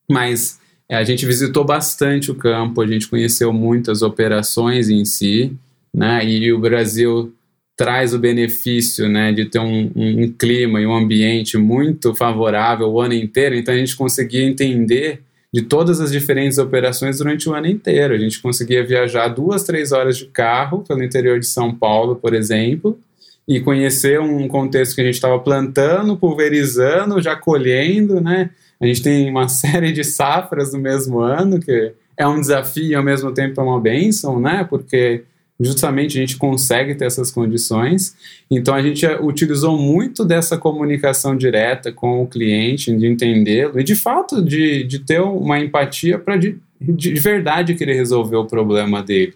mas 0.10 0.60
a 0.90 1.04
gente 1.04 1.26
visitou 1.26 1.66
bastante 1.66 2.32
o 2.32 2.36
campo, 2.36 2.82
a 2.82 2.88
gente 2.88 3.08
conheceu 3.08 3.52
muitas 3.52 4.02
operações 4.02 4.90
em 4.90 5.04
si, 5.04 5.52
né? 5.94 6.26
E 6.26 6.52
o 6.54 6.60
Brasil 6.60 7.34
traz 7.76 8.14
o 8.14 8.18
benefício, 8.18 9.08
né, 9.08 9.32
de 9.32 9.46
ter 9.46 9.60
um, 9.60 9.92
um, 9.96 10.24
um 10.24 10.32
clima 10.32 10.82
e 10.82 10.88
um 10.88 10.96
ambiente 10.96 11.58
muito 11.58 12.16
favorável 12.16 12.90
o 12.90 13.00
ano 13.00 13.14
inteiro. 13.14 13.54
Então 13.54 13.72
a 13.72 13.78
gente 13.78 13.96
conseguia 13.96 14.44
entender 14.44 15.22
de 15.54 15.62
todas 15.62 16.02
as 16.02 16.12
diferentes 16.12 16.58
operações 16.58 17.20
durante 17.20 17.48
o 17.48 17.54
ano 17.54 17.68
inteiro. 17.68 18.16
A 18.16 18.18
gente 18.18 18.42
conseguia 18.42 18.84
viajar 18.84 19.28
duas, 19.28 19.64
três 19.64 19.92
horas 19.92 20.18
de 20.18 20.26
carro 20.26 20.84
pelo 20.88 21.04
interior 21.04 21.40
de 21.40 21.46
São 21.46 21.74
Paulo, 21.74 22.16
por 22.16 22.34
exemplo, 22.34 23.00
e 23.48 23.60
conhecer 23.60 24.20
um 24.20 24.48
contexto 24.48 24.96
que 24.96 25.02
a 25.02 25.06
gente 25.06 25.14
estava 25.14 25.40
plantando, 25.40 26.18
pulverizando, 26.18 27.22
já 27.22 27.36
colhendo, 27.36 28.20
né? 28.20 28.50
A 28.80 28.86
gente 28.86 29.02
tem 29.02 29.30
uma 29.30 29.48
série 29.50 29.92
de 29.92 30.04
safras 30.04 30.74
no 30.74 30.80
mesmo 30.80 31.20
ano, 31.20 31.60
que 31.60 31.94
é 32.16 32.28
um 32.28 32.40
desafio 32.40 32.92
e 32.92 32.96
ao 32.96 33.04
mesmo 33.04 33.32
tempo 33.32 33.60
é 33.60 33.64
uma 33.64 33.80
bênção, 33.80 34.40
né? 34.40 34.66
Porque 34.68 35.24
justamente 35.60 36.18
a 36.18 36.22
gente 36.22 36.38
consegue 36.38 36.96
ter 36.96 37.06
essas 37.06 37.32
condições. 37.32 38.16
Então 38.50 38.74
a 38.74 38.82
gente 38.82 39.06
utilizou 39.22 39.78
muito 39.78 40.24
dessa 40.24 40.58
comunicação 40.58 41.36
direta 41.36 41.92
com 41.92 42.22
o 42.22 42.28
cliente, 42.28 42.96
de 42.96 43.08
entendê-lo 43.08 43.80
e 43.80 43.84
de 43.84 43.96
fato 43.96 44.42
de, 44.42 44.84
de 44.84 45.00
ter 45.00 45.22
uma 45.22 45.60
empatia 45.60 46.20
para 46.20 46.38
de, 46.38 46.60
de 46.80 47.14
verdade 47.16 47.76
querer 47.76 47.94
resolver 47.94 48.36
o 48.36 48.46
problema 48.46 49.02
dele, 49.02 49.34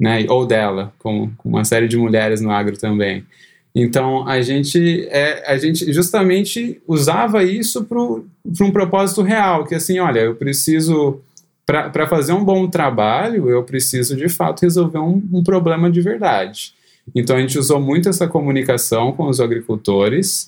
né? 0.00 0.24
Ou 0.28 0.46
dela, 0.46 0.92
com, 0.98 1.30
uma 1.44 1.64
série 1.64 1.88
de 1.88 1.96
mulheres 1.96 2.40
no 2.40 2.50
agro 2.50 2.76
também. 2.76 3.24
Então 3.74 4.26
a 4.28 4.40
gente, 4.40 5.08
é, 5.10 5.50
a 5.50 5.58
gente 5.58 5.92
justamente 5.92 6.80
usava 6.86 7.42
isso 7.42 7.84
para 7.84 8.00
um 8.00 8.70
propósito 8.70 9.22
real, 9.22 9.64
que 9.64 9.74
assim, 9.74 9.98
olha, 9.98 10.20
eu 10.20 10.36
preciso 10.36 11.20
para 11.66 12.06
fazer 12.06 12.34
um 12.34 12.44
bom 12.44 12.68
trabalho, 12.68 13.48
eu 13.48 13.64
preciso 13.64 14.14
de 14.14 14.28
fato 14.28 14.62
resolver 14.62 14.98
um, 14.98 15.22
um, 15.32 15.42
problema 15.42 15.90
de 15.90 16.00
verdade. 16.02 16.74
Então 17.14 17.36
a 17.36 17.40
gente 17.40 17.58
usou 17.58 17.80
muito 17.80 18.08
essa 18.08 18.28
comunicação 18.28 19.12
com 19.12 19.26
os 19.28 19.40
agricultores 19.40 20.46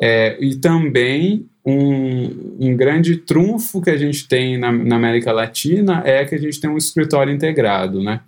é, 0.00 0.36
e 0.40 0.54
também 0.54 1.46
um, 1.66 2.58
um, 2.60 2.76
grande 2.76 3.16
trunfo 3.16 3.82
que 3.82 3.90
a 3.90 3.96
gente 3.96 4.26
tem 4.28 4.56
na, 4.56 4.70
na, 4.70 4.96
América 4.96 5.32
Latina 5.32 6.02
é 6.04 6.24
que 6.24 6.34
a 6.34 6.38
gente 6.38 6.60
tem 6.60 6.70
um 6.70 6.76
escritório 6.76 7.32
integrado, 7.32 8.02
né? 8.02 8.20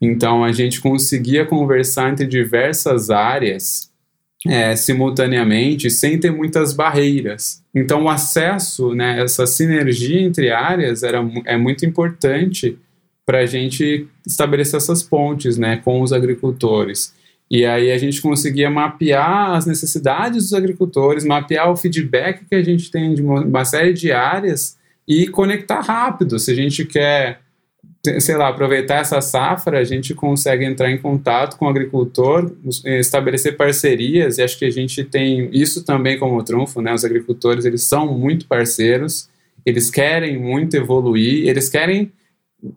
Então 0.00 0.44
a 0.44 0.52
gente 0.52 0.80
conseguia 0.80 1.44
conversar 1.44 2.10
entre 2.10 2.26
diversas 2.26 3.10
áreas 3.10 3.87
é, 4.46 4.76
simultaneamente, 4.76 5.90
sem 5.90 6.18
ter 6.18 6.30
muitas 6.30 6.72
barreiras. 6.72 7.62
Então, 7.74 8.04
o 8.04 8.08
acesso, 8.08 8.94
né, 8.94 9.20
essa 9.20 9.46
sinergia 9.46 10.20
entre 10.20 10.50
áreas 10.50 11.02
era, 11.02 11.18
é 11.44 11.56
muito 11.56 11.84
importante 11.84 12.78
para 13.26 13.40
a 13.40 13.46
gente 13.46 14.08
estabelecer 14.26 14.78
essas 14.78 15.02
pontes 15.02 15.58
né, 15.58 15.76
com 15.84 16.00
os 16.00 16.12
agricultores. 16.12 17.14
E 17.50 17.64
aí 17.64 17.90
a 17.90 17.98
gente 17.98 18.20
conseguia 18.20 18.70
mapear 18.70 19.52
as 19.52 19.66
necessidades 19.66 20.44
dos 20.44 20.54
agricultores, 20.54 21.24
mapear 21.24 21.70
o 21.70 21.76
feedback 21.76 22.44
que 22.44 22.54
a 22.54 22.62
gente 22.62 22.90
tem 22.90 23.14
de 23.14 23.22
uma, 23.22 23.64
série 23.64 23.92
de 23.92 24.12
áreas 24.12 24.76
e 25.06 25.26
conectar 25.28 25.80
rápido. 25.80 26.38
Se 26.38 26.50
a 26.50 26.54
gente 26.54 26.84
quer 26.84 27.40
sei 28.20 28.36
lá, 28.36 28.48
aproveitar 28.48 29.00
essa 29.00 29.20
safra, 29.20 29.78
a 29.78 29.84
gente 29.84 30.14
consegue 30.14 30.64
entrar 30.64 30.90
em 30.90 30.98
contato 30.98 31.56
com 31.56 31.66
o 31.66 31.68
agricultor, 31.68 32.52
estabelecer 32.84 33.56
parcerias, 33.56 34.38
e 34.38 34.42
acho 34.42 34.58
que 34.58 34.64
a 34.64 34.70
gente 34.70 35.04
tem 35.04 35.50
isso 35.52 35.84
também 35.84 36.18
como 36.18 36.42
trunfo, 36.42 36.80
né? 36.80 36.94
Os 36.94 37.04
agricultores, 37.04 37.64
eles 37.64 37.82
são 37.82 38.16
muito 38.16 38.46
parceiros, 38.46 39.28
eles 39.66 39.90
querem 39.90 40.38
muito 40.38 40.76
evoluir, 40.76 41.48
eles 41.48 41.68
querem, 41.68 42.12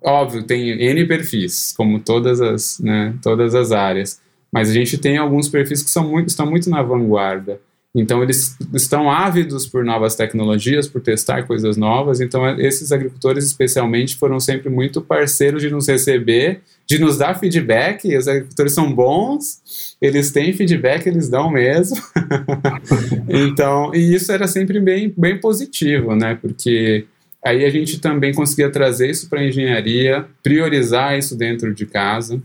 óbvio, 0.04 0.44
tem 0.44 0.70
N 0.70 1.06
perfis, 1.06 1.74
como 1.78 2.00
todas 2.00 2.42
as, 2.42 2.80
né, 2.80 3.14
todas 3.22 3.56
as 3.56 3.72
áreas, 3.72 4.20
mas 4.52 4.70
a 4.70 4.74
gente 4.74 4.98
tem 4.98 5.18
alguns 5.18 5.48
perfis 5.48 5.82
que 5.84 5.90
são 5.90 6.10
muito, 6.10 6.30
estão 6.30 6.46
muito 6.46 6.70
na 6.70 6.82
vanguarda. 6.82 7.62
Então, 7.94 8.24
eles 8.24 8.56
estão 8.74 9.12
ávidos 9.12 9.68
por 9.68 9.84
novas 9.84 10.16
tecnologias, 10.16 10.88
por 10.88 11.02
testar 11.02 11.44
coisas 11.44 11.76
novas. 11.76 12.22
Então, 12.22 12.58
esses 12.58 12.92
agricultores, 12.92 13.46
especialmente, 13.46 14.16
foram 14.16 14.40
sempre 14.40 14.70
muito 14.70 15.02
parceiros 15.02 15.62
de 15.62 15.70
nos 15.70 15.88
receber, 15.90 16.62
de 16.88 16.98
nos 16.98 17.18
dar 17.18 17.38
feedback. 17.38 18.16
Os 18.16 18.30
agricultores 18.30 18.74
são 18.74 18.94
bons, 18.94 19.96
eles 20.02 20.32
têm 20.32 20.54
feedback, 20.54 21.06
eles 21.06 21.28
dão 21.28 21.52
mesmo. 21.52 21.98
então, 23.28 23.94
e 23.94 24.16
isso 24.16 24.32
era 24.32 24.48
sempre 24.48 24.80
bem, 24.80 25.14
bem 25.18 25.38
positivo, 25.38 26.16
né? 26.16 26.36
Porque 26.42 27.06
aí 27.44 27.66
a 27.66 27.70
gente 27.70 28.00
também 28.00 28.34
conseguia 28.34 28.70
trazer 28.70 29.10
isso 29.10 29.28
para 29.28 29.42
a 29.42 29.46
engenharia, 29.46 30.26
priorizar 30.42 31.18
isso 31.18 31.36
dentro 31.36 31.74
de 31.74 31.86
casa 31.86 32.42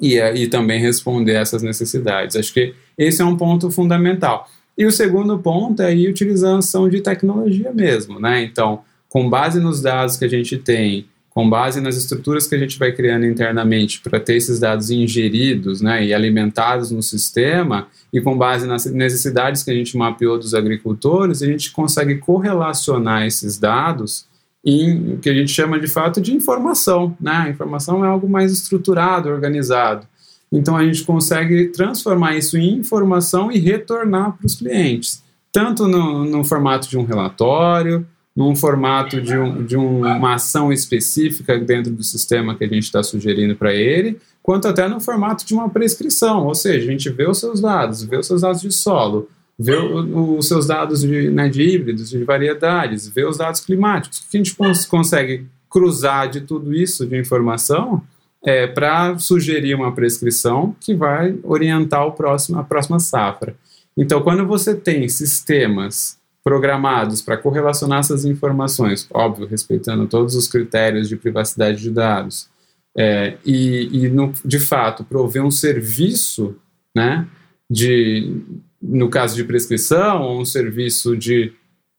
e, 0.00 0.18
e 0.18 0.48
também 0.48 0.80
responder 0.80 1.34
essas 1.34 1.62
necessidades. 1.62 2.34
Acho 2.34 2.52
que 2.52 2.74
esse 2.98 3.22
é 3.22 3.24
um 3.24 3.36
ponto 3.36 3.70
fundamental. 3.70 4.48
E 4.76 4.86
o 4.86 4.90
segundo 4.90 5.38
ponto 5.38 5.82
é 5.82 5.92
a 5.92 6.10
utilização 6.10 6.88
de 6.88 7.00
tecnologia 7.00 7.72
mesmo, 7.72 8.18
né? 8.18 8.42
Então, 8.42 8.80
com 9.08 9.28
base 9.28 9.60
nos 9.60 9.82
dados 9.82 10.16
que 10.16 10.24
a 10.24 10.28
gente 10.28 10.56
tem, 10.56 11.06
com 11.30 11.48
base 11.48 11.80
nas 11.80 11.96
estruturas 11.96 12.46
que 12.46 12.54
a 12.54 12.58
gente 12.58 12.78
vai 12.78 12.92
criando 12.92 13.24
internamente 13.24 14.00
para 14.00 14.18
ter 14.18 14.36
esses 14.36 14.58
dados 14.58 14.90
ingeridos 14.90 15.80
né, 15.80 16.04
e 16.04 16.12
alimentados 16.12 16.90
no 16.90 17.02
sistema, 17.02 17.86
e 18.12 18.20
com 18.20 18.36
base 18.36 18.66
nas 18.66 18.86
necessidades 18.86 19.62
que 19.62 19.70
a 19.70 19.74
gente 19.74 19.96
mapeou 19.96 20.38
dos 20.38 20.54
agricultores, 20.54 21.42
a 21.42 21.46
gente 21.46 21.70
consegue 21.70 22.16
correlacionar 22.16 23.24
esses 23.26 23.58
dados 23.58 24.26
em 24.64 25.14
o 25.14 25.18
que 25.18 25.30
a 25.30 25.34
gente 25.34 25.52
chama 25.52 25.78
de 25.78 25.86
fato 25.86 26.20
de 26.20 26.34
informação. 26.34 27.16
Né? 27.20 27.32
A 27.32 27.48
informação 27.48 28.04
é 28.04 28.08
algo 28.08 28.28
mais 28.28 28.52
estruturado, 28.52 29.28
organizado. 29.28 30.06
Então 30.52 30.76
a 30.76 30.84
gente 30.84 31.04
consegue 31.04 31.68
transformar 31.68 32.36
isso 32.36 32.56
em 32.58 32.78
informação 32.78 33.52
e 33.52 33.58
retornar 33.58 34.36
para 34.36 34.46
os 34.46 34.54
clientes, 34.54 35.22
tanto 35.52 35.86
no, 35.86 36.24
no, 36.24 36.44
formato 36.44 36.88
de 36.88 36.98
um 36.98 37.04
relatório, 37.04 38.06
num 38.34 38.56
formato 38.56 39.20
de, 39.20 39.36
um, 39.36 39.64
de 39.64 39.76
uma 39.76 40.34
ação 40.34 40.72
específica 40.72 41.58
dentro 41.58 41.92
do 41.92 42.02
sistema 42.02 42.54
que 42.54 42.64
a 42.64 42.68
gente 42.68 42.84
está 42.84 43.02
sugerindo 43.02 43.54
para 43.54 43.74
ele, 43.74 44.18
quanto 44.42 44.66
até 44.66 44.88
no 44.88 45.00
formato 45.00 45.44
de 45.44 45.54
uma 45.54 45.68
prescrição, 45.68 46.46
ou 46.46 46.54
seja, 46.54 46.88
a 46.88 46.90
gente 46.90 47.10
vê 47.10 47.28
os 47.28 47.38
seus 47.38 47.60
dados, 47.60 48.02
vê 48.02 48.16
os 48.16 48.26
seus 48.26 48.42
dados 48.42 48.60
de 48.60 48.72
solo, 48.72 49.28
vê 49.58 49.76
os 49.76 50.48
seus 50.48 50.66
dados 50.66 51.02
de, 51.02 51.30
né, 51.30 51.48
de 51.48 51.62
híbridos, 51.62 52.08
de 52.08 52.24
variedades, 52.24 53.08
vê 53.08 53.24
os 53.24 53.36
dados 53.36 53.60
climáticos, 53.60 54.18
o 54.18 54.30
que 54.30 54.36
a 54.36 54.42
gente 54.42 54.54
cons 54.54 54.86
consegue 54.86 55.46
cruzar 55.68 56.28
de 56.30 56.40
tudo 56.40 56.74
isso 56.74 57.06
de 57.06 57.18
informação 57.18 58.02
é, 58.44 58.66
para 58.66 59.18
sugerir 59.18 59.74
uma 59.74 59.94
prescrição 59.94 60.74
que 60.80 60.94
vai 60.94 61.38
orientar 61.42 62.06
o 62.06 62.12
próximo, 62.12 62.58
a 62.58 62.64
próxima 62.64 62.98
safra. 62.98 63.54
Então, 63.96 64.22
quando 64.22 64.46
você 64.46 64.74
tem 64.74 65.08
sistemas 65.08 66.18
programados 66.42 67.20
para 67.20 67.36
correlacionar 67.36 68.00
essas 68.00 68.24
informações, 68.24 69.06
óbvio, 69.12 69.46
respeitando 69.46 70.06
todos 70.06 70.34
os 70.34 70.48
critérios 70.48 71.08
de 71.08 71.16
privacidade 71.16 71.82
de 71.82 71.90
dados, 71.90 72.48
é, 72.96 73.36
e, 73.44 74.04
e 74.04 74.08
no, 74.08 74.32
de 74.44 74.58
fato 74.58 75.04
prover 75.04 75.44
um 75.44 75.50
serviço, 75.50 76.56
né, 76.96 77.26
de, 77.70 78.42
no 78.80 79.08
caso 79.10 79.36
de 79.36 79.44
prescrição, 79.44 80.40
um 80.40 80.44
serviço 80.44 81.16
de 81.16 81.52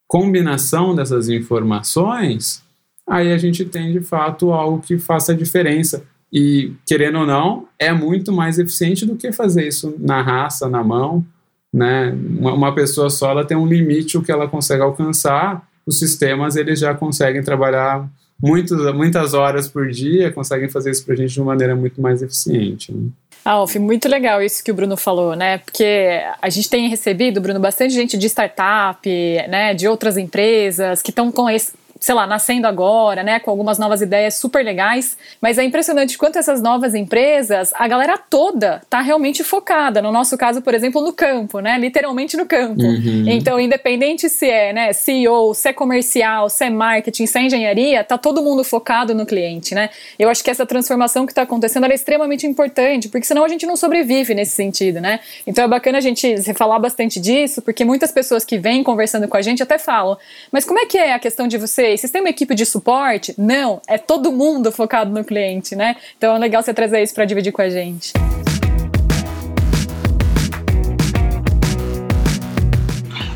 combinação 0.08 0.94
dessas 0.94 1.30
informações, 1.30 2.64
aí 3.08 3.32
a 3.32 3.38
gente 3.38 3.64
tem 3.64 3.94
de 3.94 4.02
fato 4.02 4.52
algo 4.52 4.82
que 4.82 4.98
faça 4.98 5.36
diferença 5.36 6.04
e, 6.32 6.74
querendo 6.86 7.20
ou 7.20 7.26
não, 7.26 7.68
é 7.78 7.92
muito 7.92 8.32
mais 8.32 8.58
eficiente 8.58 9.06
do 9.06 9.16
que 9.16 9.32
fazer 9.32 9.68
isso 9.68 9.96
na 10.00 10.22
raça, 10.22 10.70
na 10.70 10.84
mão. 10.84 11.26
Né? 11.74 12.16
Uma, 12.38 12.54
uma 12.54 12.76
pessoa 12.76 13.10
só 13.10 13.32
ela 13.32 13.46
tem 13.46 13.58
um 13.58 13.68
limite 13.68 14.18
o 14.18 14.24
que 14.24 14.32
ela 14.32 14.48
consegue 14.48 14.82
alcançar. 14.82 15.68
Os 15.86 16.00
sistemas 16.00 16.56
eles 16.56 16.80
já 16.80 16.94
conseguem 16.94 17.44
trabalhar 17.44 18.10
muitos, 18.42 18.94
muitas 18.94 19.34
horas 19.34 19.68
por 19.68 19.90
dia, 19.90 20.32
conseguem 20.32 20.70
fazer 20.70 20.92
isso 20.92 21.04
para 21.04 21.14
a 21.14 21.18
gente 21.18 21.34
de 21.34 21.40
uma 21.42 21.48
maneira 21.48 21.76
muito 21.76 22.02
mais 22.02 22.22
eficiente. 22.22 22.94
Né? 22.94 23.10
Alf, 23.44 23.76
muito 23.78 24.08
legal 24.08 24.42
isso 24.42 24.64
que 24.64 24.72
o 24.72 24.74
Bruno 24.74 24.96
falou, 24.96 25.36
né? 25.36 25.58
Porque 25.58 26.22
a 26.40 26.50
gente 26.50 26.70
tem 26.70 26.88
recebido, 26.88 27.42
Bruno, 27.42 27.60
bastante 27.60 27.94
gente 27.94 28.16
de 28.16 28.28
startup, 28.28 29.10
né, 29.50 29.74
de 29.74 29.88
outras 29.88 30.16
empresas 30.16 31.02
que 31.02 31.10
estão 31.10 31.32
com 31.32 31.50
esse, 31.50 31.74
sei 32.02 32.16
lá, 32.16 32.26
nascendo 32.26 32.66
agora, 32.66 33.22
né, 33.22 33.40
com 33.40 33.52
algumas 33.52 33.78
novas 33.78 34.02
ideias 34.02 34.34
super 34.34 34.66
legais, 34.66 35.16
mas 35.40 35.60
é 35.60 35.64
impressionante 35.64 36.18
quanto 36.18 36.40
essas 36.40 36.60
novas 36.60 36.96
empresas, 36.96 37.72
a 37.76 37.88
galera 37.88 38.18
toda 38.18 38.82
tá 38.90 39.02
realmente 39.02 39.44
focada, 39.44 40.02
no 40.02 40.12
nosso 40.12 40.36
caso, 40.36 40.64
por 40.64 40.74
exemplo, 40.74 41.00
no 41.00 41.14
campo, 41.14 41.60
né, 41.60 41.78
literalmente 41.78 42.36
no 42.36 42.48
campo. 42.48 42.82
Uhum. 42.82 43.26
Então, 43.28 43.60
independente 43.60 44.28
se 44.30 44.50
é, 44.50 44.74
né, 44.74 44.94
CEO, 44.94 45.54
se 45.54 45.70
é 45.70 45.74
comercial, 45.74 46.50
se 46.50 46.66
é 46.66 46.72
marketing, 46.72 47.28
se 47.28 47.38
é 47.38 47.44
engenharia, 47.44 48.04
tá 48.04 48.18
todo 48.18 48.42
mundo 48.42 48.64
focado 48.64 49.14
no 49.14 49.24
cliente, 49.24 49.76
né? 49.76 49.92
Eu 50.18 50.28
acho 50.28 50.44
que 50.44 50.50
essa 50.50 50.66
transformação 50.66 51.28
que 51.28 51.32
está 51.32 51.44
acontecendo 51.44 51.86
é 51.86 51.94
extremamente 51.94 52.48
importante, 52.48 53.10
porque 53.10 53.28
senão 53.28 53.46
a 53.46 53.48
gente 53.48 53.68
não 53.68 53.76
sobrevive 53.76 54.34
nesse 54.34 54.56
sentido, 54.56 55.00
né? 55.00 55.20
Então 55.46 55.64
é 55.64 55.68
bacana 55.68 56.00
a 56.00 56.02
gente 56.02 56.36
falar 56.54 56.80
bastante 56.80 57.20
disso, 57.20 57.62
porque 57.62 57.86
muitas 57.86 58.12
pessoas 58.12 58.44
que 58.44 58.58
vêm 58.58 58.82
conversando 58.82 59.28
com 59.28 59.38
a 59.38 59.42
gente 59.44 59.62
até 59.62 59.78
falam, 59.78 60.18
mas 60.52 60.66
como 60.66 60.80
é 60.80 60.88
que 60.88 60.98
é 60.98 61.14
a 61.14 61.20
questão 61.20 61.48
de 61.48 61.60
você 61.60 61.91
vocês? 61.98 62.12
Têm 62.12 62.22
uma 62.22 62.30
equipe 62.30 62.54
de 62.56 62.66
suporte? 62.66 63.34
Não, 63.38 63.82
é 63.88 63.98
todo 63.98 64.32
mundo 64.32 64.72
focado 64.72 65.12
no 65.12 65.24
cliente, 65.24 65.76
né? 65.76 65.96
Então 66.18 66.36
é 66.36 66.40
legal 66.40 66.62
você 66.62 66.74
trazer 66.74 67.02
isso 67.02 67.14
para 67.14 67.26
dividir 67.26 67.52
com 67.52 67.62
a 67.62 67.70
gente. 67.70 68.14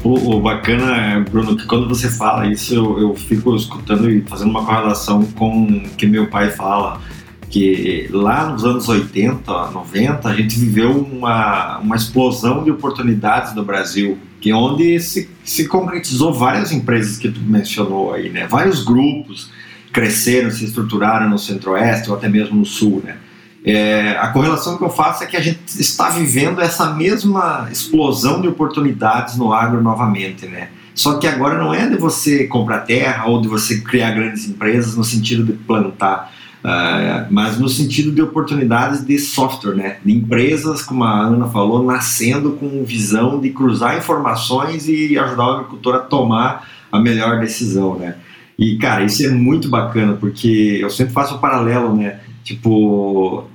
O, 0.03 0.35
o, 0.35 0.39
bacana, 0.39 1.25
Bruno, 1.31 1.57
que 1.57 1.65
quando 1.65 1.89
você 1.89 2.07
fala 2.07 2.45
isso, 2.45 2.75
eu, 2.75 2.99
eu, 2.99 3.15
fico 3.15 3.55
escutando 3.55 4.09
e 4.09 4.21
fazendo 4.21 4.51
uma 4.51 4.63
correlação 4.63 5.25
com 5.25 5.63
o 5.63 5.89
que 5.97 6.05
meu 6.05 6.27
pai 6.27 6.51
fala, 6.51 7.01
que 7.49 8.07
lá 8.11 8.51
nos 8.51 8.63
anos 8.63 8.87
80, 8.87 9.71
90, 9.71 10.29
a 10.29 10.35
gente 10.35 10.59
viveu 10.59 10.91
uma, 10.91 11.79
uma 11.79 11.95
explosão 11.95 12.63
de 12.63 12.69
oportunidades 12.69 13.55
no 13.55 13.65
Brasil 13.65 14.19
que 14.45 14.53
onde 14.53 14.99
se, 14.99 15.27
se 15.43 15.67
concretizou 15.67 16.31
várias 16.31 16.71
empresas 16.71 17.17
que 17.17 17.31
tu 17.31 17.39
mencionou 17.39 18.13
aí, 18.13 18.29
né? 18.29 18.45
Vários 18.45 18.84
grupos 18.84 19.49
cresceram, 19.91 20.51
se 20.51 20.65
estruturaram 20.65 21.27
no 21.27 21.39
Centro-Oeste 21.39 22.12
ou 22.12 22.15
até 22.15 22.29
mesmo 22.29 22.55
no 22.58 22.65
Sul, 22.65 23.01
né? 23.03 23.17
é, 23.65 24.15
a 24.19 24.27
correlação 24.27 24.77
que 24.77 24.84
eu 24.84 24.89
faço 24.91 25.23
é 25.23 25.27
que 25.27 25.36
a 25.36 25.41
gente 25.41 25.60
está 25.79 26.10
vivendo 26.10 26.62
essa 26.62 26.93
mesma 26.93 27.67
explosão 27.71 28.39
de 28.39 28.47
oportunidades 28.47 29.36
no 29.36 29.51
agro 29.51 29.81
novamente, 29.81 30.45
né? 30.45 30.69
Só 30.93 31.17
que 31.17 31.25
agora 31.25 31.58
não 31.58 31.73
é 31.73 31.89
de 31.89 31.97
você 31.97 32.45
comprar 32.45 32.81
terra 32.81 33.25
ou 33.25 33.41
de 33.41 33.47
você 33.47 33.81
criar 33.81 34.12
grandes 34.12 34.47
empresas 34.47 34.95
no 34.95 35.03
sentido 35.03 35.43
de 35.43 35.53
plantar, 35.53 36.31
uh, 36.65 37.28
mas 37.30 37.60
no 37.60 37.69
sentido 37.69 38.12
de 38.12 38.21
oportunidades 38.21 39.06
de 39.06 39.19
software, 39.19 39.75
né? 39.75 39.97
De 40.04 40.12
empresas, 40.12 40.82
como 40.82 41.04
a 41.04 41.21
Ana 41.21 41.47
falou, 41.47 41.84
nascendo 41.84 42.54
com 42.54 42.84
visão 42.84 43.39
de 43.39 43.51
cruzar 43.51 43.97
informações 43.97 44.88
e 44.89 45.17
ajudar 45.17 45.45
o 45.45 45.51
agricultor 45.51 45.95
a 45.95 45.99
tomar 45.99 46.67
a 46.91 46.99
melhor 46.99 47.39
decisão, 47.39 47.97
né? 47.97 48.15
E, 48.58 48.78
cara, 48.78 49.04
isso 49.04 49.23
é 49.25 49.30
muito 49.30 49.69
bacana, 49.69 50.13
porque 50.13 50.80
eu 50.82 50.89
sempre 50.89 51.13
faço 51.13 51.36
o 51.36 51.38
um 51.38 51.41
paralelo, 51.41 51.95
né? 51.95 52.19
Tipo, 52.43 53.45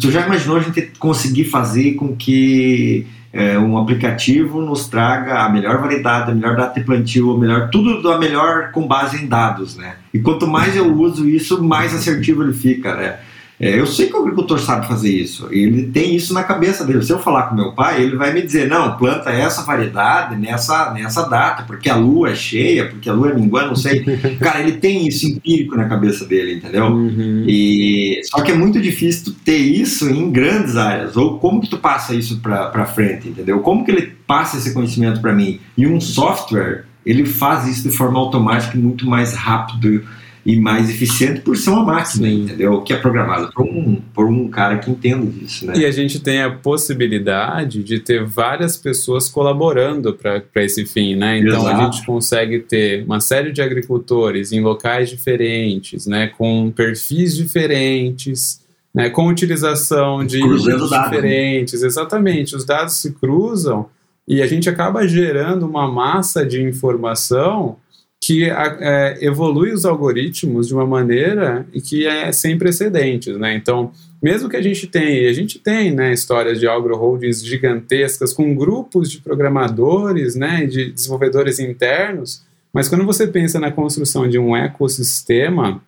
tu 0.00 0.10
já 0.10 0.24
imaginou 0.24 0.56
a 0.56 0.60
gente 0.60 0.92
conseguir 0.98 1.44
fazer 1.44 1.94
com 1.94 2.14
que 2.14 3.06
é, 3.32 3.58
um 3.58 3.76
aplicativo 3.76 4.60
nos 4.60 4.88
traga 4.88 5.40
a 5.40 5.48
melhor 5.48 5.78
variedade, 5.78 6.30
a 6.30 6.34
melhor 6.34 6.56
data 6.56 6.78
de 6.78 6.86
plantio, 6.86 7.32
a 7.32 7.38
melhor, 7.38 7.70
tudo 7.70 8.02
da 8.02 8.18
melhor 8.18 8.70
com 8.72 8.86
base 8.86 9.22
em 9.22 9.26
dados, 9.26 9.76
né? 9.76 9.96
E 10.12 10.18
quanto 10.18 10.46
mais 10.46 10.76
eu 10.76 10.94
uso 10.94 11.28
isso, 11.28 11.62
mais 11.62 11.94
assertivo 11.94 12.42
ele 12.42 12.52
fica, 12.52 12.94
né? 12.94 13.16
É, 13.58 13.78
eu 13.78 13.86
sei 13.86 14.06
que 14.06 14.16
o 14.16 14.20
agricultor 14.20 14.58
sabe 14.58 14.86
fazer 14.86 15.10
isso, 15.10 15.48
ele 15.50 15.84
tem 15.84 16.14
isso 16.14 16.34
na 16.34 16.44
cabeça 16.44 16.84
dele. 16.84 17.02
Se 17.02 17.12
eu 17.12 17.18
falar 17.18 17.44
com 17.44 17.54
meu 17.54 17.72
pai, 17.72 18.02
ele 18.02 18.14
vai 18.14 18.32
me 18.32 18.42
dizer: 18.42 18.68
não, 18.68 18.96
planta 18.98 19.30
essa 19.30 19.62
variedade 19.62 20.36
nessa, 20.36 20.92
nessa 20.92 21.22
data, 21.22 21.62
porque 21.62 21.88
a 21.88 21.96
lua 21.96 22.30
é 22.30 22.34
cheia, 22.34 22.86
porque 22.86 23.08
a 23.08 23.14
lua 23.14 23.30
é 23.30 23.34
minguando, 23.34 23.68
não 23.68 23.76
sei. 23.76 24.04
Cara, 24.38 24.60
ele 24.60 24.72
tem 24.72 25.08
isso 25.08 25.26
empírico 25.26 25.74
na 25.74 25.88
cabeça 25.88 26.26
dele, 26.26 26.56
entendeu? 26.56 26.86
Uhum. 26.86 27.44
E, 27.48 28.20
só 28.24 28.42
que 28.42 28.52
é 28.52 28.54
muito 28.54 28.80
difícil 28.80 29.34
ter 29.42 29.56
isso 29.56 30.08
em 30.10 30.30
grandes 30.30 30.76
áreas. 30.76 31.16
Ou 31.16 31.38
como 31.38 31.60
que 31.60 31.70
tu 31.70 31.78
passa 31.78 32.14
isso 32.14 32.40
para 32.40 32.86
frente, 32.86 33.28
entendeu? 33.28 33.60
Como 33.60 33.84
que 33.84 33.90
ele 33.90 34.12
passa 34.26 34.58
esse 34.58 34.74
conhecimento 34.74 35.20
para 35.20 35.32
mim? 35.32 35.60
E 35.78 35.86
um 35.86 35.98
software, 35.98 36.84
ele 37.06 37.24
faz 37.24 37.66
isso 37.66 37.88
de 37.88 37.96
forma 37.96 38.18
automática 38.18 38.76
e 38.76 38.80
muito 38.80 39.06
mais 39.06 39.32
rápido 39.32 40.04
e 40.46 40.54
mais 40.54 40.88
eficiente 40.88 41.40
por 41.40 41.56
ser 41.56 41.70
uma 41.70 41.82
máquina, 41.82 42.28
Sim. 42.28 42.44
entendeu? 42.44 42.80
Que 42.80 42.92
é 42.92 42.96
programada 42.96 43.48
por 43.48 43.64
um, 43.66 43.96
por 44.14 44.26
um 44.26 44.48
cara 44.48 44.78
que 44.78 44.88
entende 44.88 45.40
disso, 45.40 45.66
né? 45.66 45.72
E 45.76 45.84
a 45.84 45.90
gente 45.90 46.20
tem 46.20 46.40
a 46.40 46.48
possibilidade 46.48 47.82
de 47.82 47.98
ter 47.98 48.24
várias 48.24 48.76
pessoas 48.76 49.28
colaborando 49.28 50.14
para 50.14 50.62
esse 50.62 50.86
fim, 50.86 51.16
né? 51.16 51.40
Então 51.40 51.62
Exato. 51.62 51.68
a 51.68 51.84
gente 51.84 52.06
consegue 52.06 52.60
ter 52.60 53.04
uma 53.04 53.18
série 53.18 53.50
de 53.50 53.60
agricultores 53.60 54.52
em 54.52 54.60
locais 54.60 55.10
diferentes, 55.10 56.06
né? 56.06 56.28
Com 56.28 56.70
perfis 56.70 57.34
diferentes, 57.34 58.64
né? 58.94 59.10
Com 59.10 59.26
utilização 59.26 60.24
de 60.24 60.38
dados, 60.38 60.90
né? 60.92 61.02
diferentes, 61.02 61.80
né? 61.80 61.86
exatamente. 61.88 62.54
Os 62.54 62.64
dados 62.64 62.94
se 62.94 63.12
cruzam 63.14 63.86
e 64.28 64.40
a 64.40 64.46
gente 64.46 64.70
acaba 64.70 65.08
gerando 65.08 65.66
uma 65.66 65.90
massa 65.90 66.46
de 66.46 66.62
informação 66.62 67.78
que 68.22 68.44
é, 68.44 69.18
evolui 69.20 69.72
os 69.72 69.84
algoritmos 69.84 70.66
de 70.66 70.74
uma 70.74 70.86
maneira 70.86 71.66
que 71.84 72.06
é 72.06 72.32
sem 72.32 72.58
precedentes, 72.58 73.36
né? 73.38 73.54
Então, 73.54 73.92
mesmo 74.22 74.48
que 74.48 74.56
a 74.56 74.62
gente 74.62 74.86
tenha, 74.86 75.28
a 75.28 75.32
gente 75.32 75.58
tem, 75.58 75.92
né, 75.92 76.12
histórias 76.12 76.58
de 76.58 76.66
agro-holdings 76.66 77.44
gigantescas 77.44 78.32
com 78.32 78.54
grupos 78.54 79.10
de 79.10 79.20
programadores, 79.20 80.34
né, 80.34 80.66
de 80.66 80.90
desenvolvedores 80.90 81.58
internos, 81.58 82.42
mas 82.72 82.88
quando 82.88 83.04
você 83.04 83.26
pensa 83.26 83.60
na 83.60 83.70
construção 83.70 84.28
de 84.28 84.38
um 84.38 84.56
ecossistema, 84.56 85.82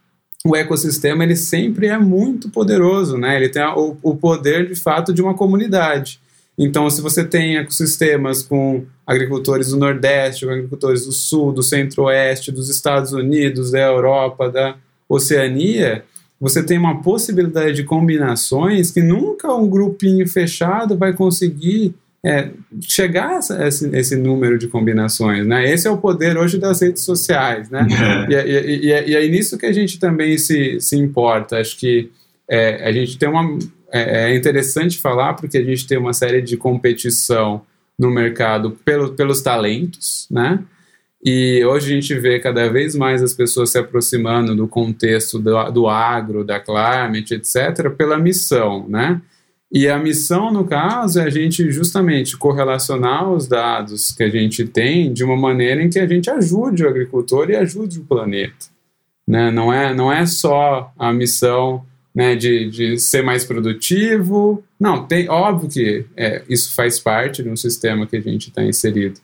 o 0.45 0.55
ecossistema 0.55 1.25
ele 1.25 1.37
sempre 1.37 1.89
é 1.89 1.99
muito 1.99 2.49
poderoso, 2.49 3.19
né? 3.19 3.37
Ele 3.37 3.49
tem 3.49 3.63
o, 3.63 3.97
o 4.03 4.17
poder 4.17 4.69
de 4.69 4.75
fato 4.75 5.13
de 5.13 5.21
uma 5.21 5.35
comunidade. 5.35 6.21
Então, 6.57 6.89
se 6.89 7.01
você 7.03 7.25
tem 7.25 7.57
ecossistemas 7.57 8.43
com 8.43 8.85
agricultores 9.09 9.69
do 9.71 9.79
Nordeste, 9.79 10.45
com 10.45 10.53
agricultores 10.53 11.07
do 11.07 11.13
Sul, 11.13 11.51
do 11.51 11.63
Centro-Oeste, 11.63 12.53
dos 12.53 12.69
Estados 12.69 13.11
Unidos, 13.13 13.71
da 13.71 13.81
Europa, 13.81 14.51
da 14.51 14.77
Oceania, 15.09 16.05
você 16.39 16.63
tem 16.63 16.77
uma 16.77 17.01
possibilidade 17.01 17.73
de 17.73 17.85
combinações 17.85 18.91
que 18.91 19.01
nunca 19.01 19.51
um 19.55 19.67
grupinho 19.67 20.29
fechado 20.29 20.95
vai 20.95 21.15
conseguir 21.15 21.95
é, 22.23 22.51
chegar 22.83 23.41
a 23.51 23.67
esse, 23.67 23.89
esse, 23.97 24.15
número 24.15 24.59
de 24.59 24.69
combinações, 24.69 25.47
né? 25.47 25.73
Esse 25.73 25.89
é 25.89 25.91
o 25.91 25.97
poder 25.97 26.37
hoje 26.37 26.59
das 26.59 26.83
redes 26.83 27.03
sociais, 27.03 27.71
né? 27.71 27.87
É. 28.31 28.47
E, 28.47 28.51
e, 28.51 28.87
e, 28.87 29.11
e, 29.11 29.17
é 29.17 29.29
nisso 29.29 29.57
que 29.57 29.65
a 29.65 29.73
gente 29.73 29.99
também 29.99 30.37
se, 30.37 30.79
se 30.81 30.97
importa. 30.97 31.57
Acho 31.57 31.79
que 31.79 32.11
é, 32.47 32.87
a 32.87 32.93
gente 32.93 33.17
tem 33.17 33.29
uma, 33.29 33.59
é, 33.91 34.33
é 34.33 34.37
interessante 34.37 34.99
falar 34.99 35.33
porque 35.35 35.57
a 35.57 35.65
gente 35.65 35.87
tem 35.87 35.97
uma 35.97 36.13
série 36.13 36.43
de 36.43 36.59
competição 36.59 37.63
no 37.99 38.11
mercado 38.11 38.73
pelo, 38.85 39.13
pelos 39.13 39.43
talentos, 39.43 40.27
né? 40.31 40.63
E 41.25 41.65
hoje 41.65 41.93
a 41.93 41.95
gente 41.95 42.15
vê 42.15 42.39
cada 42.39 42.71
vez 42.71 42.95
mais 42.95 43.23
as 43.23 43.35
pessoas 43.35 43.71
se 43.71 43.79
aproximando 43.79 44.55
do 44.55 44.69
contexto 44.69 45.39
do, 45.39 45.71
do 45.71 45.89
agro, 45.89 46.45
da 46.45 46.61
climate, 46.61 47.35
etc., 47.35 47.91
pela 47.91 48.17
missão, 48.17 48.89
né? 48.89 49.21
E 49.71 49.87
a 49.87 49.99
missão, 49.99 50.51
no 50.51 50.65
caso, 50.65 51.21
é 51.21 51.25
a 51.25 51.31
gente 51.31 51.71
justamente 51.71 52.39
correlacionar 52.39 53.31
os 53.31 53.47
dados 53.47 54.13
que 54.13 54.23
a 54.23 54.29
gente 54.29 54.65
tem 54.65 55.13
de 55.13 55.23
uma 55.23 55.37
maneira 55.37 55.83
em 55.83 55.91
que 55.91 55.99
a 55.99 56.07
gente 56.07 56.31
ajude 56.31 56.85
o 56.85 56.89
agricultor 56.89 57.51
e 57.51 57.57
ajude 57.57 57.99
o 57.99 58.05
planeta. 58.05 58.67
Né? 59.27 59.51
Não, 59.51 59.71
é, 59.71 59.93
não 59.93 60.11
é 60.11 60.25
só 60.25 60.91
a 60.99 61.13
missão 61.13 61.85
né, 62.15 62.35
de, 62.35 62.71
de 62.71 62.99
ser 62.99 63.23
mais 63.23 63.45
produtivo. 63.45 64.63
Não, 64.79 65.07
tem 65.07 65.29
óbvio 65.29 65.69
que 65.69 66.05
é, 66.17 66.43
isso 66.49 66.75
faz 66.75 66.99
parte 66.99 67.43
de 67.43 67.49
um 67.49 67.57
sistema 67.57 68.07
que 68.07 68.17
a 68.17 68.21
gente 68.21 68.49
está 68.49 68.65
inserido, 68.65 69.21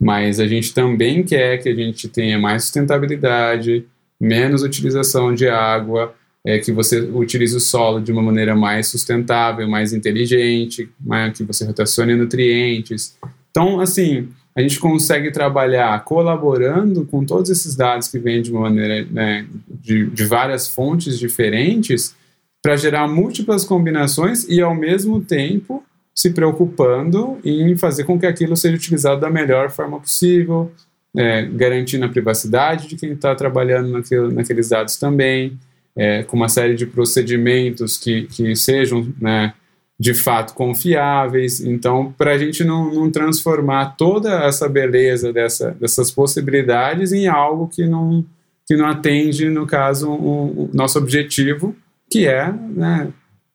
mas 0.00 0.40
a 0.40 0.46
gente 0.46 0.72
também 0.72 1.22
quer 1.22 1.58
que 1.58 1.68
a 1.68 1.74
gente 1.74 2.08
tenha 2.08 2.38
mais 2.38 2.64
sustentabilidade, 2.64 3.84
menos 4.20 4.62
utilização 4.62 5.34
de 5.34 5.48
água, 5.48 6.14
é, 6.44 6.58
que 6.58 6.72
você 6.72 7.00
utilize 7.00 7.54
o 7.54 7.60
solo 7.60 8.00
de 8.00 8.10
uma 8.10 8.22
maneira 8.22 8.54
mais 8.54 8.88
sustentável, 8.88 9.68
mais 9.68 9.92
inteligente, 9.92 10.88
mais, 10.98 11.36
que 11.36 11.44
você 11.44 11.66
rotacione 11.66 12.14
nutrientes. 12.14 13.16
Então, 13.50 13.80
assim, 13.80 14.28
a 14.54 14.62
gente 14.62 14.80
consegue 14.80 15.30
trabalhar 15.30 16.02
colaborando 16.04 17.04
com 17.04 17.24
todos 17.24 17.50
esses 17.50 17.76
dados 17.76 18.08
que 18.08 18.18
vêm 18.18 18.42
de 18.42 18.50
uma 18.50 18.62
maneira 18.62 19.06
né, 19.10 19.46
de, 19.68 20.06
de 20.06 20.24
várias 20.24 20.68
fontes 20.68 21.18
diferentes 21.18 22.14
para 22.62 22.76
gerar 22.76 23.08
múltiplas 23.08 23.64
combinações 23.64 24.46
e, 24.48 24.60
ao 24.60 24.74
mesmo 24.74 25.20
tempo, 25.20 25.82
se 26.14 26.30
preocupando 26.30 27.38
em 27.44 27.76
fazer 27.76 28.04
com 28.04 28.18
que 28.18 28.26
aquilo 28.26 28.56
seja 28.56 28.76
utilizado 28.76 29.20
da 29.20 29.30
melhor 29.30 29.70
forma 29.70 29.98
possível, 29.98 30.70
é, 31.16 31.46
garantindo 31.46 32.04
a 32.04 32.08
privacidade 32.08 32.86
de 32.86 32.96
quem 32.96 33.12
está 33.12 33.34
trabalhando 33.34 33.90
naquilo, 33.90 34.30
naqueles 34.30 34.68
dados 34.68 34.96
também, 34.96 35.58
é, 35.96 36.22
com 36.22 36.36
uma 36.36 36.48
série 36.48 36.74
de 36.74 36.86
procedimentos 36.86 37.96
que, 37.96 38.22
que 38.22 38.54
sejam 38.54 39.12
né, 39.20 39.54
de 39.98 40.14
fato 40.14 40.54
confiáveis. 40.54 41.60
Então, 41.60 42.14
para 42.16 42.32
a 42.32 42.38
gente 42.38 42.64
não, 42.64 42.92
não, 42.92 43.10
transformar 43.10 43.96
toda 43.96 44.44
essa 44.44 44.68
beleza 44.68 45.32
dessa, 45.32 45.72
dessas 45.72 46.10
possibilidades 46.10 47.12
em 47.12 47.26
algo 47.26 47.68
que 47.68 47.86
não, 47.86 48.24
que 48.66 48.76
não 48.76 48.86
atende, 48.86 49.48
no 49.48 49.66
caso, 49.66 50.10
o, 50.10 50.64
o 50.64 50.70
nosso 50.72 50.98
objetivo, 50.98 51.74
que 52.10 52.26
é 52.26 52.52
né, 52.52 53.08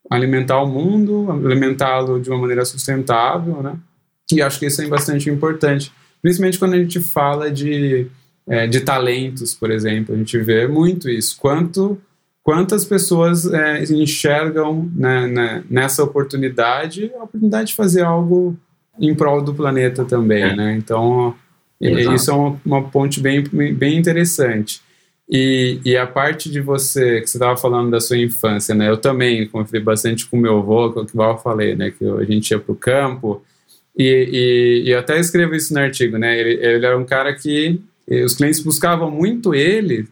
alimentar 0.10 0.62
o 0.62 0.68
mundo, 0.68 1.30
alimentá-lo 1.32 2.20
de 2.20 2.30
uma 2.30 2.40
maneira 2.40 2.64
sustentável, 2.64 3.62
né? 3.62 3.76
E 4.32 4.42
acho 4.42 4.58
que 4.60 4.66
isso 4.66 4.82
é 4.82 4.88
bastante 4.88 5.30
importante, 5.30 5.92
principalmente 6.22 6.58
quando 6.58 6.74
a 6.74 6.78
gente 6.78 7.00
fala 7.00 7.52
de, 7.52 8.08
é, 8.48 8.66
de 8.66 8.82
talentos, 8.82 9.54
por 9.54 9.70
exemplo, 9.70 10.16
a 10.16 10.18
gente 10.18 10.38
vê 10.40 10.68
muito 10.68 11.10
isso. 11.10 11.38
Quanto 11.40 12.00
quantas 12.42 12.86
pessoas 12.86 13.52
é, 13.52 13.84
enxergam 13.86 14.90
né, 14.96 15.28
né, 15.28 15.64
nessa 15.68 16.04
oportunidade 16.04 17.12
a 17.20 17.24
oportunidade 17.24 17.70
de 17.70 17.76
fazer 17.76 18.04
algo 18.04 18.56
em 19.00 19.16
prol 19.16 19.42
do 19.42 19.54
planeta 19.54 20.06
também, 20.06 20.44
é. 20.44 20.56
né? 20.56 20.76
Então, 20.78 21.36
isso 21.82 22.32
é 22.32 22.34
uma, 22.34 22.62
uma 22.66 22.84
ponte 22.84 23.20
bem, 23.20 23.44
bem 23.44 23.98
interessante. 23.98 24.82
E, 25.30 25.80
e 25.84 25.98
a 25.98 26.06
parte 26.06 26.52
de 26.52 26.62
você, 26.62 27.22
que 27.22 27.28
você 27.28 27.38
estava 27.38 27.58
falando 27.58 27.90
da 27.90 28.00
sua 28.00 28.18
infância, 28.18 28.76
né? 28.76 28.90
Eu 28.90 28.98
também 28.98 29.48
confio 29.48 29.84
bastante 29.84 30.26
com 30.28 30.38
meu 30.38 30.60
avô, 30.60 30.92
que 30.92 31.18
eu 31.18 31.38
falei, 31.38 31.76
né? 31.76 31.92
Que 31.92 32.06
a 32.08 32.24
gente 32.24 32.52
ia 32.52 32.60
para 32.60 32.72
o 32.72 32.76
campo. 32.76 33.44
E, 33.98 34.04
e, 34.04 34.88
e, 34.88 34.92
eu 34.92 35.00
até 35.00 35.20
escrevo 35.20 35.56
isso 35.56 35.74
no 35.74 35.80
artigo, 35.80 36.18
né? 36.18 36.40
Ele, 36.40 36.54
ele 36.64 36.86
era 36.86 36.98
um 36.98 37.06
cara 37.06 37.34
que 37.34 37.82
os 38.24 38.36
clientes 38.36 38.60
buscavam 38.60 39.10
muito 39.10 39.56
ele 39.56 40.08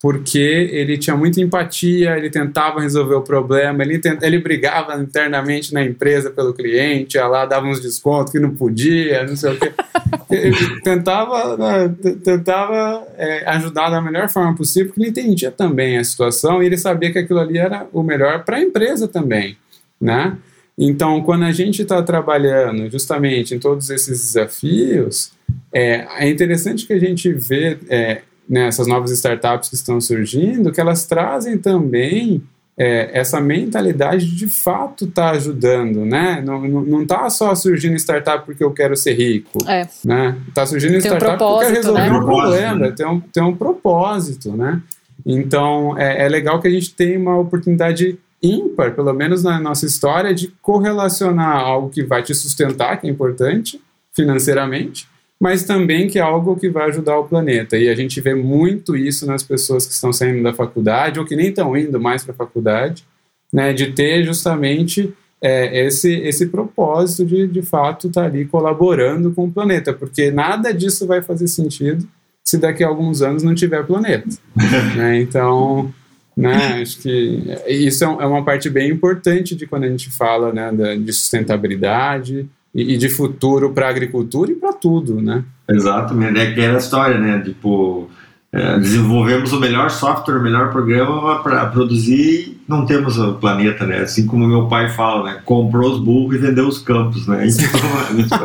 porque 0.00 0.38
ele 0.38 0.96
tinha 0.96 1.16
muita 1.16 1.40
empatia, 1.40 2.16
ele 2.16 2.30
tentava 2.30 2.80
resolver 2.80 3.16
o 3.16 3.22
problema, 3.22 3.82
ele, 3.82 3.98
tent, 3.98 4.22
ele 4.22 4.38
brigava 4.38 4.94
internamente 4.94 5.74
na 5.74 5.84
empresa 5.84 6.30
pelo 6.30 6.54
cliente, 6.54 7.16
ia 7.16 7.26
lá, 7.26 7.44
dava 7.44 7.66
uns 7.66 7.80
descontos 7.80 8.30
que 8.30 8.38
não 8.38 8.54
podia, 8.54 9.26
não 9.26 9.34
sei 9.34 9.54
o 9.54 9.58
quê. 9.58 9.72
ele 10.30 10.80
tentava, 10.82 11.56
né, 11.56 11.94
tentava 12.22 13.06
é, 13.16 13.44
ajudar 13.50 13.90
da 13.90 14.00
melhor 14.00 14.28
forma 14.28 14.54
possível, 14.54 14.88
porque 14.88 15.00
ele 15.00 15.10
entendia 15.10 15.50
também 15.50 15.98
a 15.98 16.04
situação 16.04 16.62
e 16.62 16.66
ele 16.66 16.78
sabia 16.78 17.10
que 17.10 17.18
aquilo 17.18 17.40
ali 17.40 17.58
era 17.58 17.86
o 17.92 18.02
melhor 18.02 18.44
para 18.44 18.58
a 18.58 18.62
empresa 18.62 19.08
também. 19.08 19.56
né? 20.00 20.36
Então, 20.80 21.20
quando 21.22 21.42
a 21.42 21.50
gente 21.50 21.82
está 21.82 22.00
trabalhando 22.04 22.88
justamente 22.88 23.52
em 23.52 23.58
todos 23.58 23.90
esses 23.90 24.32
desafios, 24.32 25.32
é, 25.72 26.06
é 26.18 26.28
interessante 26.28 26.86
que 26.86 26.92
a 26.92 27.00
gente 27.00 27.32
vê 27.32 27.76
é, 27.88 28.22
nessas 28.48 28.86
né, 28.86 28.94
novas 28.94 29.10
startups 29.10 29.68
que 29.68 29.74
estão 29.74 30.00
surgindo, 30.00 30.72
que 30.72 30.80
elas 30.80 31.06
trazem 31.06 31.58
também 31.58 32.42
é, 32.78 33.10
essa 33.18 33.40
mentalidade 33.40 34.24
de, 34.24 34.36
de 34.36 34.48
fato 34.48 35.04
estar 35.04 35.30
tá 35.30 35.30
ajudando, 35.32 36.06
né? 36.06 36.40
Não, 36.44 36.60
não, 36.60 36.80
não 36.82 37.06
tá 37.06 37.28
só 37.28 37.52
surgindo 37.54 37.96
startup 37.96 38.46
porque 38.46 38.62
eu 38.62 38.70
quero 38.70 38.96
ser 38.96 39.14
rico, 39.14 39.58
é. 39.66 39.88
né? 40.04 40.36
Tá 40.54 40.64
surgindo 40.64 40.92
tem 40.92 41.00
startup 41.00 41.42
um 41.42 41.46
porque 41.46 41.66
quer 41.66 41.74
resolver 41.74 42.10
né? 42.10 42.16
um 42.16 42.24
problema, 42.24 42.86
né? 42.86 42.92
tem, 42.92 43.06
um, 43.06 43.20
tem 43.20 43.42
um 43.42 43.56
propósito, 43.56 44.56
né? 44.56 44.80
Então, 45.26 45.98
é, 45.98 46.24
é 46.24 46.28
legal 46.28 46.60
que 46.60 46.68
a 46.68 46.70
gente 46.70 46.94
tenha 46.94 47.18
uma 47.18 47.36
oportunidade 47.36 48.16
ímpar, 48.40 48.94
pelo 48.94 49.12
menos 49.12 49.42
na 49.42 49.58
nossa 49.58 49.84
história, 49.84 50.32
de 50.32 50.48
correlacionar 50.62 51.56
algo 51.56 51.90
que 51.90 52.04
vai 52.04 52.22
te 52.22 52.32
sustentar, 52.32 53.00
que 53.00 53.08
é 53.08 53.10
importante 53.10 53.80
financeiramente, 54.14 55.08
mas 55.40 55.62
também 55.62 56.08
que 56.08 56.18
é 56.18 56.22
algo 56.22 56.56
que 56.56 56.68
vai 56.68 56.88
ajudar 56.88 57.18
o 57.18 57.24
planeta. 57.24 57.76
E 57.76 57.88
a 57.88 57.94
gente 57.94 58.20
vê 58.20 58.34
muito 58.34 58.96
isso 58.96 59.24
nas 59.26 59.42
pessoas 59.42 59.86
que 59.86 59.92
estão 59.92 60.12
saindo 60.12 60.42
da 60.42 60.52
faculdade 60.52 61.20
ou 61.20 61.24
que 61.24 61.36
nem 61.36 61.48
estão 61.48 61.76
indo 61.76 62.00
mais 62.00 62.24
para 62.24 62.32
a 62.32 62.36
faculdade, 62.36 63.04
né, 63.52 63.72
de 63.72 63.92
ter 63.92 64.24
justamente 64.24 65.14
é, 65.40 65.86
esse, 65.86 66.12
esse 66.12 66.46
propósito 66.46 67.24
de, 67.24 67.46
de 67.46 67.62
fato, 67.62 68.08
estar 68.08 68.22
tá 68.22 68.26
ali 68.26 68.44
colaborando 68.44 69.30
com 69.32 69.44
o 69.44 69.50
planeta, 69.50 69.92
porque 69.92 70.30
nada 70.30 70.72
disso 70.74 71.06
vai 71.06 71.22
fazer 71.22 71.46
sentido 71.46 72.06
se 72.44 72.58
daqui 72.58 72.82
a 72.82 72.88
alguns 72.88 73.22
anos 73.22 73.42
não 73.42 73.54
tiver 73.54 73.86
planeta. 73.86 74.28
né? 74.96 75.20
Então, 75.20 75.92
né, 76.36 76.82
acho 76.82 76.98
que 77.00 77.42
isso 77.68 78.04
é, 78.04 78.06
é 78.06 78.26
uma 78.26 78.44
parte 78.44 78.68
bem 78.68 78.90
importante 78.90 79.54
de 79.54 79.66
quando 79.66 79.84
a 79.84 79.88
gente 79.88 80.10
fala 80.10 80.52
né, 80.52 80.96
de 80.96 81.12
sustentabilidade, 81.12 82.48
e, 82.74 82.96
de 82.96 83.08
futuro 83.08 83.72
para 83.72 83.86
a 83.86 83.90
agricultura 83.90 84.50
e 84.50 84.54
para 84.54 84.72
tudo, 84.72 85.20
né? 85.20 85.44
Exatamente, 85.68 86.38
é 86.38 86.48
aquela 86.48 86.78
história, 86.78 87.18
né? 87.18 87.40
Tipo, 87.40 88.08
é, 88.52 88.78
desenvolvemos 88.78 89.52
o 89.52 89.60
melhor 89.60 89.90
software, 89.90 90.38
o 90.38 90.42
melhor 90.42 90.70
programa 90.70 91.42
para 91.42 91.66
produzir 91.66 92.58
não 92.66 92.86
temos 92.86 93.18
o 93.18 93.34
planeta, 93.34 93.86
né? 93.86 93.98
Assim 94.00 94.26
como 94.26 94.46
meu 94.46 94.66
pai 94.68 94.88
fala, 94.90 95.24
né? 95.24 95.40
Comprou 95.44 95.92
os 95.92 96.00
burros 96.00 96.34
e 96.34 96.38
vendeu 96.38 96.66
os 96.66 96.78
campos, 96.78 97.26
né? 97.26 97.46
Então, 97.46 98.38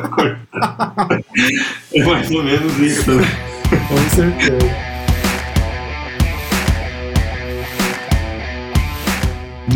é 1.93 2.05
mais 2.05 2.31
ou 2.31 2.43
menos 2.43 2.77
isso, 2.79 3.11
né? 3.11 3.23
Com 3.87 3.97
certeza. 4.09 4.93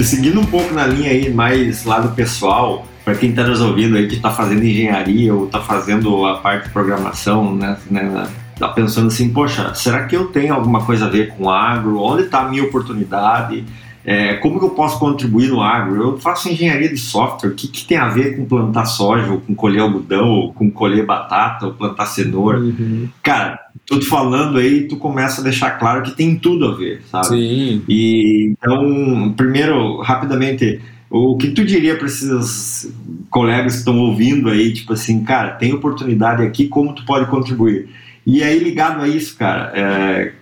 Seguindo 0.04 0.40
um 0.40 0.46
pouco 0.46 0.74
na 0.74 0.86
linha 0.86 1.10
aí 1.10 1.34
mais 1.34 1.84
lado 1.84 2.14
pessoal, 2.16 2.86
para 3.08 3.16
quem 3.16 3.30
está 3.30 3.48
nos 3.48 3.62
ouvindo 3.62 3.96
aí 3.96 4.06
que 4.06 4.16
está 4.16 4.32
fazendo 4.32 4.66
engenharia 4.66 5.34
ou 5.34 5.46
está 5.46 5.62
fazendo 5.62 6.26
a 6.26 6.40
parte 6.40 6.66
de 6.66 6.74
programação, 6.74 7.56
né, 7.56 7.78
né, 7.90 8.28
tá 8.60 8.68
pensando 8.68 9.08
assim, 9.08 9.30
poxa, 9.30 9.74
será 9.76 10.04
que 10.04 10.14
eu 10.14 10.26
tenho 10.26 10.54
alguma 10.54 10.84
coisa 10.84 11.06
a 11.06 11.10
ver 11.10 11.30
com 11.30 11.50
agro? 11.50 12.02
Onde 12.02 12.24
está 12.24 12.42
a 12.42 12.50
minha 12.50 12.66
oportunidade? 12.66 13.64
É, 14.04 14.34
como 14.34 14.60
que 14.60 14.66
eu 14.66 14.72
posso 14.72 15.00
contribuir 15.00 15.48
no 15.48 15.62
agro? 15.62 16.02
Eu 16.02 16.18
faço 16.18 16.50
engenharia 16.50 16.90
de 16.90 16.98
software, 16.98 17.52
o 17.52 17.56
que, 17.56 17.70
que 17.70 17.86
tem 17.86 17.98
a 17.98 18.10
ver 18.10 18.36
com 18.36 18.44
plantar 18.44 18.84
soja, 18.84 19.32
ou 19.32 19.40
com 19.40 19.56
colher 19.56 19.84
algodão, 19.84 20.28
ou 20.28 20.54
com 20.54 20.70
colher 20.70 21.06
batata, 21.06 21.66
ou 21.66 21.74
plantar 21.74 22.08
cenoura? 22.08 22.60
Uhum. 22.60 23.08
Cara, 23.24 23.58
te 23.86 24.02
falando 24.02 24.58
aí, 24.58 24.86
tu 24.86 24.98
começa 24.98 25.40
a 25.40 25.44
deixar 25.46 25.72
claro 25.80 26.04
que 26.04 26.12
tem 26.12 26.36
tudo 26.36 26.66
a 26.68 26.76
ver, 26.76 27.04
sabe? 27.10 27.28
Sim. 27.28 27.84
E 27.88 28.52
então, 28.52 29.34
primeiro, 29.38 30.02
rapidamente, 30.02 30.82
o 31.10 31.38
que 31.38 31.52
tu 31.52 31.64
diria 31.64 31.96
para 31.96 32.08
esses 32.08 32.92
colegas 33.30 33.74
que 33.74 33.80
estão 33.80 33.98
ouvindo 34.00 34.50
aí, 34.50 34.74
tipo 34.74 34.94
assim, 34.94 35.24
cara, 35.24 35.52
tem 35.52 35.74
oportunidade 35.74 36.44
aqui, 36.44 36.68
como 36.68 36.94
tu 36.94 37.06
pode 37.06 37.30
contribuir? 37.30 37.90
E 38.26 38.44
aí, 38.44 38.60
ligado 38.60 39.02
a 39.02 39.08
isso, 39.08 39.38
cara, 39.38 39.72
é, 39.74 40.34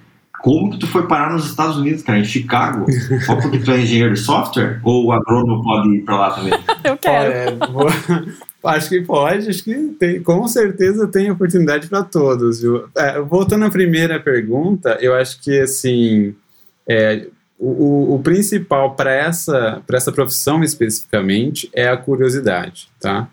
como 0.42 0.72
que 0.72 0.80
tu 0.80 0.88
foi 0.88 1.08
parar 1.08 1.32
nos 1.32 1.48
Estados 1.48 1.78
Unidos, 1.78 2.02
cara, 2.02 2.20
em 2.20 2.24
Chicago? 2.24 2.86
Só 3.26 3.36
porque 3.36 3.60
tu 3.60 3.72
é 3.72 3.82
engenheiro 3.82 4.14
de 4.14 4.20
software? 4.20 4.80
Ou 4.84 5.06
o 5.06 5.12
agrônomo 5.12 5.64
pode 5.64 5.96
ir 5.96 6.02
para 6.02 6.18
lá 6.18 6.32
também? 6.32 6.54
Eu 6.84 6.98
quero. 6.98 7.32
É, 7.32 7.52
vou... 7.72 7.88
Acho 8.66 8.90
que 8.90 9.02
pode, 9.02 9.48
acho 9.48 9.64
que 9.64 9.76
tem, 10.00 10.24
com 10.24 10.48
certeza 10.48 11.08
tem 11.08 11.30
oportunidade 11.30 11.88
para 11.88 12.04
todos, 12.04 12.62
viu? 12.62 12.86
É, 12.98 13.22
voltando 13.22 13.64
à 13.64 13.70
primeira 13.70 14.20
pergunta, 14.20 14.98
eu 15.00 15.14
acho 15.14 15.40
que 15.40 15.60
assim, 15.60 16.34
é, 16.90 17.28
o, 17.58 18.16
o, 18.16 18.20
principal 18.20 18.96
para 18.96 19.12
essa, 19.14 19.82
essa 19.92 20.12
profissão 20.12 20.64
especificamente 20.64 21.70
é 21.74 21.88
a 21.88 21.98
curiosidade, 21.98 22.90
tá? 23.00 23.30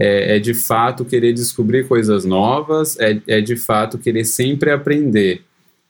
É, 0.00 0.36
é, 0.36 0.38
de 0.38 0.54
fato 0.54 1.04
querer 1.04 1.32
descobrir 1.32 1.86
coisas 1.86 2.24
novas, 2.24 2.98
é, 2.98 3.20
é 3.26 3.40
de 3.40 3.56
fato 3.56 3.98
querer 3.98 4.24
sempre 4.24 4.70
aprender. 4.70 5.42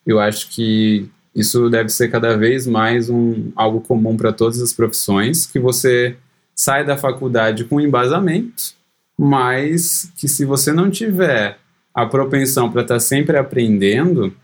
Eu 0.06 0.18
acho 0.18 0.50
que 0.50 1.08
isso 1.34 1.68
deve 1.68 1.90
ser 1.90 2.08
cada 2.10 2.36
vez 2.36 2.66
mais 2.66 3.10
um, 3.10 3.52
algo 3.54 3.80
comum 3.80 4.16
para 4.16 4.32
todas 4.32 4.60
as 4.60 4.72
profissões, 4.72 5.46
que 5.46 5.58
você 5.58 6.16
sai 6.54 6.84
da 6.84 6.96
faculdade 6.96 7.64
com 7.64 7.80
embasamento, 7.80 8.74
mas 9.16 10.10
que 10.16 10.26
se 10.26 10.44
você 10.44 10.72
não 10.72 10.90
tiver 10.90 11.58
a 11.94 12.06
propensão 12.06 12.70
para 12.70 12.82
estar 12.82 12.94
tá 12.94 13.00
sempre 13.00 13.36
aprendendo, 13.36 14.34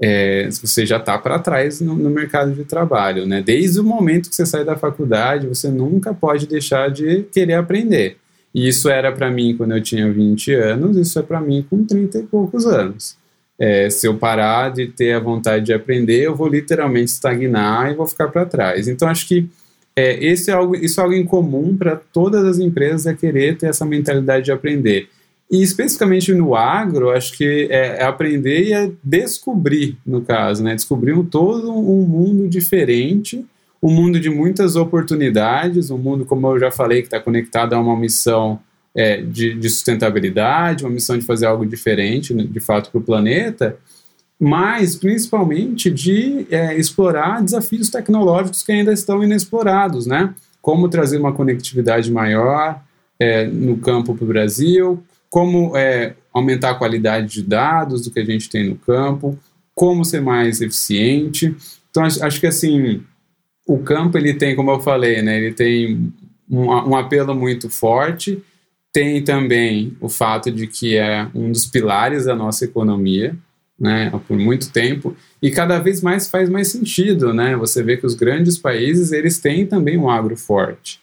é, 0.00 0.48
você 0.50 0.84
já 0.84 0.98
está 0.98 1.16
para 1.16 1.38
trás 1.38 1.80
no, 1.80 1.94
no, 1.94 2.10
mercado 2.10 2.52
de 2.52 2.64
trabalho, 2.64 3.26
né? 3.26 3.42
Desde 3.42 3.80
o 3.80 3.84
momento 3.84 4.28
que 4.28 4.36
você 4.36 4.44
sai 4.44 4.64
da 4.64 4.76
faculdade, 4.76 5.46
você 5.46 5.68
nunca 5.68 6.12
pode 6.12 6.46
deixar 6.46 6.90
de 6.90 7.22
querer 7.32 7.54
aprender. 7.54 8.18
E 8.54 8.68
isso 8.68 8.88
era 8.88 9.10
para 9.10 9.30
mim 9.30 9.56
quando 9.56 9.72
eu 9.72 9.82
tinha 9.82 10.10
20 10.10 10.52
anos, 10.54 10.96
isso 10.96 11.18
é 11.18 11.22
para 11.22 11.40
mim 11.40 11.66
com 11.68 11.84
30 11.84 12.18
e 12.18 12.22
poucos 12.24 12.66
anos. 12.66 13.16
É, 13.58 13.88
se 13.88 14.06
eu 14.06 14.16
parar 14.16 14.70
de 14.70 14.86
ter 14.86 15.14
a 15.14 15.20
vontade 15.20 15.64
de 15.64 15.72
aprender, 15.72 16.22
eu 16.22 16.34
vou 16.34 16.48
literalmente 16.48 17.12
estagnar 17.12 17.90
e 17.90 17.94
vou 17.94 18.06
ficar 18.06 18.28
para 18.28 18.44
trás. 18.44 18.86
Então, 18.86 19.08
acho 19.08 19.26
que 19.26 19.48
é, 19.94 20.22
esse 20.22 20.50
é 20.50 20.54
algo, 20.54 20.76
isso 20.76 21.00
é 21.00 21.02
algo 21.02 21.14
em 21.14 21.24
comum 21.24 21.74
para 21.74 21.96
todas 21.96 22.44
as 22.44 22.58
empresas, 22.58 23.06
é 23.06 23.14
querer 23.14 23.56
ter 23.56 23.68
essa 23.68 23.86
mentalidade 23.86 24.44
de 24.44 24.52
aprender. 24.52 25.08
E 25.50 25.62
especificamente 25.62 26.34
no 26.34 26.56
agro, 26.56 27.10
acho 27.10 27.32
que 27.36 27.68
é, 27.70 27.98
é, 27.98 28.04
aprender 28.04 28.64
e 28.64 28.72
é 28.72 28.90
descobrir, 29.02 29.96
no 30.04 30.22
caso, 30.22 30.62
né? 30.62 30.74
Descobrir 30.74 31.12
um, 31.12 31.24
todo 31.24 31.70
um 31.70 32.04
mundo 32.04 32.48
diferente, 32.48 33.44
um 33.80 33.90
mundo 33.90 34.18
de 34.18 34.28
muitas 34.28 34.74
oportunidades, 34.74 35.90
um 35.90 35.98
mundo, 35.98 36.24
como 36.24 36.48
eu 36.48 36.58
já 36.58 36.72
falei, 36.72 37.00
que 37.00 37.06
está 37.06 37.20
conectado 37.20 37.74
a 37.74 37.80
uma 37.80 37.96
missão 37.96 38.58
é, 38.92 39.20
de, 39.22 39.54
de, 39.54 39.70
sustentabilidade, 39.70 40.84
uma 40.84 40.90
missão 40.90 41.16
de 41.16 41.24
fazer 41.24 41.46
algo 41.46 41.64
diferente, 41.64 42.34
né, 42.34 42.42
de 42.42 42.60
fato, 42.60 42.90
para 42.90 42.98
o 42.98 43.04
planeta, 43.04 43.76
mas 44.40 44.96
principalmente 44.96 45.90
de 45.90 46.46
é, 46.50 46.76
explorar 46.76 47.42
desafios 47.42 47.88
tecnológicos 47.88 48.64
que 48.64 48.72
ainda 48.72 48.92
estão 48.92 49.22
inexplorados, 49.22 50.06
né? 50.06 50.34
Como 50.60 50.88
trazer 50.88 51.18
uma 51.18 51.32
conectividade 51.32 52.10
maior 52.10 52.82
é, 53.20 53.46
no 53.46 53.78
campo 53.78 54.14
para 54.14 54.24
o 54.24 54.28
Brasil, 54.28 55.02
como 55.30 55.76
é, 55.76 56.14
aumentar 56.32 56.70
a 56.70 56.74
qualidade 56.74 57.28
de 57.28 57.42
dados 57.42 58.02
do 58.02 58.10
que 58.10 58.20
a 58.20 58.24
gente 58.24 58.48
tem 58.48 58.68
no 58.68 58.76
campo, 58.76 59.38
como 59.74 60.04
ser 60.04 60.20
mais 60.20 60.60
eficiente. 60.60 61.54
Então, 61.90 62.04
acho, 62.04 62.40
que 62.40 62.46
assim, 62.46 63.02
o 63.66 63.78
campo 63.78 64.16
ele 64.16 64.34
tem, 64.34 64.54
como 64.54 64.70
eu 64.70 64.80
falei, 64.80 65.22
né, 65.22 65.38
ele 65.38 65.52
tem 65.52 66.12
um, 66.50 66.66
um 66.66 66.96
apelo 66.96 67.34
muito 67.34 67.68
forte, 67.68 68.42
tem 68.92 69.22
também 69.22 69.96
o 70.00 70.08
fato 70.08 70.50
de 70.50 70.66
que 70.66 70.96
é 70.96 71.28
um 71.34 71.50
dos 71.50 71.66
pilares 71.66 72.24
da 72.24 72.34
nossa 72.34 72.64
economia, 72.64 73.36
né, 73.78 74.10
por 74.26 74.38
muito 74.38 74.70
tempo, 74.70 75.14
e 75.42 75.50
cada 75.50 75.78
vez 75.78 76.00
mais 76.00 76.28
faz 76.28 76.48
mais 76.48 76.68
sentido, 76.68 77.34
né? 77.34 77.54
Você 77.56 77.82
vê 77.82 77.98
que 77.98 78.06
os 78.06 78.14
grandes 78.14 78.56
países, 78.56 79.12
eles 79.12 79.38
têm 79.38 79.66
também 79.66 79.98
um 79.98 80.08
agro 80.08 80.34
forte 80.34 80.98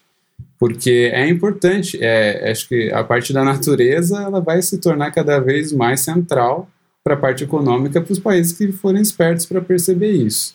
porque 0.64 1.10
é 1.12 1.28
importante. 1.28 1.98
É, 2.00 2.50
acho 2.50 2.66
que 2.66 2.90
a 2.90 3.04
parte 3.04 3.34
da 3.34 3.44
natureza 3.44 4.22
ela 4.22 4.40
vai 4.40 4.62
se 4.62 4.78
tornar 4.78 5.10
cada 5.10 5.38
vez 5.38 5.70
mais 5.70 6.00
central 6.00 6.70
para 7.04 7.12
a 7.12 7.18
parte 7.18 7.44
econômica 7.44 8.00
para 8.00 8.10
os 8.10 8.18
países 8.18 8.56
que 8.56 8.72
forem 8.72 9.02
espertos 9.02 9.44
para 9.44 9.60
perceber 9.60 10.12
isso. 10.12 10.54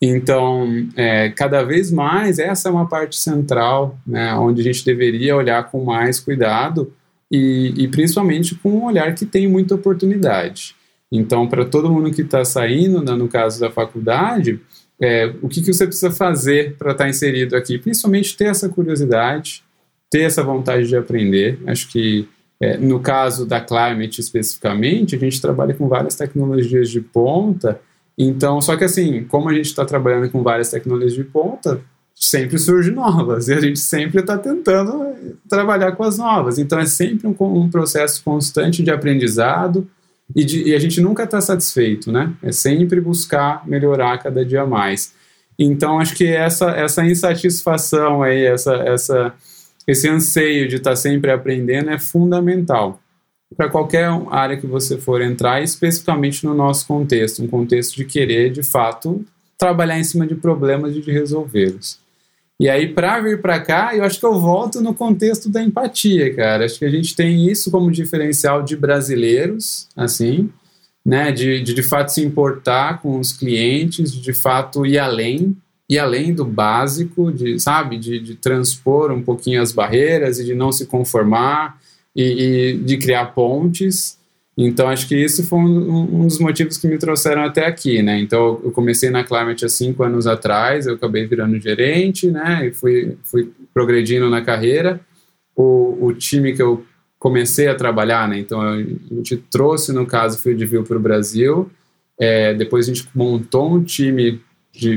Então, 0.00 0.86
é, 0.94 1.30
cada 1.30 1.64
vez 1.64 1.90
mais 1.90 2.38
essa 2.38 2.68
é 2.68 2.72
uma 2.72 2.88
parte 2.88 3.16
central, 3.16 3.98
né, 4.06 4.32
onde 4.36 4.60
a 4.60 4.64
gente 4.64 4.84
deveria 4.84 5.34
olhar 5.34 5.68
com 5.68 5.82
mais 5.82 6.20
cuidado 6.20 6.92
e, 7.28 7.74
e 7.78 7.88
principalmente 7.88 8.54
com 8.54 8.70
um 8.70 8.84
olhar 8.84 9.12
que 9.12 9.26
tem 9.26 9.48
muita 9.48 9.74
oportunidade. 9.74 10.76
Então, 11.10 11.48
para 11.48 11.64
todo 11.64 11.90
mundo 11.90 12.12
que 12.12 12.22
está 12.22 12.44
saindo, 12.44 13.02
né, 13.02 13.10
no 13.10 13.26
caso 13.26 13.58
da 13.58 13.72
faculdade, 13.72 14.60
é, 15.00 15.32
o 15.40 15.48
que, 15.48 15.60
que 15.60 15.72
você 15.72 15.86
precisa 15.86 16.10
fazer 16.10 16.76
para 16.76 16.92
estar 16.92 17.04
tá 17.04 17.10
inserido 17.10 17.56
aqui? 17.56 17.78
Principalmente 17.78 18.36
ter 18.36 18.46
essa 18.46 18.68
curiosidade, 18.68 19.62
ter 20.10 20.22
essa 20.22 20.42
vontade 20.42 20.88
de 20.88 20.96
aprender. 20.96 21.58
Acho 21.66 21.88
que 21.88 22.28
é, 22.60 22.76
no 22.76 22.98
caso 23.00 23.46
da 23.46 23.60
Climate 23.60 24.20
especificamente, 24.20 25.14
a 25.14 25.18
gente 25.18 25.40
trabalha 25.40 25.74
com 25.74 25.88
várias 25.88 26.16
tecnologias 26.16 26.90
de 26.90 27.00
ponta. 27.00 27.80
Então, 28.16 28.60
só 28.60 28.76
que 28.76 28.84
assim, 28.84 29.24
como 29.24 29.48
a 29.48 29.54
gente 29.54 29.66
está 29.66 29.84
trabalhando 29.84 30.28
com 30.30 30.42
várias 30.42 30.70
tecnologias 30.70 31.14
de 31.14 31.22
ponta, 31.22 31.80
sempre 32.18 32.58
surgem 32.58 32.92
novas 32.92 33.48
e 33.48 33.54
a 33.54 33.60
gente 33.60 33.78
sempre 33.78 34.20
está 34.20 34.36
tentando 34.36 35.06
trabalhar 35.48 35.92
com 35.92 36.02
as 36.02 36.18
novas. 36.18 36.58
Então 36.58 36.78
é 36.80 36.86
sempre 36.86 37.28
um, 37.28 37.36
um 37.38 37.70
processo 37.70 38.22
constante 38.24 38.82
de 38.82 38.90
aprendizado 38.90 39.88
e, 40.34 40.44
de, 40.44 40.68
e 40.68 40.74
a 40.74 40.78
gente 40.78 41.00
nunca 41.00 41.24
está 41.24 41.40
satisfeito, 41.40 42.12
né? 42.12 42.34
É 42.42 42.52
sempre 42.52 43.00
buscar 43.00 43.66
melhorar 43.66 44.18
cada 44.18 44.44
dia 44.44 44.66
mais. 44.66 45.12
Então 45.58 45.98
acho 45.98 46.14
que 46.14 46.26
essa, 46.26 46.70
essa 46.70 47.04
insatisfação 47.04 48.22
aí, 48.22 48.44
essa, 48.44 48.74
essa, 48.76 49.34
esse 49.86 50.08
anseio 50.08 50.68
de 50.68 50.76
estar 50.76 50.90
tá 50.90 50.96
sempre 50.96 51.30
aprendendo 51.30 51.90
é 51.90 51.98
fundamental 51.98 53.00
para 53.56 53.68
qualquer 53.68 54.08
área 54.30 54.56
que 54.56 54.66
você 54.66 54.98
for 54.98 55.22
entrar, 55.22 55.62
especificamente 55.62 56.44
no 56.44 56.54
nosso 56.54 56.86
contexto, 56.86 57.42
um 57.42 57.48
contexto 57.48 57.96
de 57.96 58.04
querer 58.04 58.50
de 58.50 58.62
fato 58.62 59.24
trabalhar 59.56 59.98
em 59.98 60.04
cima 60.04 60.26
de 60.26 60.34
problemas 60.34 60.94
e 60.94 61.00
de 61.00 61.10
resolvê-los. 61.10 61.98
E 62.60 62.68
aí, 62.68 62.92
para 62.92 63.20
vir 63.20 63.40
para 63.40 63.60
cá, 63.60 63.94
eu 63.94 64.02
acho 64.02 64.18
que 64.18 64.26
eu 64.26 64.40
volto 64.40 64.80
no 64.80 64.92
contexto 64.92 65.48
da 65.48 65.62
empatia, 65.62 66.34
cara. 66.34 66.64
Acho 66.64 66.78
que 66.78 66.84
a 66.84 66.90
gente 66.90 67.14
tem 67.14 67.48
isso 67.48 67.70
como 67.70 67.90
diferencial 67.90 68.64
de 68.64 68.76
brasileiros, 68.76 69.88
assim, 69.94 70.50
né? 71.06 71.30
De, 71.30 71.62
de, 71.62 71.72
de 71.72 71.82
fato 71.84 72.08
se 72.08 72.24
importar 72.24 73.00
com 73.00 73.20
os 73.20 73.32
clientes, 73.32 74.12
de, 74.12 74.32
fato 74.32 74.84
ir 74.84 74.98
além, 74.98 75.56
ir 75.88 76.00
além 76.00 76.34
do 76.34 76.44
básico, 76.44 77.30
de, 77.30 77.60
sabe? 77.60 77.96
De, 77.96 78.18
de 78.18 78.34
transpor 78.34 79.12
um 79.12 79.22
pouquinho 79.22 79.62
as 79.62 79.70
barreiras 79.70 80.40
e 80.40 80.44
de 80.44 80.54
não 80.54 80.72
se 80.72 80.84
conformar 80.86 81.78
e, 82.14 82.72
e 82.72 82.76
de 82.78 82.96
criar 82.96 83.26
pontes. 83.26 84.17
Então, 84.60 84.88
acho 84.88 85.06
que 85.06 85.14
isso 85.14 85.46
foi 85.46 85.60
um, 85.60 86.22
um, 86.22 86.26
dos 86.26 86.40
motivos 86.40 86.76
que 86.76 86.88
me 86.88 86.98
trouxeram 86.98 87.44
até 87.44 87.64
aqui, 87.64 88.02
né? 88.02 88.18
Então, 88.18 88.60
eu 88.64 88.72
comecei 88.72 89.08
na 89.08 89.22
Climate 89.22 89.64
há 89.64 89.68
cinco 89.68 90.02
anos 90.02 90.26
atrás, 90.26 90.84
eu 90.84 90.94
acabei 90.94 91.24
virando 91.28 91.60
gerente, 91.60 92.28
né? 92.28 92.66
E 92.66 92.72
fui, 92.72 93.16
fui 93.22 93.52
progredindo 93.72 94.28
na 94.28 94.42
carreira. 94.42 94.98
O, 95.54 96.06
o 96.06 96.12
time 96.12 96.52
que 96.54 96.60
eu 96.60 96.84
comecei 97.20 97.68
a 97.68 97.74
trabalhar, 97.76 98.28
né? 98.28 98.36
Então, 98.40 98.60
a 98.60 98.82
gente 98.82 99.36
trouxe, 99.36 99.92
no 99.92 100.04
caso, 100.04 100.42
Fieldview 100.42 100.82
para 100.82 100.96
o 100.96 101.00
Brasil. 101.00 101.70
É, 102.18 102.52
depois 102.52 102.88
a 102.88 102.92
gente 102.92 103.08
montou 103.14 103.72
um 103.72 103.80
time 103.84 104.40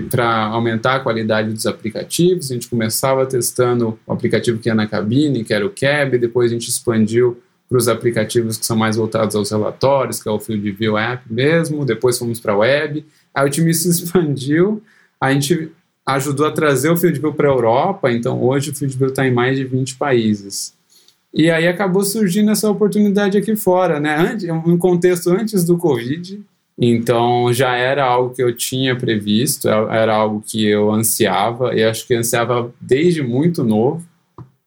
para 0.09 0.45
aumentar 0.45 0.95
a 0.95 0.99
qualidade 1.01 1.53
dos 1.53 1.67
aplicativos. 1.67 2.49
A 2.49 2.55
gente 2.55 2.67
começava 2.67 3.27
testando 3.27 3.99
o 4.07 4.11
aplicativo 4.11 4.57
que 4.57 4.69
ia 4.69 4.75
na 4.75 4.87
cabine, 4.87 5.43
que 5.43 5.53
era 5.53 5.63
o 5.63 5.69
Cab, 5.69 6.17
depois 6.17 6.49
a 6.49 6.53
gente 6.55 6.67
expandiu 6.67 7.39
para 7.71 7.77
os 7.77 7.87
aplicativos 7.87 8.57
que 8.57 8.65
são 8.65 8.75
mais 8.75 8.97
voltados 8.97 9.33
aos 9.33 9.49
relatórios, 9.49 10.21
que 10.21 10.27
é 10.27 10.31
o 10.31 10.41
Field 10.41 10.71
View 10.71 10.97
App 10.97 11.23
mesmo, 11.31 11.85
depois 11.85 12.19
fomos 12.19 12.37
para 12.37 12.51
a 12.51 12.57
web, 12.57 13.05
aí 13.33 13.47
o 13.47 13.49
time 13.49 13.73
se 13.73 13.87
expandiu, 13.89 14.83
a 15.21 15.31
gente 15.31 15.71
ajudou 16.05 16.45
a 16.45 16.51
trazer 16.51 16.89
o 16.89 16.97
Field 16.97 17.17
View 17.17 17.33
para 17.33 17.47
a 17.47 17.53
Europa, 17.53 18.11
então 18.11 18.43
hoje 18.43 18.71
o 18.71 18.75
Field 18.75 18.97
View 18.97 19.07
está 19.07 19.25
em 19.25 19.33
mais 19.33 19.55
de 19.55 19.63
20 19.63 19.95
países. 19.95 20.73
E 21.33 21.49
aí 21.49 21.65
acabou 21.65 22.03
surgindo 22.03 22.51
essa 22.51 22.69
oportunidade 22.69 23.37
aqui 23.37 23.55
fora, 23.55 24.01
né? 24.01 24.37
Um 24.65 24.77
contexto 24.77 25.29
antes 25.29 25.63
do 25.63 25.77
Covid, 25.77 26.41
então 26.77 27.53
já 27.53 27.77
era 27.77 28.03
algo 28.03 28.35
que 28.35 28.43
eu 28.43 28.53
tinha 28.53 28.97
previsto, 28.97 29.69
era 29.69 30.13
algo 30.13 30.43
que 30.45 30.67
eu 30.67 30.91
ansiava, 30.91 31.73
e 31.73 31.81
acho 31.81 32.05
que 32.05 32.15
ansiava 32.15 32.69
desde 32.81 33.23
muito 33.23 33.63
novo. 33.63 34.03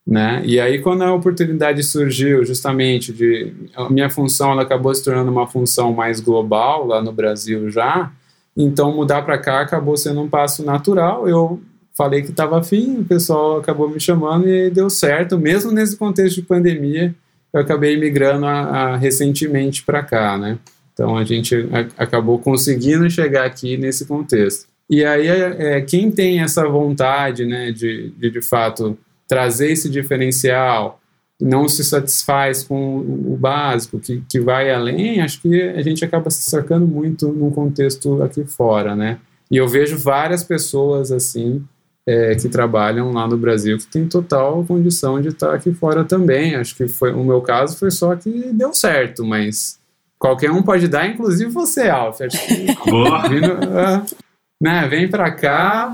Né? 0.06 0.42
E 0.44 0.60
aí 0.60 0.80
quando 0.80 1.02
a 1.02 1.14
oportunidade 1.14 1.82
surgiu 1.82 2.44
justamente 2.44 3.10
de 3.10 3.54
a 3.74 3.88
minha 3.88 4.10
função 4.10 4.52
ela 4.52 4.60
acabou 4.60 4.94
se 4.94 5.02
tornando 5.02 5.30
uma 5.30 5.46
função 5.46 5.94
mais 5.94 6.20
global 6.20 6.86
lá 6.86 7.02
no 7.02 7.10
Brasil 7.10 7.70
já, 7.70 8.12
então 8.54 8.94
mudar 8.94 9.22
para 9.22 9.38
cá 9.38 9.60
acabou 9.60 9.96
sendo 9.96 10.20
um 10.20 10.28
passo 10.28 10.62
natural. 10.62 11.26
Eu 11.26 11.58
falei 11.96 12.22
que 12.22 12.30
estava 12.30 12.58
afim, 12.58 12.98
o 12.98 13.04
pessoal 13.04 13.58
acabou 13.58 13.88
me 13.88 13.98
chamando 13.98 14.46
e 14.46 14.68
deu 14.68 14.90
certo, 14.90 15.38
mesmo 15.38 15.72
nesse 15.72 15.96
contexto 15.96 16.36
de 16.36 16.42
pandemia, 16.42 17.14
eu 17.52 17.60
acabei 17.60 17.96
migrando 17.96 18.46
a, 18.46 18.60
a, 18.60 18.96
recentemente 18.96 19.84
para 19.84 20.02
cá, 20.02 20.36
né? 20.36 20.58
Então 20.92 21.16
a 21.16 21.24
gente 21.24 21.54
a, 21.72 22.02
acabou 22.02 22.38
conseguindo 22.38 23.08
chegar 23.08 23.46
aqui 23.46 23.76
nesse 23.76 24.06
contexto. 24.06 24.66
E 24.90 25.04
aí 25.04 25.28
é, 25.28 25.76
é 25.76 25.80
quem 25.80 26.10
tem 26.10 26.40
essa 26.40 26.68
vontade, 26.68 27.46
né, 27.46 27.72
de, 27.72 28.10
de 28.18 28.30
de 28.30 28.42
fato 28.42 28.98
trazer 29.26 29.72
esse 29.72 29.88
diferencial, 29.88 31.00
não 31.40 31.68
se 31.68 31.84
satisfaz 31.84 32.62
com 32.62 32.98
o 32.98 33.36
básico, 33.38 33.98
que, 33.98 34.22
que 34.28 34.40
vai 34.40 34.70
além, 34.70 35.20
acho 35.20 35.40
que 35.42 35.62
a 35.62 35.82
gente 35.82 36.04
acaba 36.04 36.30
se 36.30 36.48
sacando 36.48 36.86
muito 36.86 37.28
no 37.28 37.50
contexto 37.50 38.22
aqui 38.22 38.44
fora, 38.44 38.94
né? 38.94 39.18
E 39.50 39.56
eu 39.56 39.68
vejo 39.68 39.98
várias 39.98 40.42
pessoas 40.42 41.12
assim 41.12 41.64
é, 42.06 42.34
que 42.34 42.48
trabalham 42.48 43.12
lá 43.12 43.26
no 43.26 43.36
Brasil 43.36 43.78
que 43.78 43.86
tem 43.86 44.06
total 44.06 44.64
condição 44.64 45.20
de 45.20 45.28
estar 45.28 45.54
aqui 45.54 45.72
fora 45.72 46.04
também. 46.04 46.54
Acho 46.54 46.76
que 46.76 46.88
foi 46.88 47.12
o 47.12 47.24
meu 47.24 47.40
caso 47.40 47.76
foi 47.76 47.90
só 47.90 48.14
que 48.14 48.30
deu 48.52 48.72
certo, 48.72 49.24
mas 49.24 49.78
qualquer 50.18 50.50
um 50.50 50.62
pode 50.62 50.88
dar, 50.88 51.06
inclusive 51.06 51.50
você, 51.50 51.88
Alf. 51.88 52.20
Acho 52.20 52.46
que 52.46 52.90
Boa. 52.90 53.28
Vindo, 53.28 53.52
uh, 53.52 54.16
né, 54.60 54.86
vem 54.88 55.08
para 55.08 55.30
cá, 55.30 55.92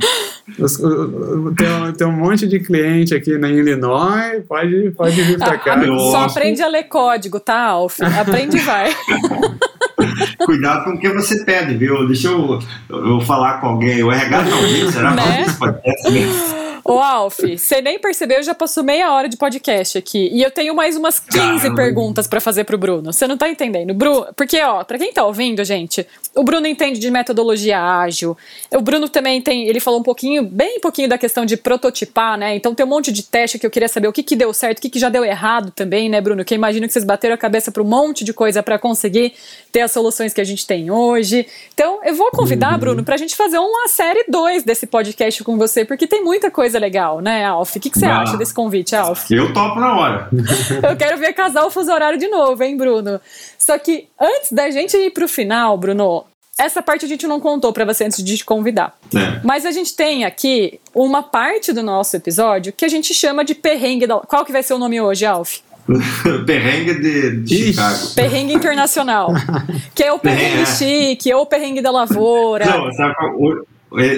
tem, 1.57 1.93
tem 1.97 2.07
um 2.07 2.13
monte 2.13 2.47
de 2.47 2.61
cliente 2.61 3.15
aqui 3.15 3.39
na 3.39 3.49
Illinois, 3.49 4.43
pode, 4.49 4.91
pode 4.97 5.23
vir 5.23 5.39
pra 5.39 5.59
cá. 5.59 5.81
Só 6.11 6.25
aprende 6.25 6.63
a 6.63 6.69
ler 6.69 6.85
código, 6.85 7.41
tá, 7.41 7.61
Alf? 7.63 8.01
Aprende 8.01 8.57
e 8.57 8.61
vai. 8.61 8.95
Cuidado 10.45 10.85
com 10.85 10.91
o 10.91 10.99
que 10.99 11.09
você 11.11 11.45
pede, 11.45 11.77
viu? 11.77 12.07
Deixa 12.07 12.29
eu, 12.29 12.59
eu 12.89 13.21
falar 13.21 13.61
com 13.61 13.69
alguém. 13.69 14.03
O 14.03 14.11
RH 14.11 14.39
ouvindo? 14.39 14.93
Será 14.93 15.15
né? 15.15 15.47
podcast 15.59 16.11
mesmo? 16.11 16.60
Ô, 16.91 16.99
Alf, 16.99 17.39
você 17.39 17.81
nem 17.81 18.01
percebeu, 18.01 18.43
já 18.43 18.53
passou 18.53 18.83
meia 18.83 19.13
hora 19.13 19.29
de 19.29 19.37
podcast 19.37 19.97
aqui. 19.97 20.29
E 20.33 20.43
eu 20.43 20.51
tenho 20.51 20.75
mais 20.75 20.97
umas 20.97 21.21
15 21.21 21.39
Caramba. 21.39 21.77
perguntas 21.77 22.27
para 22.27 22.41
fazer 22.41 22.65
pro 22.65 22.77
Bruno. 22.77 23.13
Você 23.13 23.29
não 23.29 23.39
tá 23.39 23.49
entendendo. 23.49 23.95
Bruno, 23.95 24.27
porque, 24.35 24.61
ó, 24.61 24.83
pra 24.83 24.99
quem 24.99 25.13
tá 25.13 25.25
ouvindo, 25.25 25.63
gente, 25.63 26.05
o 26.35 26.43
Bruno 26.43 26.67
entende 26.67 26.99
de 26.99 27.09
metodologia 27.09 27.81
ágil. 27.81 28.37
O 28.73 28.81
Bruno 28.81 29.09
também 29.09 29.41
tem, 29.41 29.69
ele 29.69 29.79
falou 29.79 30.01
um 30.01 30.03
pouquinho, 30.03 30.43
bem 30.43 30.81
pouquinho 30.81 31.09
da 31.09 31.17
questão 31.17 31.47
de 31.47 31.57
prototipar, 31.57 32.37
né? 32.37 32.57
Então 32.57 32.75
tem 32.75 32.85
um 32.85 32.89
monte 32.89 33.13
de 33.13 33.23
teste 33.23 33.57
que 33.57 33.65
eu 33.65 33.71
queria 33.71 33.89
saber 33.89 34.09
o 34.09 34.13
que, 34.13 34.25
que 34.25 34.35
deu 34.35 34.53
certo, 34.53 34.79
o 34.79 34.83
que, 34.83 34.91
que 34.91 34.99
já 34.99 35.09
deu 35.09 35.25
errado 35.25 35.71
também, 35.71 36.09
né, 36.09 36.21
Bruno? 36.21 36.45
Que 36.45 36.55
eu 36.55 36.57
imagino 36.57 36.89
que 36.89 36.93
vocês 36.93 37.05
bateram 37.05 37.37
a 37.37 37.39
cabeça 37.39 37.71
para 37.71 37.85
um 37.85 37.87
monte 37.87 38.25
de 38.25 38.33
coisa 38.33 38.65
para 38.65 38.81
conseguir 38.81 39.33
ter 39.71 39.83
as 39.83 39.93
soluções 39.93 40.35
que 40.35 40.41
a 40.41 40.45
gente 40.45 40.67
tem 40.67 40.91
hoje. 40.91 41.47
Então, 41.73 42.01
eu 42.03 42.17
vou 42.17 42.33
convidar, 42.33 42.73
uhum. 42.73 42.79
Bruno, 42.81 43.05
pra 43.05 43.17
gente 43.17 43.37
fazer 43.37 43.59
uma 43.59 43.87
série 43.87 44.25
2 44.29 44.65
desse 44.65 44.89
podcast 44.89 45.45
com 45.45 45.57
você, 45.57 45.85
porque 45.85 46.09
tem 46.09 46.25
muita 46.25 46.51
coisa 46.51 46.80
legal, 46.81 47.21
né, 47.21 47.45
Alf? 47.45 47.77
O 47.77 47.81
que, 47.81 47.91
que 47.91 47.99
você 47.99 48.07
ah, 48.07 48.21
acha 48.21 48.37
desse 48.37 48.53
convite, 48.53 48.97
Alf? 48.97 49.31
Eu 49.31 49.53
topo 49.53 49.79
na 49.79 49.97
hora. 49.97 50.29
eu 50.83 50.97
quero 50.97 51.19
ver 51.19 51.33
casar 51.33 51.65
o 51.65 51.71
fuso 51.71 51.93
horário 51.93 52.19
de 52.19 52.29
novo, 52.29 52.63
hein, 52.63 52.77
Bruno? 52.77 53.21
Só 53.59 53.79
que 53.79 54.09
antes 54.21 54.53
da 54.53 54.71
gente 54.71 54.97
ir 54.97 55.11
pro 55.11 55.29
final, 55.29 55.77
Bruno, 55.79 56.25
essa 56.59 56.83
parte 56.83 57.05
a 57.05 57.09
gente 57.09 57.27
não 57.27 57.41
contou 57.41 57.73
para 57.73 57.85
você 57.85 58.05
antes 58.05 58.23
de 58.23 58.37
te 58.37 58.45
convidar. 58.45 58.95
É. 59.15 59.41
Mas 59.45 59.65
a 59.65 59.71
gente 59.71 59.95
tem 59.95 60.25
aqui 60.25 60.81
uma 60.95 61.23
parte 61.23 61.73
do 61.73 61.83
nosso 61.83 62.17
episódio 62.17 62.73
que 62.73 62.85
a 62.85 62.89
gente 62.89 63.15
chama 63.15 63.45
de 63.45 63.55
perrengue 63.55 64.07
da... 64.07 64.19
Qual 64.19 64.45
que 64.45 64.53
vai 64.53 64.63
ser 64.63 64.75
o 64.75 64.79
nome 64.79 65.01
hoje, 65.01 65.25
Alf? 65.25 65.59
perrengue 66.47 66.95
de, 67.01 67.37
de 67.43 67.57
Chicago. 67.73 68.15
Perrengue 68.15 68.53
internacional. 68.55 69.33
que 69.95 70.03
é 70.03 70.13
o 70.13 70.19
perrengue 70.19 70.63
é. 70.63 70.67
chique, 70.67 71.33
ou 71.33 71.43
o 71.43 71.47
perrengue 71.47 71.81
da 71.81 71.91
lavoura. 71.91 72.65
Não, 72.65 72.93
sabe, 72.93 73.15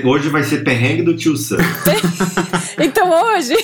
hoje 0.05 0.29
vai 0.29 0.43
ser 0.45 0.65
perrengue 0.65 1.03
do 1.03 1.17
tio 1.17 1.37
Sam. 1.37 1.59
então 2.79 3.11
hoje. 3.11 3.55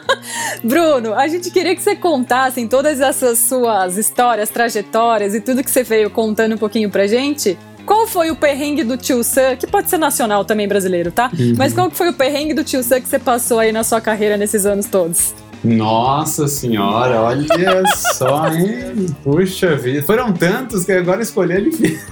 Bruno, 0.64 1.14
a 1.14 1.28
gente 1.28 1.50
queria 1.50 1.74
que 1.74 1.82
você 1.82 1.94
contasse 1.94 2.60
em 2.60 2.66
todas 2.66 3.00
essas 3.00 3.38
suas 3.38 3.96
histórias, 3.96 4.48
trajetórias 4.48 5.34
e 5.34 5.40
tudo 5.40 5.62
que 5.62 5.70
você 5.70 5.82
veio 5.82 6.10
contando 6.10 6.54
um 6.54 6.58
pouquinho 6.58 6.90
pra 6.90 7.06
gente. 7.06 7.56
Qual 7.84 8.06
foi 8.06 8.30
o 8.30 8.36
perrengue 8.36 8.82
do 8.82 8.96
tio 8.96 9.22
Sam, 9.22 9.54
que 9.56 9.66
pode 9.66 9.88
ser 9.88 9.98
nacional 9.98 10.44
também 10.44 10.66
brasileiro, 10.66 11.12
tá? 11.12 11.30
Uhum. 11.38 11.54
Mas 11.56 11.72
qual 11.72 11.88
foi 11.88 12.08
o 12.08 12.12
perrengue 12.12 12.52
do 12.52 12.64
tio 12.64 12.82
Sam 12.82 13.00
que 13.00 13.08
você 13.08 13.18
passou 13.18 13.60
aí 13.60 13.70
na 13.70 13.84
sua 13.84 14.00
carreira 14.00 14.36
nesses 14.36 14.66
anos 14.66 14.86
todos? 14.86 15.32
Nossa 15.62 16.48
senhora, 16.48 17.20
olha 17.20 17.84
só, 18.14 18.48
hein? 18.48 19.06
Puxa 19.22 19.76
vida. 19.76 20.02
Foram 20.02 20.32
tantos 20.32 20.84
que 20.84 20.92
agora 20.92 21.22
escolher 21.22 21.58
é 21.58 21.60
difícil. 21.60 22.08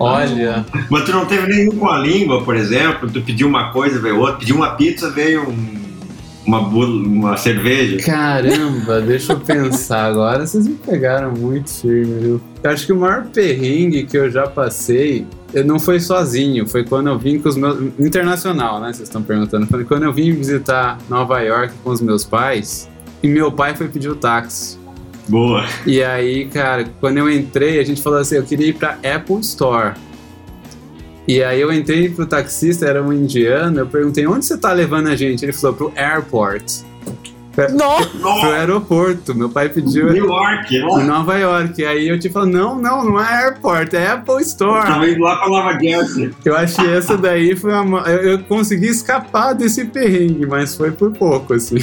Olha. 0.00 0.64
Mas 0.88 1.04
tu 1.04 1.12
não 1.12 1.26
teve 1.26 1.46
nenhum 1.46 1.76
com 1.76 1.88
a 1.88 1.98
língua, 1.98 2.42
por 2.42 2.56
exemplo? 2.56 3.10
Tu 3.10 3.20
pediu 3.22 3.46
uma 3.46 3.70
coisa, 3.70 4.00
veio 4.00 4.18
outra. 4.18 4.38
Pediu 4.38 4.56
uma 4.56 4.70
pizza, 4.74 5.10
veio 5.10 5.48
um 5.48 5.80
uma, 6.46 6.60
uma 6.60 7.36
cerveja. 7.36 7.98
Caramba, 8.04 9.00
deixa 9.06 9.34
eu 9.34 9.40
pensar 9.40 10.06
agora. 10.06 10.46
Vocês 10.46 10.66
me 10.66 10.74
pegaram 10.74 11.32
muito 11.32 11.70
firme, 11.70 12.20
viu? 12.20 12.40
Eu 12.62 12.70
acho 12.70 12.86
que 12.86 12.92
o 12.92 12.96
maior 12.96 13.26
perrengue 13.26 14.04
que 14.04 14.16
eu 14.16 14.30
já 14.30 14.46
passei 14.46 15.26
não 15.64 15.78
foi 15.78 15.98
sozinho, 16.00 16.66
foi 16.66 16.84
quando 16.84 17.08
eu 17.08 17.18
vim 17.18 17.38
com 17.38 17.48
os 17.48 17.56
meus. 17.56 17.78
Internacional, 17.98 18.80
né? 18.80 18.92
Vocês 18.92 19.08
estão 19.08 19.22
perguntando. 19.22 19.66
Quando 19.86 20.04
eu 20.04 20.12
vim 20.12 20.32
visitar 20.32 20.98
Nova 21.08 21.40
York 21.40 21.74
com 21.82 21.90
os 21.90 22.00
meus 22.00 22.24
pais 22.24 22.88
e 23.22 23.28
meu 23.28 23.52
pai 23.52 23.76
foi 23.76 23.88
pedir 23.88 24.08
o 24.08 24.16
táxi. 24.16 24.79
Boa. 25.30 25.64
E 25.86 26.02
aí, 26.02 26.46
cara, 26.46 26.84
quando 26.98 27.18
eu 27.18 27.30
entrei, 27.30 27.78
a 27.78 27.84
gente 27.84 28.02
falou 28.02 28.18
assim: 28.18 28.34
eu 28.34 28.42
queria 28.42 28.66
ir 28.66 28.72
pra 28.74 28.98
Apple 29.14 29.40
Store. 29.40 29.94
E 31.28 31.44
aí 31.44 31.60
eu 31.60 31.72
entrei 31.72 32.08
pro 32.08 32.26
taxista, 32.26 32.86
era 32.86 33.00
um 33.00 33.12
indiano, 33.12 33.78
eu 33.78 33.86
perguntei, 33.86 34.26
onde 34.26 34.44
você 34.44 34.58
tá 34.58 34.72
levando 34.72 35.06
a 35.06 35.14
gente? 35.14 35.44
Ele 35.44 35.52
falou, 35.52 35.76
pro 35.76 35.92
airport. 35.94 36.82
Nossa. 37.72 38.08
Pro 38.40 38.50
aeroporto. 38.52 39.34
Meu 39.34 39.48
pai 39.48 39.68
pediu. 39.68 40.12
New 40.12 40.26
York, 40.26 40.74
Em 40.74 41.04
Nova 41.04 41.36
York. 41.36 41.84
Aí 41.84 42.08
eu 42.08 42.18
te 42.18 42.30
falo, 42.30 42.46
não, 42.46 42.76
não, 42.80 43.04
não 43.04 43.20
é 43.20 43.44
airport, 43.44 43.92
é 43.94 44.08
Apple 44.08 44.42
Store. 44.42 44.86
Tava 44.86 45.08
indo 45.08 45.20
lá 45.20 45.36
pra 45.36 45.48
Nova 45.48 45.78
Jersey. 45.78 46.30
Eu 46.44 46.56
achei 46.56 46.90
essa 46.94 47.16
daí 47.16 47.54
foi 47.54 47.72
uma. 47.72 48.00
Eu, 48.08 48.32
eu 48.32 48.38
consegui 48.40 48.88
escapar 48.88 49.52
desse 49.52 49.84
perrengue, 49.84 50.46
mas 50.46 50.74
foi 50.74 50.90
por 50.90 51.12
pouco, 51.12 51.54
assim. 51.54 51.78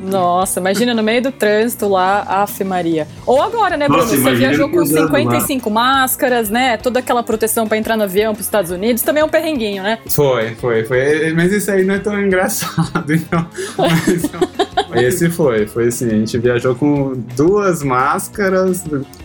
Nossa, 0.00 0.60
imagina 0.60 0.94
no 0.94 1.02
meio 1.02 1.22
do 1.22 1.32
trânsito 1.32 1.88
lá, 1.88 2.24
Afe 2.26 2.64
Maria. 2.64 3.06
Ou 3.26 3.42
agora, 3.42 3.76
né, 3.76 3.86
Bruno? 3.86 4.02
Nossa, 4.02 4.16
Você 4.16 4.34
viajou 4.34 4.68
com 4.68 4.76
cruzando 4.76 5.06
55 5.06 5.70
máscaras, 5.70 6.48
né? 6.48 6.76
Toda 6.76 7.00
aquela 7.00 7.22
proteção 7.22 7.66
pra 7.66 7.76
entrar 7.76 7.96
no 7.96 8.04
avião 8.04 8.32
pros 8.34 8.46
Estados 8.46 8.70
Unidos. 8.70 9.02
Também 9.02 9.22
é 9.22 9.24
um 9.24 9.28
perrenguinho, 9.28 9.82
né? 9.82 9.98
Foi, 10.10 10.54
foi, 10.54 10.84
foi. 10.84 11.32
Mas 11.34 11.52
isso 11.52 11.70
aí 11.70 11.84
não 11.84 11.94
é 11.94 11.98
tão 11.98 12.18
engraçado, 12.20 13.12
então. 13.12 13.46
Mas, 13.76 15.02
esse 15.04 15.30
foi, 15.30 15.66
foi 15.66 15.88
assim. 15.88 16.06
A 16.06 16.10
gente 16.10 16.38
viajou 16.38 16.74
com 16.74 17.12
duas 17.36 17.82
máscaras, 17.82 18.84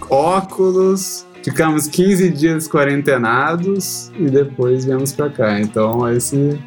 óculos. 0.09 1.25
Ficamos 1.43 1.87
15 1.87 2.29
dias 2.29 2.67
quarentenados 2.69 4.09
e 4.17 4.29
depois 4.29 4.85
viemos 4.85 5.11
pra 5.11 5.29
cá. 5.29 5.59
Então, 5.59 6.09
esse 6.09 6.57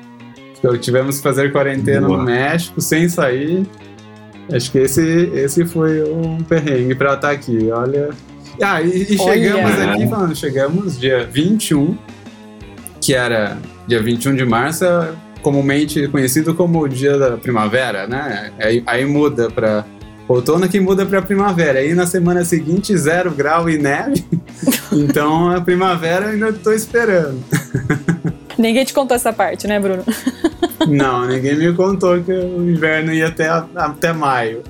então, 0.66 0.78
tivemos 0.78 1.16
que 1.16 1.22
fazer 1.22 1.52
quarentena 1.52 2.06
Boa. 2.06 2.18
no 2.18 2.24
México 2.24 2.80
sem 2.80 3.08
sair. 3.08 3.66
Acho 4.52 4.70
que 4.70 4.78
esse, 4.78 5.30
esse 5.34 5.64
foi 5.64 6.02
um 6.02 6.38
perrengue 6.42 6.94
pra 6.94 7.14
estar 7.14 7.30
aqui. 7.30 7.70
Olha. 7.70 8.10
Ah, 8.60 8.80
e, 8.82 9.06
e 9.10 9.20
Olha. 9.20 9.32
chegamos 9.32 9.80
aqui, 9.80 10.08
falando, 10.08 10.36
chegamos 10.36 10.98
dia 10.98 11.24
21, 11.24 11.96
que 13.00 13.14
era 13.14 13.58
dia 13.86 14.02
21 14.02 14.34
de 14.34 14.44
março, 14.44 14.84
é 14.84 15.12
comumente 15.42 16.08
conhecido 16.08 16.54
como 16.54 16.80
o 16.80 16.88
dia 16.88 17.18
da 17.18 17.36
primavera, 17.36 18.06
né? 18.06 18.50
Aí, 18.58 18.82
aí 18.86 19.04
muda 19.04 19.50
pra 19.50 19.84
outono 20.28 20.68
que 20.68 20.80
muda 20.80 21.06
pra 21.06 21.22
primavera. 21.22 21.80
Aí 21.80 21.94
na 21.94 22.06
semana 22.06 22.44
seguinte, 22.44 22.96
zero 22.96 23.30
grau 23.30 23.68
e 23.68 23.78
neve. 23.78 24.24
então 24.92 25.50
a 25.50 25.60
primavera 25.60 26.26
eu 26.26 26.30
ainda 26.30 26.52
tô 26.52 26.72
esperando. 26.72 27.42
Ninguém 28.58 28.84
te 28.84 28.94
contou 28.94 29.14
essa 29.14 29.32
parte, 29.32 29.66
né, 29.66 29.78
Bruno? 29.78 30.02
Não, 30.88 31.26
ninguém 31.26 31.56
me 31.56 31.72
contou 31.72 32.22
que 32.22 32.32
o 32.32 32.70
inverno 32.70 33.12
ia 33.12 33.28
até, 33.28 33.48
até 33.74 34.12
maio. 34.12 34.62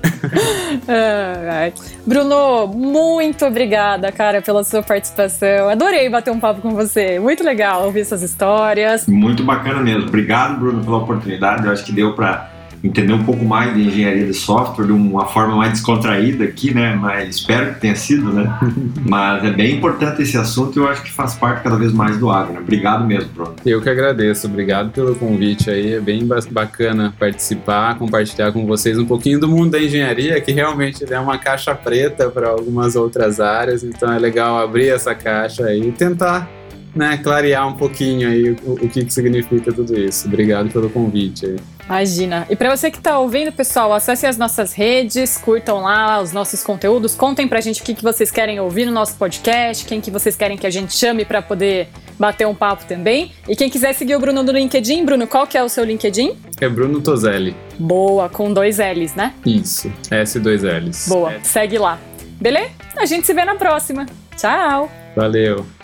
Ai, 0.87 1.49
ai. 1.49 1.73
Bruno, 2.05 2.67
muito 2.67 3.45
obrigada, 3.45 4.11
cara, 4.11 4.41
pela 4.41 4.63
sua 4.63 4.81
participação. 4.81 5.69
Adorei 5.69 6.09
bater 6.09 6.31
um 6.31 6.39
papo 6.39 6.61
com 6.61 6.71
você. 6.71 7.19
Muito 7.19 7.43
legal 7.43 7.85
ouvir 7.85 8.01
essas 8.01 8.21
histórias. 8.21 9.05
Muito 9.05 9.43
bacana 9.43 9.81
mesmo. 9.81 10.07
Obrigado, 10.07 10.59
Bruno, 10.59 10.83
pela 10.83 10.97
oportunidade. 10.97 11.65
Eu 11.65 11.71
acho 11.71 11.85
que 11.85 11.91
deu 11.91 12.13
para 12.13 12.49
entender 12.83 13.13
um 13.13 13.23
pouco 13.23 13.43
mais 13.43 13.73
de 13.73 13.81
engenharia 13.81 14.25
de 14.25 14.33
software 14.33 14.85
de 14.85 14.91
uma 14.91 15.25
forma 15.25 15.55
mais 15.55 15.71
descontraída 15.73 16.43
aqui, 16.43 16.73
né? 16.73 16.95
Mas 16.95 17.35
espero 17.37 17.73
que 17.73 17.81
tenha 17.81 17.95
sido, 17.95 18.31
né? 18.31 18.57
Mas 19.05 19.43
é 19.43 19.51
bem 19.51 19.75
importante 19.77 20.21
esse 20.21 20.37
assunto 20.37 20.77
e 20.77 20.81
eu 20.81 20.87
acho 20.87 21.01
que 21.03 21.11
faz 21.11 21.35
parte 21.35 21.63
cada 21.63 21.75
vez 21.75 21.91
mais 21.91 22.17
do 22.17 22.29
agro. 22.29 22.53
né? 22.53 22.59
Obrigado 22.61 23.05
mesmo, 23.05 23.29
Bruno. 23.33 23.55
Eu 23.65 23.81
que 23.81 23.89
agradeço, 23.89 24.47
obrigado 24.47 24.91
pelo 24.91 25.15
convite 25.15 25.69
aí. 25.69 25.93
É 25.95 25.99
bem 25.99 26.25
ba- 26.25 26.39
bacana 26.51 27.13
participar, 27.19 27.97
compartilhar 27.97 28.51
com 28.51 28.65
vocês 28.65 28.97
um 28.99 29.05
pouquinho 29.05 29.39
do 29.39 29.47
mundo 29.47 29.71
da 29.71 29.81
engenharia, 29.81 30.39
que 30.39 30.51
realmente 30.51 31.05
é 31.11 31.19
uma 31.19 31.37
caixa 31.37 31.73
preta 31.73 32.29
para 32.29 32.49
algumas 32.49 32.95
outras 32.95 33.39
áreas. 33.39 33.83
Então 33.83 34.11
é 34.13 34.19
legal 34.19 34.57
abrir 34.59 34.89
essa 34.89 35.15
caixa 35.15 35.65
aí 35.65 35.87
e 35.89 35.91
tentar 35.91 36.49
né, 36.95 37.17
clarear 37.17 37.67
um 37.67 37.73
pouquinho 37.73 38.27
aí 38.29 38.51
o, 38.63 38.73
o 38.73 38.89
que, 38.89 39.03
que 39.05 39.13
significa 39.13 39.71
tudo 39.71 39.97
isso. 39.99 40.27
Obrigado 40.27 40.69
pelo 40.69 40.89
convite 40.89 41.45
aí. 41.45 41.55
Imagina. 41.87 42.45
E 42.49 42.55
para 42.55 42.75
você 42.75 42.91
que 42.91 42.99
tá 42.99 43.17
ouvindo, 43.17 43.51
pessoal, 43.51 43.93
acessem 43.93 44.29
as 44.29 44.37
nossas 44.37 44.73
redes, 44.73 45.37
curtam 45.37 45.81
lá 45.81 46.21
os 46.21 46.33
nossos 46.33 46.61
conteúdos, 46.61 47.15
contem 47.15 47.47
pra 47.47 47.61
gente 47.61 47.81
o 47.81 47.83
que, 47.83 47.95
que 47.95 48.03
vocês 48.03 48.29
querem 48.29 48.59
ouvir 48.59 48.85
no 48.85 48.91
nosso 48.91 49.15
podcast, 49.15 49.85
quem 49.85 50.01
que 50.01 50.11
vocês 50.11 50.35
querem 50.35 50.57
que 50.57 50.67
a 50.67 50.69
gente 50.69 50.93
chame 50.93 51.23
para 51.23 51.41
poder 51.41 51.87
bater 52.19 52.45
um 52.45 52.53
papo 52.53 52.85
também. 52.85 53.31
E 53.47 53.55
quem 53.55 53.69
quiser 53.69 53.93
seguir 53.93 54.15
o 54.15 54.19
Bruno 54.19 54.43
no 54.43 54.51
LinkedIn, 54.51 55.05
Bruno, 55.05 55.25
qual 55.27 55.47
que 55.47 55.57
é 55.57 55.63
o 55.63 55.69
seu 55.69 55.83
LinkedIn? 55.83 56.35
É 56.59 56.67
Bruno 56.67 57.01
Tozelli. 57.01 57.55
Boa, 57.79 58.27
com 58.27 58.51
dois 58.51 58.79
L's, 58.79 59.15
né? 59.15 59.33
Isso, 59.45 59.91
S2Ls. 60.09 61.07
Boa, 61.07 61.33
segue 61.43 61.77
lá. 61.77 61.99
Beleza? 62.41 62.71
A 62.97 63.05
gente 63.05 63.25
se 63.25 63.33
vê 63.33 63.45
na 63.45 63.55
próxima. 63.55 64.05
Tchau! 64.35 64.91
Valeu. 65.15 65.76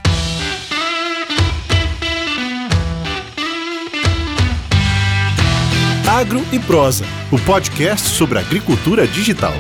Agro 6.14 6.46
e 6.52 6.60
Prosa, 6.60 7.04
o 7.32 7.40
podcast 7.40 8.08
sobre 8.08 8.38
agricultura 8.38 9.08
digital. 9.08 9.54